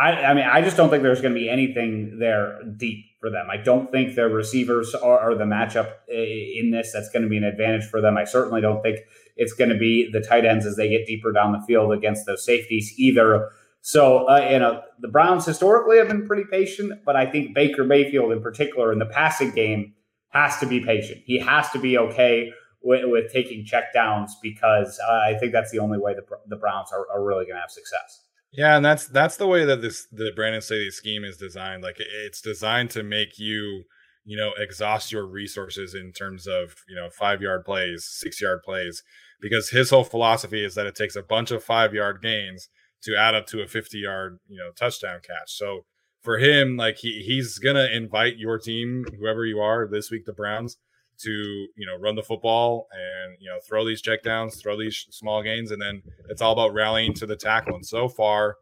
I, 0.00 0.12
I 0.24 0.34
mean 0.34 0.46
i 0.50 0.62
just 0.62 0.76
don't 0.76 0.88
think 0.90 1.02
there's 1.02 1.20
going 1.20 1.34
to 1.34 1.40
be 1.40 1.50
anything 1.50 2.18
there 2.18 2.60
deep 2.76 3.04
for 3.20 3.30
them 3.30 3.48
i 3.50 3.56
don't 3.56 3.90
think 3.90 4.14
their 4.14 4.28
receivers 4.28 4.94
are, 4.94 5.18
are 5.18 5.34
the 5.34 5.44
matchup 5.44 5.92
in 6.08 6.70
this 6.70 6.92
that's 6.92 7.10
going 7.10 7.22
to 7.22 7.28
be 7.28 7.36
an 7.36 7.44
advantage 7.44 7.84
for 7.84 8.00
them 8.00 8.16
i 8.16 8.24
certainly 8.24 8.60
don't 8.60 8.82
think 8.82 9.00
it's 9.40 9.54
going 9.54 9.70
to 9.70 9.78
be 9.78 10.08
the 10.12 10.20
tight 10.20 10.44
ends 10.44 10.66
as 10.66 10.76
they 10.76 10.90
get 10.90 11.06
deeper 11.06 11.32
down 11.32 11.52
the 11.52 11.62
field 11.66 11.92
against 11.92 12.26
those 12.26 12.44
safeties 12.44 12.92
either. 12.98 13.48
So, 13.80 14.28
uh, 14.28 14.48
you 14.50 14.58
know, 14.58 14.82
the 15.00 15.08
Browns 15.08 15.46
historically 15.46 15.96
have 15.96 16.08
been 16.08 16.26
pretty 16.26 16.44
patient, 16.50 17.00
but 17.06 17.16
I 17.16 17.24
think 17.24 17.54
Baker 17.54 17.82
Mayfield 17.82 18.32
in 18.32 18.42
particular 18.42 18.92
in 18.92 18.98
the 18.98 19.06
passing 19.06 19.52
game 19.52 19.94
has 20.28 20.58
to 20.58 20.66
be 20.66 20.80
patient. 20.80 21.22
He 21.24 21.38
has 21.38 21.70
to 21.70 21.78
be 21.78 21.96
okay 21.96 22.52
with, 22.82 23.04
with 23.06 23.32
taking 23.32 23.64
checkdowns 23.64 24.32
because 24.42 25.00
uh, 25.08 25.12
I 25.12 25.38
think 25.38 25.52
that's 25.52 25.70
the 25.70 25.78
only 25.78 25.98
way 25.98 26.14
the, 26.14 26.24
the 26.46 26.56
Browns 26.56 26.90
are, 26.92 27.06
are 27.10 27.24
really 27.24 27.46
going 27.46 27.56
to 27.56 27.62
have 27.62 27.70
success. 27.70 28.26
Yeah, 28.52 28.76
and 28.76 28.84
that's 28.84 29.06
that's 29.06 29.36
the 29.36 29.46
way 29.46 29.64
that 29.64 29.80
this 29.80 30.06
the 30.10 30.32
Brandon 30.34 30.60
Staley 30.60 30.90
scheme 30.90 31.24
is 31.24 31.36
designed. 31.36 31.82
Like 31.82 31.96
it's 32.00 32.40
designed 32.40 32.90
to 32.90 33.02
make 33.02 33.38
you, 33.38 33.84
you 34.24 34.36
know, 34.36 34.52
exhaust 34.58 35.12
your 35.12 35.26
resources 35.26 35.94
in 35.94 36.12
terms 36.12 36.46
of 36.48 36.74
you 36.88 36.96
know 36.96 37.10
five 37.10 37.40
yard 37.40 37.64
plays, 37.64 38.04
six 38.10 38.40
yard 38.40 38.60
plays 38.64 39.02
because 39.40 39.70
his 39.70 39.90
whole 39.90 40.04
philosophy 40.04 40.64
is 40.64 40.74
that 40.74 40.86
it 40.86 40.96
takes 40.96 41.14
a 41.16 41.22
bunch 41.22 41.50
of 41.52 41.62
five 41.62 41.94
yard 41.94 42.20
gains 42.22 42.68
to 43.02 43.16
add 43.16 43.34
up 43.34 43.46
to 43.46 43.62
a 43.62 43.66
50 43.66 43.98
yard, 43.98 44.38
you 44.48 44.58
know, 44.58 44.70
touchdown 44.76 45.20
catch. 45.26 45.52
So 45.52 45.86
for 46.20 46.38
him, 46.38 46.76
like 46.76 46.98
he 46.98 47.22
he's 47.24 47.58
gonna 47.58 47.86
invite 47.92 48.36
your 48.36 48.58
team, 48.58 49.04
whoever 49.18 49.46
you 49.46 49.60
are 49.60 49.86
this 49.88 50.10
week, 50.10 50.24
the 50.26 50.32
Browns, 50.32 50.76
to 51.22 51.30
you 51.76 51.86
know 51.86 51.96
run 51.98 52.14
the 52.14 52.22
football 52.22 52.88
and 52.92 53.36
you 53.40 53.48
know 53.48 53.58
throw 53.66 53.84
these 53.86 54.02
checkdowns, 54.02 54.60
throw 54.60 54.78
these 54.78 55.06
small 55.10 55.42
gains, 55.42 55.70
and 55.70 55.80
then 55.80 56.02
it's 56.28 56.42
all 56.42 56.52
about 56.52 56.74
rallying 56.74 57.14
to 57.14 57.26
the 57.26 57.36
tackle. 57.36 57.74
And 57.74 57.86
so 57.86 58.08
far, 58.08 58.56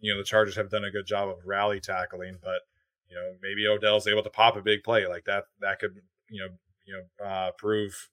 you 0.00 0.12
know, 0.12 0.18
the 0.18 0.24
Chargers 0.24 0.56
have 0.56 0.70
done 0.70 0.84
a 0.84 0.90
good 0.90 1.06
job 1.06 1.28
of 1.28 1.36
rally 1.44 1.80
tackling, 1.80 2.38
but 2.42 2.60
you 3.08 3.16
know 3.16 3.34
maybe 3.42 3.66
Odell's 3.66 4.06
able 4.06 4.22
to 4.22 4.30
pop 4.30 4.56
a 4.56 4.62
big 4.62 4.82
play 4.82 5.06
like 5.06 5.24
that. 5.24 5.44
That 5.60 5.78
could 5.78 5.96
you 6.28 6.40
know 6.40 6.48
you 6.84 6.94
know 6.94 7.26
uh, 7.26 7.50
prove 7.58 8.10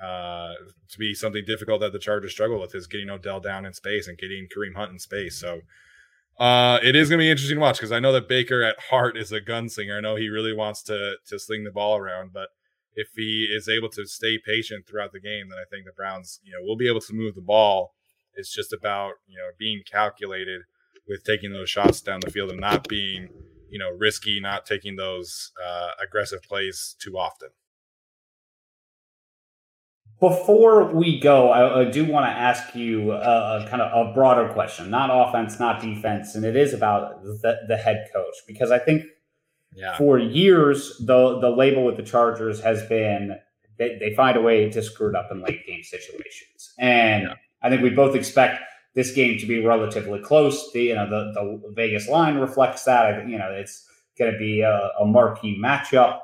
uh, 0.00 0.54
to 0.90 0.98
be 0.98 1.14
something 1.14 1.44
difficult 1.46 1.80
that 1.80 1.92
the 1.92 1.98
Chargers 1.98 2.32
struggle 2.32 2.60
with 2.60 2.74
is 2.74 2.86
getting 2.86 3.10
Odell 3.10 3.40
down 3.40 3.64
in 3.64 3.72
space 3.72 4.08
and 4.08 4.18
getting 4.18 4.46
Kareem 4.46 4.76
Hunt 4.76 4.92
in 4.92 4.98
space. 4.98 5.38
So 5.38 5.62
uh, 6.38 6.78
it 6.82 6.94
is 6.94 7.08
going 7.08 7.18
to 7.18 7.24
be 7.24 7.30
interesting 7.30 7.56
to 7.56 7.62
watch 7.62 7.78
because 7.78 7.92
I 7.92 8.00
know 8.00 8.12
that 8.12 8.28
Baker 8.28 8.62
at 8.62 8.78
heart 8.78 9.16
is 9.16 9.32
a 9.32 9.40
gunslinger. 9.40 9.96
I 9.96 10.00
know 10.00 10.16
he 10.16 10.28
really 10.28 10.52
wants 10.52 10.82
to 10.84 11.16
to 11.26 11.38
sling 11.38 11.64
the 11.64 11.70
ball 11.70 11.96
around, 11.96 12.32
but 12.32 12.50
if 12.96 13.08
he 13.14 13.46
is 13.54 13.68
able 13.68 13.90
to 13.90 14.06
stay 14.06 14.38
patient 14.44 14.86
throughout 14.86 15.12
the 15.12 15.20
game, 15.20 15.50
then 15.50 15.58
I 15.58 15.68
think 15.70 15.84
the 15.84 15.92
Browns, 15.92 16.40
you 16.42 16.52
know, 16.52 16.66
will 16.66 16.76
be 16.76 16.88
able 16.88 17.02
to 17.02 17.12
move 17.14 17.34
the 17.34 17.42
ball. 17.42 17.92
It's 18.34 18.52
just 18.52 18.72
about 18.72 19.12
you 19.28 19.36
know 19.36 19.50
being 19.58 19.82
calculated 19.90 20.62
with 21.06 21.22
taking 21.24 21.52
those 21.52 21.70
shots 21.70 22.00
down 22.00 22.20
the 22.20 22.30
field 22.30 22.50
and 22.50 22.60
not 22.60 22.88
being 22.88 23.28
you 23.70 23.78
know 23.78 23.90
risky, 23.90 24.40
not 24.40 24.66
taking 24.66 24.96
those 24.96 25.52
uh, 25.64 25.90
aggressive 26.02 26.42
plays 26.42 26.96
too 26.98 27.16
often. 27.16 27.50
Before 30.18 30.94
we 30.94 31.20
go, 31.20 31.50
I, 31.50 31.80
I 31.80 31.84
do 31.90 32.06
want 32.06 32.24
to 32.24 32.30
ask 32.30 32.74
you 32.74 33.12
a, 33.12 33.66
kind 33.68 33.82
of 33.82 34.06
a 34.06 34.14
broader 34.14 34.50
question, 34.54 34.88
not 34.88 35.10
offense, 35.12 35.60
not 35.60 35.82
defense, 35.82 36.34
and 36.34 36.42
it 36.42 36.56
is 36.56 36.72
about 36.72 37.22
the, 37.22 37.58
the 37.68 37.76
head 37.76 38.08
coach 38.14 38.34
because 38.46 38.70
I 38.70 38.78
think 38.78 39.04
yeah. 39.76 39.96
for 39.96 40.18
years 40.18 40.96
the 41.00 41.38
the 41.40 41.50
label 41.50 41.84
with 41.84 41.96
the 41.96 42.02
Chargers 42.02 42.60
has 42.60 42.82
been 42.86 43.36
they, 43.78 43.98
they 44.00 44.14
find 44.14 44.36
a 44.36 44.40
way 44.40 44.70
to 44.70 44.82
screw 44.82 45.10
it 45.10 45.14
up 45.14 45.28
in 45.30 45.42
late 45.42 45.66
game 45.66 45.82
situations, 45.82 46.72
and 46.78 47.24
yeah. 47.24 47.34
I 47.62 47.68
think 47.68 47.82
we 47.82 47.90
both 47.90 48.16
expect 48.16 48.62
this 48.94 49.12
game 49.12 49.38
to 49.38 49.46
be 49.46 49.64
relatively 49.64 50.20
close. 50.20 50.72
The 50.72 50.82
you 50.82 50.94
know 50.94 51.08
the 51.08 51.32
the 51.34 51.72
Vegas 51.74 52.08
line 52.08 52.38
reflects 52.38 52.84
that. 52.84 53.06
I, 53.06 53.24
you 53.26 53.38
know 53.38 53.50
it's 53.50 53.86
going 54.18 54.32
to 54.32 54.38
be 54.38 54.62
a, 54.62 54.90
a 54.98 55.04
marquee 55.04 55.60
matchup. 55.62 56.20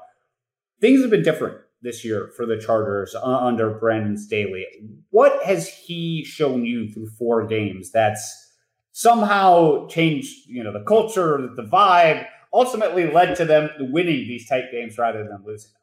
Things 0.81 1.03
have 1.03 1.11
been 1.11 1.23
different 1.23 1.59
this 1.83 2.05
year 2.05 2.31
for 2.37 2.47
the 2.47 2.57
Chargers 2.57 3.15
uh, 3.15 3.23
under 3.23 3.71
Brandon 3.71 4.17
Staley. 4.17 4.67
What 5.11 5.44
has 5.44 5.69
he 5.69 6.25
shown 6.25 6.65
you 6.65 6.88
through 6.88 7.09
four 7.19 7.46
games 7.46 7.90
that's 7.90 8.50
somehow 8.92 9.87
changed, 9.88 10.46
you 10.46 10.63
know, 10.63 10.73
the 10.73 10.85
culture, 10.85 11.50
the 11.57 11.63
vibe, 11.63 12.27
ultimately 12.53 13.11
led 13.11 13.37
to 13.37 13.44
them 13.44 13.71
winning 13.79 14.29
these 14.29 14.48
tight 14.48 14.71
games 14.71 14.98
rather 14.98 15.25
than 15.25 15.42
losing 15.44 15.71
them? 15.71 15.81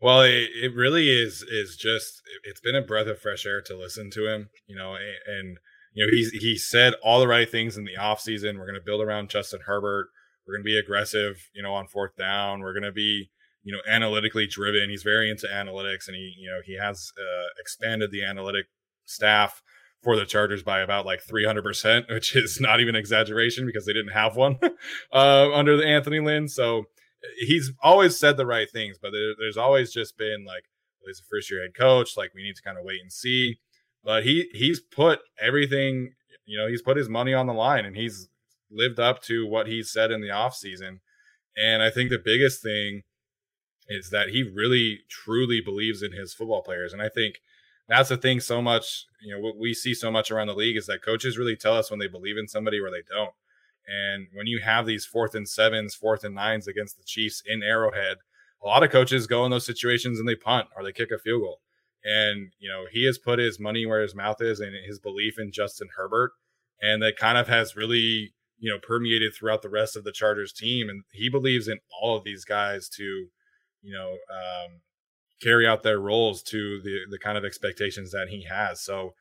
Well, 0.00 0.22
it, 0.22 0.48
it 0.62 0.74
really 0.74 1.08
is 1.08 1.42
is 1.42 1.76
just 1.76 2.22
it's 2.44 2.60
been 2.60 2.76
a 2.76 2.82
breath 2.82 3.08
of 3.08 3.20
fresh 3.20 3.44
air 3.44 3.60
to 3.62 3.76
listen 3.76 4.10
to 4.10 4.32
him, 4.32 4.50
you 4.66 4.76
know, 4.76 4.94
and, 4.94 5.38
and 5.38 5.58
you 5.92 6.06
know 6.06 6.10
he's 6.10 6.30
he 6.30 6.56
said 6.56 6.94
all 7.02 7.18
the 7.18 7.26
right 7.26 7.50
things 7.50 7.76
in 7.76 7.84
the 7.84 7.96
offseason. 7.98 8.58
We're 8.58 8.66
going 8.66 8.74
to 8.74 8.84
build 8.84 9.00
around 9.00 9.30
Justin 9.30 9.60
Herbert. 9.66 10.08
We're 10.46 10.54
going 10.54 10.64
to 10.64 10.68
be 10.68 10.78
aggressive, 10.78 11.48
you 11.52 11.62
know, 11.62 11.74
on 11.74 11.88
fourth 11.88 12.16
down. 12.16 12.60
We're 12.60 12.72
going 12.72 12.84
to 12.84 12.92
be 12.92 13.30
you 13.64 13.72
know 13.72 13.80
analytically 13.92 14.46
driven. 14.46 14.88
He's 14.88 15.02
very 15.02 15.30
into 15.30 15.46
analytics, 15.46 16.06
and 16.06 16.16
he 16.16 16.34
you 16.38 16.48
know 16.48 16.60
he 16.64 16.78
has 16.78 17.12
uh, 17.18 17.48
expanded 17.58 18.12
the 18.12 18.24
analytic 18.24 18.66
staff 19.04 19.62
for 20.02 20.16
the 20.16 20.24
Chargers 20.24 20.62
by 20.62 20.80
about 20.80 21.06
like 21.06 21.24
300%, 21.24 22.08
which 22.10 22.36
is 22.36 22.60
not 22.60 22.80
even 22.80 22.94
exaggeration 22.94 23.66
because 23.66 23.86
they 23.86 23.92
didn't 23.92 24.12
have 24.12 24.36
one 24.36 24.58
uh, 25.12 25.52
under 25.52 25.76
the 25.76 25.86
Anthony 25.86 26.20
Lynn. 26.20 26.48
So 26.48 26.84
he's 27.38 27.72
always 27.82 28.18
said 28.18 28.36
the 28.36 28.46
right 28.46 28.70
things, 28.70 28.98
but 29.00 29.10
there, 29.12 29.34
there's 29.38 29.56
always 29.56 29.92
just 29.92 30.16
been 30.16 30.44
like, 30.46 30.64
well, 31.00 31.08
he's 31.08 31.20
a 31.20 31.28
first 31.30 31.50
year 31.50 31.62
head 31.62 31.74
coach. 31.74 32.16
Like 32.16 32.32
we 32.34 32.42
need 32.42 32.56
to 32.56 32.62
kind 32.62 32.78
of 32.78 32.84
wait 32.84 33.00
and 33.00 33.12
see. 33.12 33.58
But 34.04 34.24
he 34.24 34.48
he's 34.52 34.80
put 34.80 35.20
everything, 35.40 36.12
you 36.46 36.58
know, 36.58 36.68
he's 36.68 36.82
put 36.82 36.96
his 36.96 37.08
money 37.08 37.34
on 37.34 37.46
the 37.46 37.52
line 37.52 37.84
and 37.84 37.96
he's 37.96 38.28
lived 38.70 39.00
up 39.00 39.22
to 39.22 39.46
what 39.46 39.66
he 39.66 39.82
said 39.82 40.10
in 40.10 40.20
the 40.20 40.28
offseason. 40.28 41.00
And 41.56 41.82
I 41.82 41.90
think 41.90 42.10
the 42.10 42.22
biggest 42.22 42.62
thing 42.62 43.02
is 43.88 44.10
that 44.10 44.28
he 44.28 44.42
really 44.42 45.00
truly 45.08 45.60
believes 45.60 46.02
in 46.02 46.12
his 46.12 46.34
football 46.34 46.62
players. 46.62 46.92
And 46.92 47.02
I 47.02 47.08
think 47.08 47.40
that's 47.88 48.10
the 48.10 48.16
thing 48.16 48.40
so 48.40 48.60
much, 48.60 49.06
you 49.22 49.34
know, 49.34 49.40
what 49.40 49.56
we 49.56 49.72
see 49.72 49.94
so 49.94 50.10
much 50.10 50.30
around 50.30 50.48
the 50.48 50.54
league 50.54 50.76
is 50.76 50.86
that 50.86 51.02
coaches 51.04 51.38
really 51.38 51.56
tell 51.56 51.74
us 51.74 51.90
when 51.90 51.98
they 51.98 52.06
believe 52.06 52.36
in 52.36 52.46
somebody 52.46 52.78
or 52.78 52.90
they 52.90 53.02
don't. 53.08 53.32
And 53.88 54.28
when 54.34 54.46
you 54.46 54.60
have 54.62 54.84
these 54.84 55.06
fourth 55.06 55.34
and 55.34 55.48
sevens, 55.48 55.94
fourth 55.94 56.22
and 56.22 56.34
nines 56.34 56.68
against 56.68 56.98
the 56.98 57.04
Chiefs 57.06 57.42
in 57.46 57.62
Arrowhead, 57.62 58.18
a 58.62 58.66
lot 58.66 58.82
of 58.82 58.90
coaches 58.90 59.26
go 59.26 59.44
in 59.44 59.50
those 59.50 59.64
situations 59.64 60.20
and 60.20 60.28
they 60.28 60.34
punt 60.34 60.68
or 60.76 60.84
they 60.84 60.92
kick 60.92 61.10
a 61.10 61.18
field 61.18 61.42
goal. 61.42 61.60
And, 62.04 62.52
you 62.58 62.68
know, 62.68 62.84
he 62.90 63.06
has 63.06 63.18
put 63.18 63.38
his 63.38 63.58
money 63.58 63.86
where 63.86 64.02
his 64.02 64.14
mouth 64.14 64.40
is 64.40 64.60
and 64.60 64.74
his 64.86 64.98
belief 64.98 65.34
in 65.38 65.50
Justin 65.50 65.88
Herbert. 65.96 66.32
And 66.82 67.02
that 67.02 67.16
kind 67.16 67.38
of 67.38 67.48
has 67.48 67.76
really, 67.76 68.34
you 68.58 68.70
know, 68.70 68.78
permeated 68.78 69.32
throughout 69.34 69.62
the 69.62 69.70
rest 69.70 69.96
of 69.96 70.04
the 70.04 70.12
Chargers 70.12 70.52
team. 70.52 70.90
And 70.90 71.04
he 71.12 71.30
believes 71.30 71.66
in 71.66 71.78
all 72.02 72.16
of 72.16 72.24
these 72.24 72.44
guys 72.44 72.88
to, 72.90 73.28
you 73.82 73.94
know, 73.94 74.18
um, 74.30 74.80
carry 75.40 75.66
out 75.66 75.82
their 75.82 76.00
roles 76.00 76.42
to 76.44 76.80
the 76.82 77.00
the 77.10 77.18
kind 77.18 77.38
of 77.38 77.44
expectations 77.44 78.12
that 78.12 78.28
he 78.28 78.44
has. 78.44 78.80
So 78.80 79.14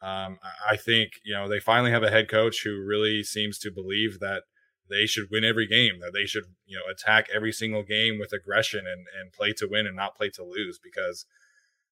um, 0.00 0.38
I 0.68 0.76
think 0.76 1.12
you 1.24 1.34
know 1.34 1.48
they 1.48 1.60
finally 1.60 1.90
have 1.90 2.02
a 2.02 2.10
head 2.10 2.28
coach 2.28 2.62
who 2.62 2.82
really 2.84 3.22
seems 3.22 3.58
to 3.60 3.70
believe 3.70 4.20
that 4.20 4.44
they 4.90 5.06
should 5.06 5.28
win 5.30 5.44
every 5.44 5.66
game, 5.66 6.00
that 6.00 6.12
they 6.14 6.24
should 6.24 6.44
you 6.66 6.76
know 6.76 6.90
attack 6.90 7.28
every 7.34 7.52
single 7.52 7.82
game 7.82 8.18
with 8.18 8.32
aggression 8.32 8.80
and 8.80 9.06
and 9.20 9.32
play 9.32 9.52
to 9.54 9.68
win 9.68 9.86
and 9.86 9.96
not 9.96 10.16
play 10.16 10.30
to 10.30 10.44
lose 10.44 10.78
because 10.82 11.26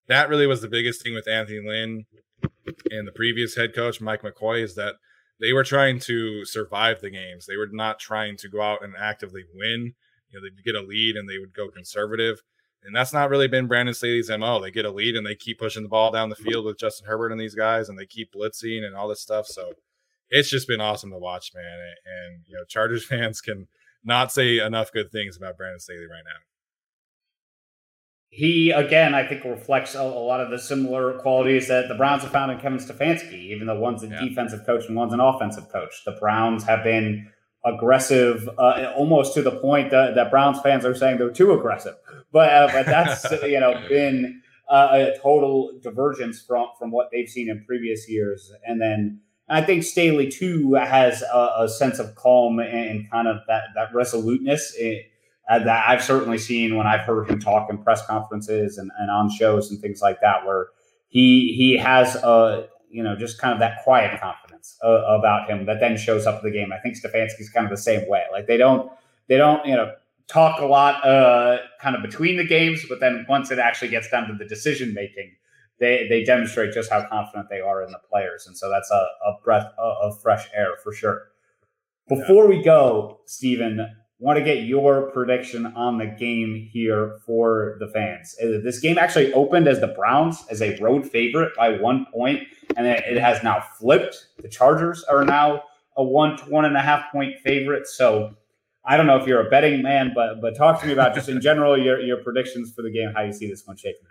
that 0.09 0.29
really 0.29 0.47
was 0.47 0.61
the 0.61 0.68
biggest 0.68 1.03
thing 1.03 1.14
with 1.14 1.29
Anthony 1.29 1.61
Lynn 1.66 2.07
and 2.91 3.07
the 3.07 3.12
previous 3.12 3.57
head 3.57 3.74
coach 3.74 4.01
Mike 4.01 4.22
McCoy 4.22 4.62
is 4.62 4.74
that 4.77 4.95
they 5.41 5.53
were 5.53 5.64
trying 5.64 5.99
to 6.01 6.45
survive 6.45 7.01
the 7.01 7.11
games. 7.11 7.47
They 7.47 7.57
were 7.57 7.68
not 7.70 7.99
trying 7.99 8.37
to 8.39 8.49
go 8.49 8.62
out 8.62 8.83
and 8.83 8.95
actively 8.99 9.45
win. 9.55 9.95
You 10.31 10.41
know, 10.41 10.43
they'd 10.43 10.64
get 10.64 10.81
a 10.81 10.87
lead 10.87 11.16
and 11.16 11.29
they 11.29 11.39
would 11.39 11.53
go 11.55 11.68
conservative. 11.68 12.43
And 12.85 12.95
that's 12.95 13.12
not 13.12 13.31
really 13.31 13.49
been 13.49 13.66
Brandon 13.66 13.95
Staley's 13.95 14.31
MO. 14.31 14.61
They 14.61 14.70
get 14.70 14.85
a 14.85 14.91
lead 14.91 15.16
and 15.16 15.27
they 15.27 15.35
keep 15.35 15.59
pushing 15.59 15.83
the 15.83 15.89
ball 15.89 16.12
down 16.12 16.29
the 16.29 16.37
field 16.37 16.64
with 16.64 16.79
Justin 16.79 17.09
Herbert 17.09 17.33
and 17.33 17.41
these 17.41 17.55
guys 17.55 17.89
and 17.89 17.99
they 17.99 18.07
keep 18.07 18.33
blitzing 18.33 18.85
and 18.85 18.95
all 18.95 19.09
this 19.09 19.20
stuff. 19.20 19.47
So 19.47 19.72
it's 20.31 20.51
just 20.51 20.68
been 20.68 20.81
awesome 20.81 21.11
to 21.11 21.18
watch, 21.18 21.53
man. 21.55 21.79
And, 22.05 22.43
you 22.47 22.55
know, 22.55 22.64
Chargers 22.68 23.05
fans 23.09 23.41
can 23.41 23.66
not 24.05 24.33
say 24.33 24.59
enough 24.59 24.93
good 24.93 25.11
things 25.11 25.37
about 25.37 25.57
Brandon 25.57 25.81
Staley 25.81 26.07
right 26.07 26.24
now. 26.24 26.41
He, 28.29 28.70
again, 28.70 29.14
I 29.14 29.27
think 29.27 29.45
reflects 29.45 29.95
a, 29.95 30.01
a, 30.01 30.03
lot 30.03 30.41
of 30.41 30.51
the 30.51 30.59
similar 30.59 31.14
qualities 31.20 31.68
that 31.68 31.89
the 31.89 31.95
Browns 31.95 32.22
have 32.22 32.33
found 32.33 32.53
in 32.53 32.59
Kevin 32.59 32.79
Stefanski, 32.79 33.33
even 33.33 33.66
though 33.66 33.81
one's 33.81 34.03
a 34.03 34.09
yeah. 34.09 34.20
defensive 34.20 34.66
coach 34.66 34.85
and 34.87 34.97
one's 34.97 35.14
an 35.14 35.20
offensive 35.20 35.70
coach. 35.70 36.03
The 36.05 36.16
Browns 36.20 36.64
have 36.64 36.85
been 36.85 37.33
aggressive, 37.66 38.48
uh, 38.58 38.92
almost 38.96 39.34
to 39.34 39.42
the 39.42 39.50
point 39.50 39.90
that, 39.90 40.14
that, 40.14 40.30
Browns 40.30 40.60
fans 40.60 40.84
are 40.84 40.94
saying 40.94 41.18
they're 41.18 41.30
too 41.30 41.52
aggressive. 41.52 41.94
But 42.32 42.50
uh, 42.50 42.68
but 42.72 42.86
that's 42.86 43.30
you 43.42 43.60
know 43.60 43.82
been 43.88 44.42
uh, 44.70 44.88
a 44.92 45.18
total 45.20 45.78
divergence 45.82 46.40
from 46.40 46.68
from 46.78 46.90
what 46.90 47.08
they've 47.12 47.28
seen 47.28 47.50
in 47.50 47.64
previous 47.66 48.08
years. 48.08 48.52
And 48.64 48.80
then 48.80 49.20
I 49.48 49.62
think 49.62 49.84
Staley 49.84 50.28
too 50.28 50.74
has 50.74 51.22
a, 51.22 51.54
a 51.60 51.68
sense 51.68 51.98
of 51.98 52.14
calm 52.14 52.58
and 52.58 53.10
kind 53.10 53.28
of 53.28 53.38
that 53.48 53.64
that 53.74 53.94
resoluteness. 53.94 54.74
It, 54.76 55.06
uh, 55.48 55.60
that 55.60 55.88
I've 55.88 56.02
certainly 56.02 56.38
seen 56.38 56.76
when 56.76 56.88
I've 56.88 57.02
heard 57.02 57.30
him 57.30 57.38
talk 57.38 57.70
in 57.70 57.78
press 57.78 58.04
conferences 58.04 58.78
and, 58.78 58.90
and 58.98 59.12
on 59.12 59.30
shows 59.30 59.70
and 59.70 59.80
things 59.80 60.00
like 60.02 60.20
that, 60.20 60.44
where 60.44 60.68
he 61.08 61.54
he 61.56 61.76
has 61.76 62.16
a 62.16 62.68
you 62.90 63.02
know 63.02 63.16
just 63.16 63.40
kind 63.40 63.52
of 63.52 63.60
that 63.60 63.84
quiet 63.84 64.20
confidence 64.20 64.45
uh, 64.84 65.18
about 65.18 65.48
him 65.48 65.66
that 65.66 65.80
then 65.80 65.96
shows 65.96 66.26
up 66.26 66.44
in 66.44 66.50
the 66.50 66.56
game. 66.56 66.72
I 66.72 66.78
think 66.78 66.96
Stefanski's 66.96 67.50
kind 67.50 67.66
of 67.66 67.70
the 67.70 67.82
same 67.82 68.08
way. 68.08 68.22
Like 68.32 68.46
they 68.46 68.56
don't 68.56 68.90
they 69.28 69.36
don't 69.36 69.64
you 69.66 69.74
know 69.74 69.92
talk 70.28 70.60
a 70.60 70.66
lot 70.66 71.06
uh, 71.06 71.58
kind 71.80 71.96
of 71.96 72.02
between 72.02 72.36
the 72.36 72.46
games, 72.46 72.84
but 72.88 73.00
then 73.00 73.26
once 73.28 73.50
it 73.50 73.58
actually 73.58 73.88
gets 73.88 74.08
down 74.10 74.26
to 74.28 74.34
the 74.34 74.44
decision 74.44 74.94
making, 74.94 75.32
they 75.78 76.06
they 76.08 76.24
demonstrate 76.24 76.72
just 76.72 76.90
how 76.90 77.06
confident 77.08 77.48
they 77.48 77.60
are 77.60 77.82
in 77.82 77.90
the 77.90 78.00
players, 78.10 78.46
and 78.46 78.56
so 78.56 78.70
that's 78.70 78.90
a, 78.90 79.06
a 79.26 79.36
breath 79.44 79.72
of 79.78 80.20
fresh 80.20 80.48
air 80.54 80.76
for 80.82 80.92
sure. 80.92 81.22
Before 82.08 82.46
we 82.46 82.62
go, 82.62 83.20
Steven, 83.26 83.84
want 84.18 84.38
to 84.38 84.44
get 84.44 84.62
your 84.62 85.10
prediction 85.10 85.66
on 85.66 85.98
the 85.98 86.06
game 86.06 86.68
here 86.72 87.18
for 87.26 87.76
the 87.80 87.88
fans. 87.88 88.34
Uh, 88.42 88.60
this 88.62 88.80
game 88.80 88.96
actually 88.96 89.32
opened 89.34 89.68
as 89.68 89.80
the 89.80 89.88
Browns 89.88 90.44
as 90.50 90.62
a 90.62 90.78
road 90.80 91.06
favorite 91.06 91.52
by 91.56 91.70
one 91.78 92.06
point, 92.12 92.44
and 92.77 92.87
it 92.87 93.18
has 93.18 93.43
now 93.43 93.61
flipped. 93.79 94.29
The 94.39 94.49
Chargers 94.49 95.03
are 95.05 95.24
now 95.24 95.62
a 95.97 96.05
one 96.05 96.37
to 96.37 96.45
one 96.45 96.64
and 96.64 96.77
a 96.77 96.81
half 96.81 97.11
point 97.11 97.39
favorite. 97.41 97.87
So 97.87 98.35
I 98.85 98.97
don't 98.97 99.07
know 99.07 99.16
if 99.16 99.27
you're 99.27 99.45
a 99.45 99.51
betting 99.51 99.83
man, 99.83 100.12
but 100.14 100.41
but 100.41 100.57
talk 100.57 100.81
to 100.81 100.87
me 100.87 100.93
about 100.93 101.14
just 101.14 101.29
in 101.29 101.41
general 101.41 101.77
your 101.77 102.01
your 102.01 102.18
predictions 102.18 102.72
for 102.72 102.83
the 102.83 102.91
game, 102.91 103.12
how 103.14 103.22
you 103.22 103.33
see 103.33 103.49
this 103.49 103.66
one 103.66 103.77
shaking. 103.77 104.03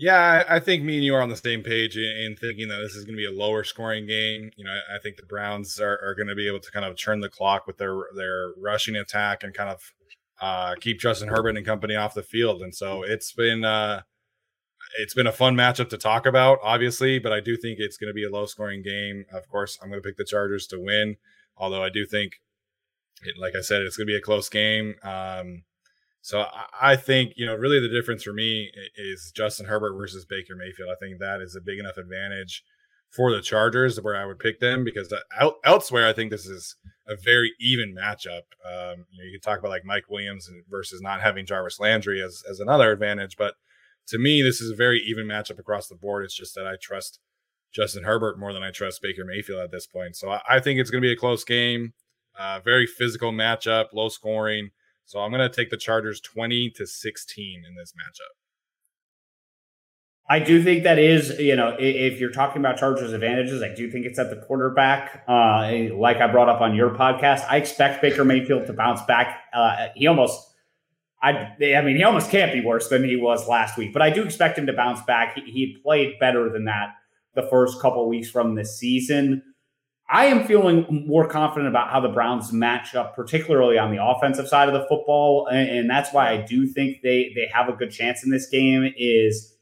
Yeah, 0.00 0.44
I 0.48 0.60
think 0.60 0.84
me 0.84 0.94
and 0.94 1.04
you 1.04 1.16
are 1.16 1.22
on 1.22 1.28
the 1.28 1.36
same 1.36 1.64
page 1.64 1.96
in 1.96 2.36
thinking 2.40 2.68
that 2.68 2.78
this 2.78 2.94
is 2.94 3.04
going 3.04 3.16
to 3.16 3.18
be 3.18 3.26
a 3.26 3.32
lower 3.32 3.64
scoring 3.64 4.06
game. 4.06 4.52
You 4.56 4.64
know, 4.64 4.70
I 4.94 5.00
think 5.00 5.16
the 5.16 5.24
Browns 5.24 5.80
are, 5.80 5.98
are 6.04 6.14
going 6.14 6.28
to 6.28 6.36
be 6.36 6.46
able 6.46 6.60
to 6.60 6.70
kind 6.70 6.86
of 6.86 6.96
turn 6.96 7.18
the 7.18 7.28
clock 7.28 7.66
with 7.66 7.78
their 7.78 7.96
their 8.14 8.52
rushing 8.56 8.94
attack 8.94 9.42
and 9.42 9.52
kind 9.52 9.70
of 9.70 9.92
uh, 10.40 10.74
keep 10.80 11.00
Justin 11.00 11.28
Herbert 11.28 11.56
and 11.56 11.66
company 11.66 11.96
off 11.96 12.14
the 12.14 12.22
field. 12.22 12.62
And 12.62 12.74
so 12.74 13.02
it's 13.02 13.32
been 13.32 13.64
uh, 13.64 14.02
it's 14.98 15.14
been 15.14 15.26
a 15.26 15.32
fun 15.32 15.54
matchup 15.54 15.88
to 15.90 15.98
talk 15.98 16.26
about, 16.26 16.58
obviously, 16.62 17.18
but 17.18 17.32
I 17.32 17.40
do 17.40 17.56
think 17.56 17.78
it's 17.78 17.96
going 17.96 18.08
to 18.08 18.14
be 18.14 18.24
a 18.24 18.30
low 18.30 18.46
scoring 18.46 18.82
game. 18.82 19.24
Of 19.32 19.48
course, 19.48 19.78
I'm 19.82 19.90
going 19.90 20.02
to 20.02 20.06
pick 20.06 20.16
the 20.16 20.24
Chargers 20.24 20.66
to 20.68 20.80
win, 20.80 21.16
although 21.56 21.82
I 21.82 21.90
do 21.90 22.06
think, 22.06 22.32
like 23.38 23.54
I 23.56 23.60
said, 23.60 23.82
it's 23.82 23.96
going 23.96 24.06
to 24.06 24.12
be 24.12 24.16
a 24.16 24.22
close 24.22 24.48
game. 24.48 24.94
Um, 25.02 25.64
so 26.20 26.44
I 26.80 26.96
think, 26.96 27.32
you 27.36 27.46
know, 27.46 27.54
really 27.54 27.80
the 27.80 27.88
difference 27.88 28.22
for 28.22 28.32
me 28.32 28.70
is 28.96 29.32
Justin 29.34 29.66
Herbert 29.66 29.96
versus 29.96 30.26
Baker 30.26 30.56
Mayfield. 30.56 30.90
I 30.90 30.98
think 31.02 31.18
that 31.20 31.40
is 31.40 31.56
a 31.56 31.60
big 31.60 31.78
enough 31.78 31.96
advantage 31.96 32.64
for 33.10 33.32
the 33.32 33.40
Chargers 33.40 34.00
where 34.02 34.16
I 34.16 34.26
would 34.26 34.38
pick 34.38 34.60
them 34.60 34.84
because 34.84 35.12
elsewhere, 35.64 36.06
I 36.06 36.12
think 36.12 36.30
this 36.30 36.46
is 36.46 36.76
a 37.06 37.16
very 37.16 37.52
even 37.60 37.94
matchup. 37.98 38.42
Um, 38.66 39.06
you 39.10 39.18
know, 39.18 39.24
you 39.24 39.32
can 39.32 39.40
talk 39.40 39.58
about 39.58 39.70
like 39.70 39.84
Mike 39.84 40.10
Williams 40.10 40.50
versus 40.68 41.00
not 41.00 41.22
having 41.22 41.46
Jarvis 41.46 41.80
Landry 41.80 42.22
as, 42.22 42.42
as 42.50 42.60
another 42.60 42.92
advantage, 42.92 43.36
but 43.38 43.54
to 44.08 44.18
me, 44.18 44.42
this 44.42 44.60
is 44.60 44.70
a 44.70 44.76
very 44.76 45.00
even 45.06 45.26
matchup 45.26 45.58
across 45.58 45.88
the 45.88 45.94
board. 45.94 46.24
It's 46.24 46.36
just 46.36 46.54
that 46.54 46.66
I 46.66 46.76
trust 46.80 47.20
Justin 47.72 48.04
Herbert 48.04 48.38
more 48.38 48.52
than 48.52 48.62
I 48.62 48.70
trust 48.70 49.02
Baker 49.02 49.24
Mayfield 49.24 49.60
at 49.60 49.70
this 49.70 49.86
point. 49.86 50.16
So 50.16 50.30
I, 50.30 50.40
I 50.48 50.60
think 50.60 50.80
it's 50.80 50.90
going 50.90 51.02
to 51.02 51.06
be 51.06 51.12
a 51.12 51.16
close 51.16 51.44
game, 51.44 51.92
uh, 52.38 52.60
very 52.64 52.86
physical 52.86 53.32
matchup, 53.32 53.86
low 53.92 54.08
scoring. 54.08 54.70
So 55.04 55.20
I'm 55.20 55.30
going 55.30 55.48
to 55.48 55.54
take 55.54 55.70
the 55.70 55.76
Chargers 55.76 56.20
20 56.20 56.70
to 56.76 56.86
16 56.86 57.62
in 57.66 57.74
this 57.76 57.92
matchup. 57.92 58.34
I 60.30 60.40
do 60.40 60.62
think 60.62 60.84
that 60.84 60.98
is, 60.98 61.38
you 61.38 61.56
know, 61.56 61.74
if 61.78 62.20
you're 62.20 62.30
talking 62.30 62.60
about 62.60 62.76
Chargers 62.76 63.14
advantages, 63.14 63.62
I 63.62 63.74
do 63.74 63.90
think 63.90 64.04
it's 64.04 64.18
at 64.18 64.28
the 64.28 64.36
quarterback. 64.36 65.24
Uh, 65.26 65.94
like 65.94 66.18
I 66.18 66.30
brought 66.30 66.50
up 66.50 66.60
on 66.60 66.74
your 66.74 66.90
podcast, 66.90 67.46
I 67.48 67.56
expect 67.56 68.02
Baker 68.02 68.26
Mayfield 68.26 68.66
to 68.66 68.74
bounce 68.74 69.00
back. 69.02 69.44
Uh, 69.54 69.86
he 69.94 70.06
almost, 70.06 70.47
I, 71.20 71.56
I 71.74 71.82
mean, 71.82 71.96
he 71.96 72.04
almost 72.04 72.30
can't 72.30 72.52
be 72.52 72.60
worse 72.60 72.88
than 72.88 73.02
he 73.02 73.16
was 73.16 73.48
last 73.48 73.76
week, 73.76 73.92
but 73.92 74.02
I 74.02 74.10
do 74.10 74.22
expect 74.22 74.56
him 74.56 74.66
to 74.66 74.72
bounce 74.72 75.02
back. 75.02 75.34
He, 75.34 75.50
he 75.50 75.76
played 75.82 76.18
better 76.20 76.48
than 76.48 76.66
that 76.66 76.94
the 77.34 77.42
first 77.42 77.80
couple 77.80 78.08
weeks 78.08 78.30
from 78.30 78.54
this 78.54 78.78
season. 78.78 79.42
I 80.10 80.26
am 80.26 80.44
feeling 80.44 81.04
more 81.06 81.28
confident 81.28 81.68
about 81.68 81.90
how 81.90 82.00
the 82.00 82.08
Browns 82.08 82.52
match 82.52 82.94
up, 82.94 83.14
particularly 83.14 83.78
on 83.78 83.94
the 83.94 84.02
offensive 84.02 84.48
side 84.48 84.68
of 84.68 84.74
the 84.74 84.86
football, 84.88 85.46
and, 85.50 85.68
and 85.68 85.90
that's 85.90 86.12
why 86.12 86.30
I 86.30 86.38
do 86.38 86.66
think 86.66 87.02
they 87.02 87.30
they 87.34 87.46
have 87.52 87.68
a 87.68 87.74
good 87.74 87.90
chance 87.90 88.24
in 88.24 88.30
this 88.30 88.48
game. 88.48 88.90
Is 88.96 89.54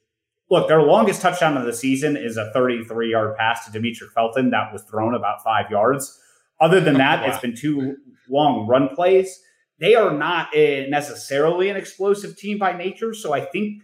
look, 0.49 0.69
their 0.69 0.83
longest 0.83 1.21
touchdown 1.21 1.57
of 1.57 1.67
the 1.67 1.73
season 1.73 2.17
is 2.17 2.37
a 2.37 2.53
33 2.53 3.11
yard 3.11 3.37
pass 3.37 3.67
to 3.67 3.77
Demetric 3.77 4.13
Felton 4.15 4.51
that 4.51 4.73
was 4.73 4.83
thrown 4.85 5.15
about 5.15 5.43
five 5.43 5.69
yards. 5.69 6.17
Other 6.61 6.81
than 6.81 6.95
that, 6.99 7.23
wow. 7.27 7.29
it's 7.29 7.41
been 7.41 7.57
two 7.57 7.97
long 8.29 8.69
run 8.69 8.89
plays. 8.95 9.43
They 9.79 9.95
are 9.95 10.12
not 10.12 10.55
a, 10.55 10.89
necessarily 10.89 11.68
an 11.68 11.77
explosive 11.77 12.37
team 12.37 12.59
by 12.59 12.77
nature, 12.77 13.12
so 13.12 13.33
I 13.33 13.41
think 13.41 13.83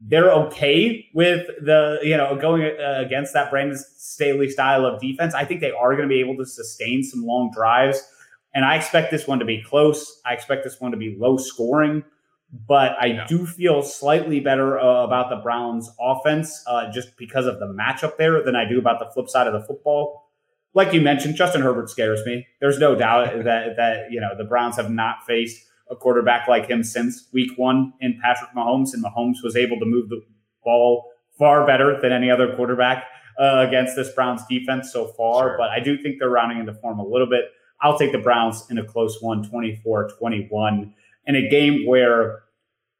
they're 0.00 0.30
okay 0.30 1.06
with 1.14 1.46
the 1.64 1.98
you 2.02 2.16
know 2.16 2.36
going 2.36 2.62
uh, 2.62 3.00
against 3.04 3.32
that 3.32 3.50
Brandon 3.50 3.78
Staley 3.78 4.48
style 4.48 4.84
of 4.84 5.00
defense. 5.00 5.34
I 5.34 5.44
think 5.44 5.60
they 5.60 5.72
are 5.72 5.92
going 5.96 6.08
to 6.08 6.12
be 6.12 6.20
able 6.20 6.36
to 6.36 6.46
sustain 6.46 7.02
some 7.02 7.24
long 7.24 7.50
drives, 7.52 8.06
and 8.54 8.64
I 8.64 8.76
expect 8.76 9.10
this 9.10 9.26
one 9.26 9.38
to 9.38 9.44
be 9.44 9.62
close. 9.62 10.20
I 10.24 10.34
expect 10.34 10.64
this 10.64 10.80
one 10.80 10.92
to 10.92 10.96
be 10.96 11.16
low 11.18 11.38
scoring, 11.38 12.04
but 12.52 12.92
I 13.00 13.06
yeah. 13.06 13.26
do 13.26 13.46
feel 13.46 13.82
slightly 13.82 14.40
better 14.40 14.78
uh, 14.78 15.04
about 15.04 15.30
the 15.30 15.36
Browns' 15.36 15.90
offense 15.98 16.62
uh, 16.66 16.90
just 16.92 17.16
because 17.16 17.46
of 17.46 17.58
the 17.58 17.66
matchup 17.66 18.16
there 18.16 18.42
than 18.44 18.54
I 18.54 18.68
do 18.68 18.78
about 18.78 19.00
the 19.00 19.06
flip 19.06 19.28
side 19.28 19.46
of 19.46 19.54
the 19.54 19.66
football. 19.66 20.25
Like 20.76 20.92
you 20.92 21.00
mentioned, 21.00 21.36
Justin 21.36 21.62
Herbert 21.62 21.88
scares 21.88 22.20
me. 22.26 22.46
There's 22.60 22.78
no 22.78 22.94
doubt 22.94 23.32
that 23.44 23.76
that 23.76 24.10
you 24.10 24.20
know 24.20 24.36
the 24.36 24.44
Browns 24.44 24.76
have 24.76 24.90
not 24.90 25.24
faced 25.26 25.64
a 25.90 25.96
quarterback 25.96 26.46
like 26.48 26.68
him 26.68 26.84
since 26.84 27.28
week 27.32 27.50
one 27.56 27.94
in 28.00 28.20
Patrick 28.22 28.50
Mahomes, 28.54 28.90
and 28.92 29.02
Mahomes 29.02 29.36
was 29.42 29.56
able 29.56 29.78
to 29.80 29.86
move 29.86 30.10
the 30.10 30.22
ball 30.62 31.10
far 31.38 31.66
better 31.66 31.98
than 32.00 32.12
any 32.12 32.30
other 32.30 32.54
quarterback 32.54 33.04
uh, 33.40 33.64
against 33.66 33.96
this 33.96 34.12
Browns 34.12 34.42
defense 34.50 34.92
so 34.92 35.06
far. 35.06 35.48
Sure. 35.48 35.56
But 35.58 35.70
I 35.70 35.80
do 35.80 35.96
think 35.96 36.16
they're 36.18 36.28
rounding 36.28 36.58
into 36.58 36.74
form 36.74 36.98
a 36.98 37.06
little 37.06 37.28
bit. 37.28 37.46
I'll 37.80 37.98
take 37.98 38.12
the 38.12 38.18
Browns 38.18 38.66
in 38.70 38.76
a 38.76 38.84
close 38.84 39.18
one, 39.22 39.48
24 39.48 40.10
21, 40.18 40.94
in 41.26 41.36
a 41.36 41.48
game 41.48 41.86
where 41.86 42.42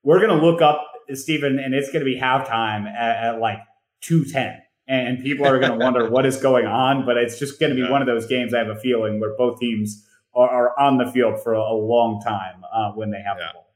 we're 0.03 0.19
going 0.19 0.39
to 0.39 0.47
look 0.47 0.63
up, 0.63 0.83
Steven, 1.13 1.59
and 1.59 1.75
it's 1.75 1.91
going 1.93 2.05
to 2.05 2.11
be 2.11 2.19
halftime 2.19 2.87
at, 2.87 3.35
at 3.35 3.39
like 3.39 3.59
210 4.01 4.63
and 4.89 5.23
people 5.23 5.47
are 5.47 5.59
going 5.59 5.79
to 5.79 5.85
wonder 5.85 6.09
what 6.09 6.27
is 6.27 6.37
going 6.37 6.67
on. 6.67 7.05
But 7.05 7.17
it's 7.17 7.39
just 7.39 7.59
going 7.59 7.71
to 7.71 7.77
be 7.77 7.83
yeah. 7.83 7.91
one 7.91 8.03
of 8.03 8.07
those 8.07 8.27
games. 8.27 8.55
I 8.55 8.59
have 8.59 8.69
a 8.69 8.77
feeling 8.77 9.21
where 9.21 9.37
both 9.37 9.59
teams 9.59 10.07
are, 10.35 10.49
are 10.49 10.79
on 10.79 10.99
the 10.99 11.11
field 11.11 11.43
for 11.43 11.55
a, 11.55 11.61
a 11.61 11.75
long 11.75 12.21
time 12.21 12.63
uh, 12.73 12.93
when 12.93 13.11
they 13.11 13.19
have 13.19 13.37
yeah. 13.39 13.49
the 13.49 13.53
ball. 13.55 13.75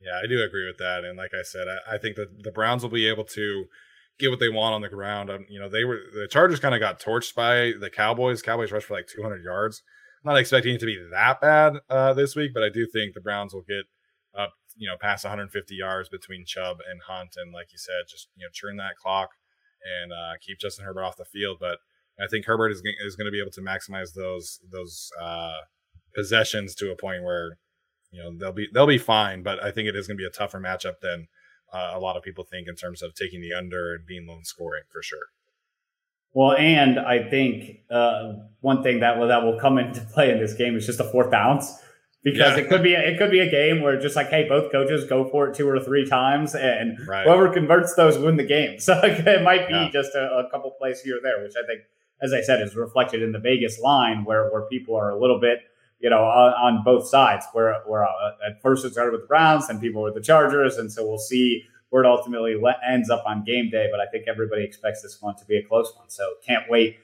Yeah, 0.00 0.18
I 0.22 0.26
do 0.26 0.42
agree 0.42 0.66
with 0.66 0.78
that. 0.78 1.04
And 1.04 1.18
like 1.18 1.32
I 1.38 1.42
said, 1.42 1.66
I, 1.68 1.96
I, 1.96 1.98
think 1.98 2.16
that 2.16 2.42
the 2.42 2.50
Browns 2.50 2.82
will 2.82 2.90
be 2.90 3.06
able 3.06 3.24
to 3.24 3.66
get 4.18 4.30
what 4.30 4.40
they 4.40 4.48
want 4.48 4.74
on 4.74 4.80
the 4.80 4.88
ground. 4.88 5.30
Um, 5.30 5.44
you 5.50 5.60
know, 5.60 5.68
they 5.68 5.84
were 5.84 6.00
the 6.14 6.26
Chargers 6.26 6.58
kind 6.58 6.74
of 6.74 6.80
got 6.80 7.00
torched 7.00 7.34
by 7.34 7.72
the 7.78 7.90
Cowboys. 7.90 8.40
Cowboys 8.40 8.72
rushed 8.72 8.86
for 8.86 8.94
like 8.94 9.08
200 9.14 9.44
yards. 9.44 9.82
I'm 10.24 10.32
not 10.32 10.38
expecting 10.38 10.74
it 10.74 10.80
to 10.80 10.86
be 10.86 10.98
that 11.12 11.40
bad 11.40 11.74
uh, 11.90 12.14
this 12.14 12.34
week, 12.34 12.52
but 12.54 12.62
I 12.62 12.70
do 12.70 12.86
think 12.86 13.14
the 13.14 13.20
Browns 13.20 13.52
will 13.52 13.64
get 13.66 13.84
up, 14.38 14.52
you 14.74 14.88
know, 14.88 14.96
past 14.98 15.24
150 15.24 15.74
yards 15.74 16.08
between 16.08 16.44
Chubb 16.46 16.78
and 16.90 17.00
Hunt, 17.06 17.34
and 17.36 17.52
like 17.52 17.72
you 17.72 17.78
said, 17.78 18.08
just 18.08 18.28
you 18.36 18.44
know, 18.46 18.50
churn 18.52 18.76
that 18.76 18.96
clock 18.96 19.30
and 20.02 20.12
uh, 20.12 20.32
keep 20.40 20.58
Justin 20.58 20.84
Herbert 20.84 21.04
off 21.04 21.16
the 21.16 21.24
field. 21.24 21.58
But 21.60 21.78
I 22.20 22.26
think 22.30 22.46
Herbert 22.46 22.70
is 22.70 22.82
is 23.04 23.16
going 23.16 23.26
to 23.26 23.32
be 23.32 23.40
able 23.40 23.52
to 23.52 23.60
maximize 23.60 24.14
those 24.14 24.60
those 24.70 25.10
uh, 25.20 25.58
possessions 26.14 26.74
to 26.76 26.90
a 26.90 26.96
point 26.96 27.22
where 27.22 27.58
you 28.10 28.22
know 28.22 28.36
they'll 28.36 28.52
be 28.52 28.68
they'll 28.72 28.86
be 28.86 28.98
fine. 28.98 29.42
But 29.42 29.62
I 29.62 29.70
think 29.70 29.88
it 29.88 29.96
is 29.96 30.06
going 30.06 30.16
to 30.16 30.22
be 30.22 30.26
a 30.26 30.30
tougher 30.30 30.60
matchup 30.60 31.00
than 31.02 31.28
uh, 31.72 31.92
a 31.94 32.00
lot 32.00 32.16
of 32.16 32.22
people 32.22 32.44
think 32.44 32.68
in 32.68 32.74
terms 32.74 33.02
of 33.02 33.14
taking 33.14 33.40
the 33.40 33.54
under 33.54 33.94
and 33.94 34.06
being 34.06 34.26
low 34.26 34.38
scoring 34.42 34.82
for 34.90 35.02
sure. 35.02 35.28
Well, 36.32 36.56
and 36.56 36.98
I 37.00 37.28
think 37.28 37.80
uh, 37.90 38.34
one 38.60 38.82
thing 38.82 39.00
that 39.00 39.18
will 39.18 39.28
that 39.28 39.42
will 39.42 39.58
come 39.58 39.78
into 39.78 40.00
play 40.00 40.30
in 40.30 40.38
this 40.38 40.54
game 40.54 40.76
is 40.76 40.86
just 40.86 40.98
the 40.98 41.04
fourth 41.04 41.30
downs 41.30 41.72
because 42.22 42.56
yeah. 42.56 42.64
it 42.64 42.68
could 42.68 42.82
be 42.82 42.94
a, 42.94 43.00
it 43.00 43.18
could 43.18 43.30
be 43.30 43.40
a 43.40 43.50
game 43.50 43.80
where 43.80 43.98
just 43.98 44.16
like 44.16 44.28
hey 44.28 44.46
both 44.48 44.70
coaches 44.70 45.04
go 45.04 45.28
for 45.28 45.48
it 45.48 45.54
two 45.54 45.68
or 45.68 45.80
three 45.80 46.06
times 46.06 46.54
and 46.54 46.98
right. 47.06 47.24
whoever 47.24 47.48
converts 47.48 47.94
those 47.94 48.18
win 48.18 48.36
the 48.36 48.44
game 48.44 48.78
so 48.80 48.98
it 49.02 49.42
might 49.42 49.66
be 49.68 49.74
yeah. 49.74 49.90
just 49.90 50.14
a, 50.14 50.46
a, 50.46 50.50
couple 50.50 50.70
plays 50.72 51.00
here 51.00 51.16
or 51.16 51.20
there 51.22 51.42
which 51.42 51.54
i 51.62 51.66
think 51.66 51.82
as 52.22 52.32
i 52.32 52.40
said 52.40 52.60
is 52.60 52.76
reflected 52.76 53.22
in 53.22 53.32
the 53.32 53.38
vegas 53.38 53.78
line 53.80 54.24
where 54.24 54.50
where 54.50 54.62
people 54.62 54.94
are 54.94 55.10
a 55.10 55.18
little 55.18 55.40
bit 55.40 55.60
you 55.98 56.10
know 56.10 56.24
on, 56.24 56.52
on 56.52 56.84
both 56.84 57.08
sides 57.08 57.46
where 57.52 57.74
where 57.86 58.04
uh, 58.04 58.32
at 58.46 58.60
first 58.62 58.84
it 58.84 58.92
started 58.92 59.12
with 59.12 59.22
the 59.22 59.26
browns 59.26 59.68
and 59.68 59.80
people 59.80 60.02
with 60.02 60.14
the 60.14 60.22
chargers 60.22 60.76
and 60.76 60.92
so 60.92 61.06
we'll 61.06 61.18
see 61.18 61.64
where 61.90 62.04
it 62.04 62.06
ultimately 62.06 62.54
ends 62.88 63.10
up 63.10 63.22
on 63.26 63.44
game 63.44 63.70
day 63.70 63.88
but 63.90 64.00
i 64.00 64.06
think 64.10 64.26
everybody 64.28 64.64
expects 64.64 65.02
this 65.02 65.18
one 65.20 65.34
to 65.36 65.44
be 65.46 65.56
a 65.56 65.62
close 65.62 65.92
one 65.96 66.08
so 66.08 66.34
can't 66.46 66.64
wait 66.68 66.98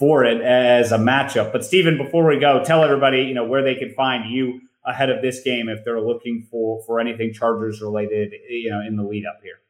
for 0.00 0.24
it 0.24 0.40
as 0.40 0.90
a 0.90 0.98
matchup. 0.98 1.52
But 1.52 1.64
Steven, 1.64 1.96
before 1.96 2.26
we 2.26 2.40
go, 2.40 2.64
tell 2.64 2.82
everybody 2.82 3.22
you 3.22 3.34
know 3.34 3.44
where 3.44 3.62
they 3.62 3.76
can 3.76 3.94
find 3.94 4.28
you 4.28 4.60
ahead 4.84 5.10
of 5.10 5.22
this 5.22 5.42
game 5.42 5.68
if 5.68 5.84
they're 5.84 6.00
looking 6.00 6.48
for 6.50 6.82
for 6.86 6.98
anything 6.98 7.32
Chargers 7.32 7.80
related, 7.80 8.32
you 8.48 8.70
know, 8.70 8.80
in 8.80 8.96
the 8.96 9.04
lead 9.04 9.26
up 9.26 9.38
here. 9.42 9.60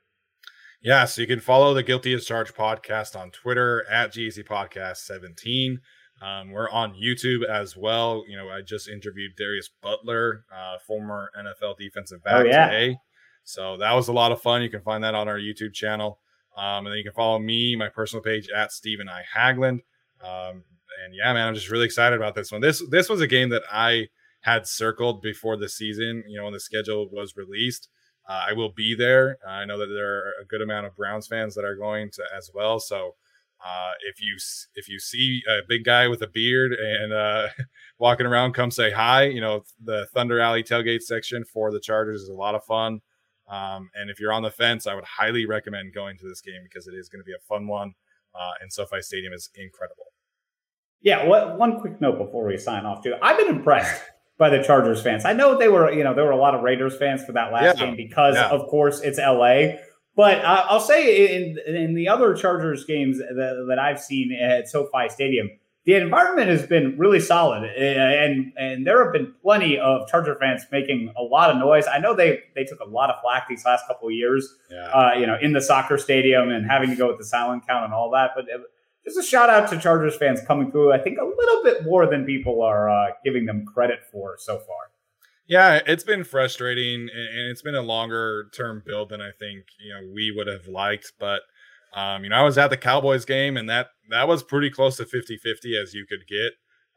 Yeah, 0.82 1.04
so 1.04 1.20
you 1.20 1.26
can 1.26 1.40
follow 1.40 1.74
the 1.74 1.82
Guilty 1.82 2.14
as 2.14 2.24
Charged 2.24 2.54
podcast 2.54 3.18
on 3.18 3.30
Twitter 3.32 3.84
at 3.90 4.12
GZ 4.12 4.46
Podcast 4.46 4.98
17. 4.98 5.80
Um, 6.22 6.52
we're 6.52 6.70
on 6.70 6.94
YouTube 6.94 7.44
as 7.44 7.76
well. 7.76 8.24
You 8.26 8.36
know, 8.36 8.48
I 8.48 8.62
just 8.62 8.88
interviewed 8.88 9.32
Darius 9.36 9.68
Butler, 9.82 10.44
uh, 10.54 10.78
former 10.86 11.30
NFL 11.38 11.76
defensive 11.76 12.22
back 12.22 12.34
oh, 12.34 12.44
yeah. 12.44 12.66
today. 12.66 12.96
So 13.44 13.76
that 13.78 13.92
was 13.92 14.08
a 14.08 14.12
lot 14.12 14.32
of 14.32 14.40
fun. 14.40 14.62
You 14.62 14.70
can 14.70 14.80
find 14.80 15.04
that 15.04 15.14
on 15.14 15.28
our 15.28 15.38
YouTube 15.38 15.74
channel. 15.74 16.20
Um, 16.56 16.86
and 16.86 16.88
then 16.88 16.98
you 16.98 17.04
can 17.04 17.12
follow 17.12 17.38
me, 17.38 17.76
my 17.76 17.88
personal 17.88 18.22
page 18.22 18.48
at 18.54 18.72
Steven 18.72 19.08
I. 19.08 19.22
Haglund. 19.36 19.80
Um, 20.22 20.64
and 21.04 21.14
yeah, 21.14 21.32
man, 21.32 21.48
I'm 21.48 21.54
just 21.54 21.70
really 21.70 21.86
excited 21.86 22.16
about 22.16 22.34
this 22.34 22.52
one. 22.52 22.60
This 22.60 22.82
this 22.90 23.08
was 23.08 23.20
a 23.20 23.26
game 23.26 23.48
that 23.50 23.62
I 23.70 24.08
had 24.42 24.66
circled 24.66 25.22
before 25.22 25.56
the 25.56 25.68
season. 25.68 26.24
You 26.28 26.38
know, 26.38 26.44
when 26.44 26.52
the 26.52 26.60
schedule 26.60 27.08
was 27.10 27.36
released, 27.36 27.88
uh, 28.28 28.44
I 28.48 28.52
will 28.52 28.72
be 28.72 28.94
there. 28.94 29.38
I 29.46 29.64
know 29.64 29.78
that 29.78 29.86
there 29.86 30.18
are 30.18 30.32
a 30.42 30.46
good 30.46 30.62
amount 30.62 30.86
of 30.86 30.96
Browns 30.96 31.26
fans 31.26 31.54
that 31.54 31.64
are 31.64 31.76
going 31.76 32.10
to 32.12 32.22
as 32.36 32.50
well. 32.54 32.80
So 32.80 33.14
uh, 33.64 33.92
if 34.08 34.22
you 34.22 34.36
if 34.74 34.88
you 34.88 34.98
see 34.98 35.42
a 35.48 35.60
big 35.68 35.84
guy 35.84 36.08
with 36.08 36.22
a 36.22 36.28
beard 36.28 36.72
and 36.72 37.12
uh, 37.12 37.48
walking 37.98 38.26
around, 38.26 38.52
come 38.52 38.70
say 38.70 38.90
hi. 38.90 39.24
You 39.24 39.40
know, 39.40 39.64
the 39.82 40.06
Thunder 40.14 40.40
Alley 40.40 40.62
tailgate 40.62 41.02
section 41.02 41.44
for 41.44 41.70
the 41.70 41.80
Chargers 41.80 42.22
is 42.22 42.28
a 42.28 42.34
lot 42.34 42.54
of 42.54 42.64
fun. 42.64 43.00
Um, 43.48 43.90
and 43.94 44.10
if 44.10 44.20
you're 44.20 44.32
on 44.32 44.42
the 44.42 44.50
fence, 44.50 44.86
I 44.86 44.94
would 44.94 45.04
highly 45.04 45.44
recommend 45.44 45.92
going 45.92 46.16
to 46.18 46.28
this 46.28 46.40
game 46.40 46.62
because 46.62 46.86
it 46.86 46.94
is 46.94 47.08
going 47.08 47.20
to 47.20 47.24
be 47.24 47.34
a 47.34 47.46
fun 47.48 47.66
one. 47.66 47.94
Uh, 48.32 48.52
and 48.60 48.72
SoFi 48.72 49.02
Stadium 49.02 49.32
is 49.32 49.50
incredible. 49.56 50.09
Yeah, 51.02 51.26
what, 51.26 51.58
one 51.58 51.80
quick 51.80 52.00
note 52.00 52.18
before 52.18 52.46
we 52.46 52.56
sign 52.58 52.84
off, 52.84 53.02
too. 53.02 53.14
I've 53.22 53.38
been 53.38 53.48
impressed 53.48 54.02
by 54.38 54.50
the 54.50 54.62
Chargers 54.62 55.02
fans. 55.02 55.24
I 55.24 55.32
know 55.32 55.58
they 55.58 55.68
were, 55.68 55.92
you 55.92 56.04
know, 56.04 56.14
there 56.14 56.24
were 56.24 56.30
a 56.30 56.36
lot 56.36 56.54
of 56.54 56.62
Raiders 56.62 56.96
fans 56.96 57.24
for 57.24 57.32
that 57.32 57.52
last 57.52 57.78
yeah. 57.78 57.86
game 57.86 57.96
because, 57.96 58.34
yeah. 58.34 58.48
of 58.48 58.66
course, 58.68 59.00
it's 59.00 59.18
LA. 59.18 59.78
But 60.16 60.44
uh, 60.44 60.66
I'll 60.68 60.80
say 60.80 61.34
in 61.36 61.56
in 61.66 61.94
the 61.94 62.08
other 62.08 62.34
Chargers 62.34 62.84
games 62.84 63.18
that, 63.18 63.66
that 63.68 63.78
I've 63.78 64.00
seen 64.00 64.32
at 64.32 64.68
SoFi 64.68 65.08
Stadium, 65.08 65.48
the 65.84 65.94
environment 65.94 66.48
has 66.48 66.66
been 66.66 66.98
really 66.98 67.20
solid, 67.20 67.64
and 67.64 68.52
and 68.56 68.86
there 68.86 69.02
have 69.02 69.12
been 69.12 69.32
plenty 69.42 69.78
of 69.78 70.08
Charger 70.08 70.36
fans 70.38 70.66
making 70.70 71.12
a 71.16 71.22
lot 71.22 71.50
of 71.50 71.56
noise. 71.56 71.86
I 71.86 71.98
know 71.98 72.14
they 72.14 72.40
they 72.54 72.64
took 72.64 72.80
a 72.80 72.88
lot 72.88 73.08
of 73.08 73.16
flack 73.22 73.48
these 73.48 73.64
last 73.64 73.86
couple 73.86 74.08
of 74.08 74.14
years, 74.14 74.54
yeah. 74.70 74.88
uh, 74.88 75.12
you 75.14 75.26
know, 75.26 75.38
in 75.40 75.52
the 75.52 75.60
soccer 75.60 75.96
stadium 75.96 76.50
and 76.50 76.70
having 76.70 76.90
to 76.90 76.96
go 76.96 77.06
with 77.08 77.18
the 77.18 77.24
silent 77.24 77.66
count 77.66 77.84
and 77.84 77.94
all 77.94 78.10
that. 78.10 78.32
But 78.34 78.44
just 79.04 79.18
a 79.18 79.22
shout 79.22 79.50
out 79.50 79.70
to 79.70 79.78
Chargers 79.78 80.16
fans 80.16 80.40
coming 80.46 80.70
through. 80.70 80.92
I 80.92 80.98
think 80.98 81.18
a 81.18 81.24
little 81.24 81.62
bit 81.62 81.84
more 81.84 82.06
than 82.06 82.24
people 82.24 82.62
are 82.62 82.88
uh, 82.88 83.12
giving 83.24 83.46
them 83.46 83.64
credit 83.64 84.00
for 84.10 84.36
so 84.38 84.58
far. 84.58 84.90
Yeah, 85.46 85.80
it's 85.84 86.04
been 86.04 86.22
frustrating, 86.22 87.08
and 87.12 87.50
it's 87.50 87.62
been 87.62 87.74
a 87.74 87.82
longer 87.82 88.48
term 88.54 88.82
build 88.86 89.08
than 89.08 89.20
I 89.20 89.30
think 89.36 89.64
you 89.80 89.92
know 89.92 90.12
we 90.14 90.30
would 90.30 90.46
have 90.46 90.68
liked. 90.68 91.12
But 91.18 91.42
um, 91.92 92.22
you 92.22 92.30
know, 92.30 92.36
I 92.36 92.42
was 92.42 92.56
at 92.56 92.70
the 92.70 92.76
Cowboys 92.76 93.24
game, 93.24 93.56
and 93.56 93.68
that 93.68 93.88
that 94.10 94.28
was 94.28 94.42
pretty 94.42 94.70
close 94.70 94.96
to 94.98 95.04
50-50 95.04 95.82
as 95.82 95.92
you 95.92 96.06
could 96.08 96.26
get. 96.28 96.52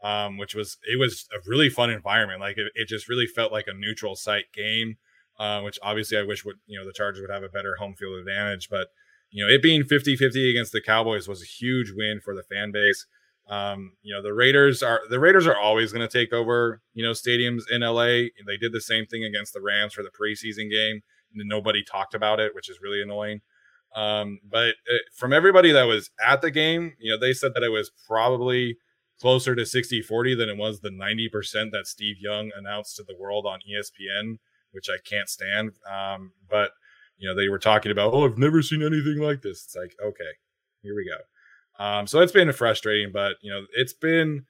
Um, 0.07 0.37
which 0.37 0.53
was 0.53 0.77
it 0.83 0.99
was 0.99 1.29
a 1.33 1.39
really 1.49 1.69
fun 1.69 1.89
environment. 1.89 2.41
Like 2.41 2.57
it, 2.57 2.67
it 2.75 2.89
just 2.89 3.07
really 3.07 3.25
felt 3.25 3.53
like 3.53 3.67
a 3.67 3.73
neutral 3.73 4.15
site 4.15 4.51
game, 4.53 4.97
uh, 5.39 5.61
which 5.61 5.79
obviously 5.81 6.17
I 6.17 6.23
wish 6.23 6.43
would 6.43 6.57
you 6.67 6.77
know 6.77 6.85
the 6.85 6.93
Chargers 6.93 7.21
would 7.21 7.33
have 7.33 7.41
a 7.41 7.49
better 7.49 7.77
home 7.79 7.95
field 7.95 8.19
advantage. 8.19 8.67
But 8.69 8.89
you 9.33 9.43
know, 9.43 9.51
it 9.51 9.63
being 9.63 9.83
50 9.83 10.15
50 10.15 10.51
against 10.51 10.71
the 10.71 10.81
Cowboys 10.81 11.27
was 11.27 11.41
a 11.41 11.45
huge 11.45 11.91
win 11.95 12.21
for 12.23 12.35
the 12.35 12.43
fan 12.43 12.71
base. 12.71 13.07
Um, 13.49 13.93
you 14.03 14.13
know, 14.13 14.21
the 14.21 14.33
Raiders 14.33 14.83
are 14.83 15.01
the 15.09 15.19
Raiders 15.19 15.47
are 15.47 15.57
always 15.57 15.91
going 15.91 16.07
to 16.07 16.19
take 16.19 16.31
over, 16.31 16.81
you 16.93 17.03
know, 17.03 17.11
stadiums 17.11 17.63
in 17.69 17.81
LA. 17.81 18.29
They 18.45 18.57
did 18.61 18.71
the 18.71 18.79
same 18.79 19.05
thing 19.07 19.23
against 19.23 19.53
the 19.53 19.59
Rams 19.59 19.93
for 19.93 20.03
the 20.03 20.11
preseason 20.11 20.69
game, 20.69 21.01
and 21.35 21.49
nobody 21.49 21.83
talked 21.83 22.13
about 22.13 22.39
it, 22.39 22.53
which 22.53 22.69
is 22.69 22.77
really 22.81 23.01
annoying. 23.01 23.41
Um, 23.95 24.39
but 24.49 24.67
it, 24.67 24.75
uh, 24.87 25.09
from 25.15 25.33
everybody 25.33 25.71
that 25.71 25.83
was 25.83 26.11
at 26.25 26.41
the 26.41 26.51
game, 26.51 26.93
you 26.99 27.11
know, 27.11 27.19
they 27.19 27.33
said 27.33 27.53
that 27.55 27.63
it 27.63 27.69
was 27.69 27.91
probably 28.07 28.77
closer 29.19 29.55
to 29.55 29.65
60 29.65 30.01
40 30.03 30.35
than 30.35 30.49
it 30.49 30.57
was 30.57 30.79
the 30.79 30.89
90% 30.89 31.71
that 31.71 31.85
Steve 31.85 32.17
Young 32.19 32.51
announced 32.55 32.95
to 32.95 33.03
the 33.03 33.15
world 33.19 33.45
on 33.45 33.59
ESPN, 33.59 34.37
which 34.71 34.87
I 34.89 34.97
can't 35.03 35.29
stand. 35.29 35.71
Um, 35.91 36.33
but 36.49 36.71
you 37.17 37.29
know, 37.29 37.35
they 37.35 37.49
were 37.49 37.59
talking 37.59 37.91
about, 37.91 38.13
oh, 38.13 38.25
I've 38.25 38.37
never 38.37 38.61
seen 38.61 38.81
anything 38.81 39.19
like 39.19 39.41
this. 39.41 39.63
It's 39.63 39.75
like, 39.75 39.95
okay, 40.03 40.31
here 40.81 40.95
we 40.95 41.09
go. 41.09 41.83
Um, 41.83 42.07
so 42.07 42.19
it's 42.19 42.31
been 42.31 42.51
frustrating, 42.53 43.11
but 43.11 43.37
you 43.41 43.51
know, 43.51 43.65
it's 43.73 43.93
been 43.93 44.45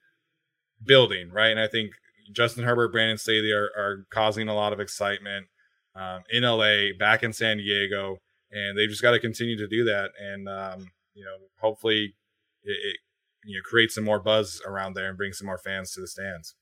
building, 0.84 1.30
right? 1.30 1.50
And 1.50 1.60
I 1.60 1.68
think 1.68 1.92
Justin 2.32 2.64
Herbert, 2.64 2.92
Brandon 2.92 3.18
Staley 3.18 3.52
are, 3.52 3.70
are 3.76 4.06
causing 4.10 4.48
a 4.48 4.54
lot 4.54 4.72
of 4.72 4.80
excitement 4.80 5.46
um, 5.94 6.22
in 6.30 6.42
LA, 6.42 6.92
back 6.98 7.22
in 7.22 7.32
San 7.32 7.58
Diego, 7.58 8.18
and 8.50 8.76
they've 8.76 8.88
just 8.88 9.02
got 9.02 9.12
to 9.12 9.20
continue 9.20 9.56
to 9.56 9.68
do 9.68 9.84
that. 9.84 10.10
And 10.20 10.48
um, 10.48 10.90
you 11.14 11.24
know, 11.24 11.36
hopefully, 11.60 12.14
it, 12.62 12.70
it 12.70 12.96
you 13.44 13.56
know 13.56 13.62
create 13.64 13.90
some 13.90 14.04
more 14.04 14.18
buzz 14.18 14.60
around 14.66 14.94
there 14.94 15.08
and 15.08 15.16
bring 15.16 15.32
some 15.32 15.46
more 15.46 15.58
fans 15.58 15.92
to 15.92 16.00
the 16.00 16.08
stands. 16.08 16.54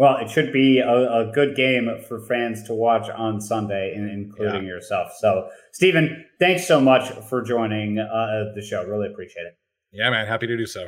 Well, 0.00 0.16
it 0.16 0.30
should 0.30 0.50
be 0.50 0.78
a, 0.78 1.28
a, 1.28 1.30
good 1.30 1.54
game 1.54 1.86
for 2.08 2.20
fans 2.20 2.62
to 2.62 2.72
watch 2.72 3.10
on 3.10 3.38
Sunday, 3.38 3.92
including 3.94 4.62
yeah. 4.62 4.68
yourself. 4.70 5.12
So, 5.18 5.50
Steven, 5.72 6.24
thanks 6.38 6.66
so 6.66 6.80
much 6.80 7.10
for 7.28 7.42
joining 7.42 7.98
uh, 7.98 8.54
the 8.54 8.62
show. 8.62 8.82
Really 8.82 9.08
appreciate 9.08 9.42
it. 9.42 9.58
Yeah, 9.92 10.08
man. 10.08 10.26
Happy 10.26 10.46
to 10.46 10.56
do 10.56 10.64
so. 10.64 10.86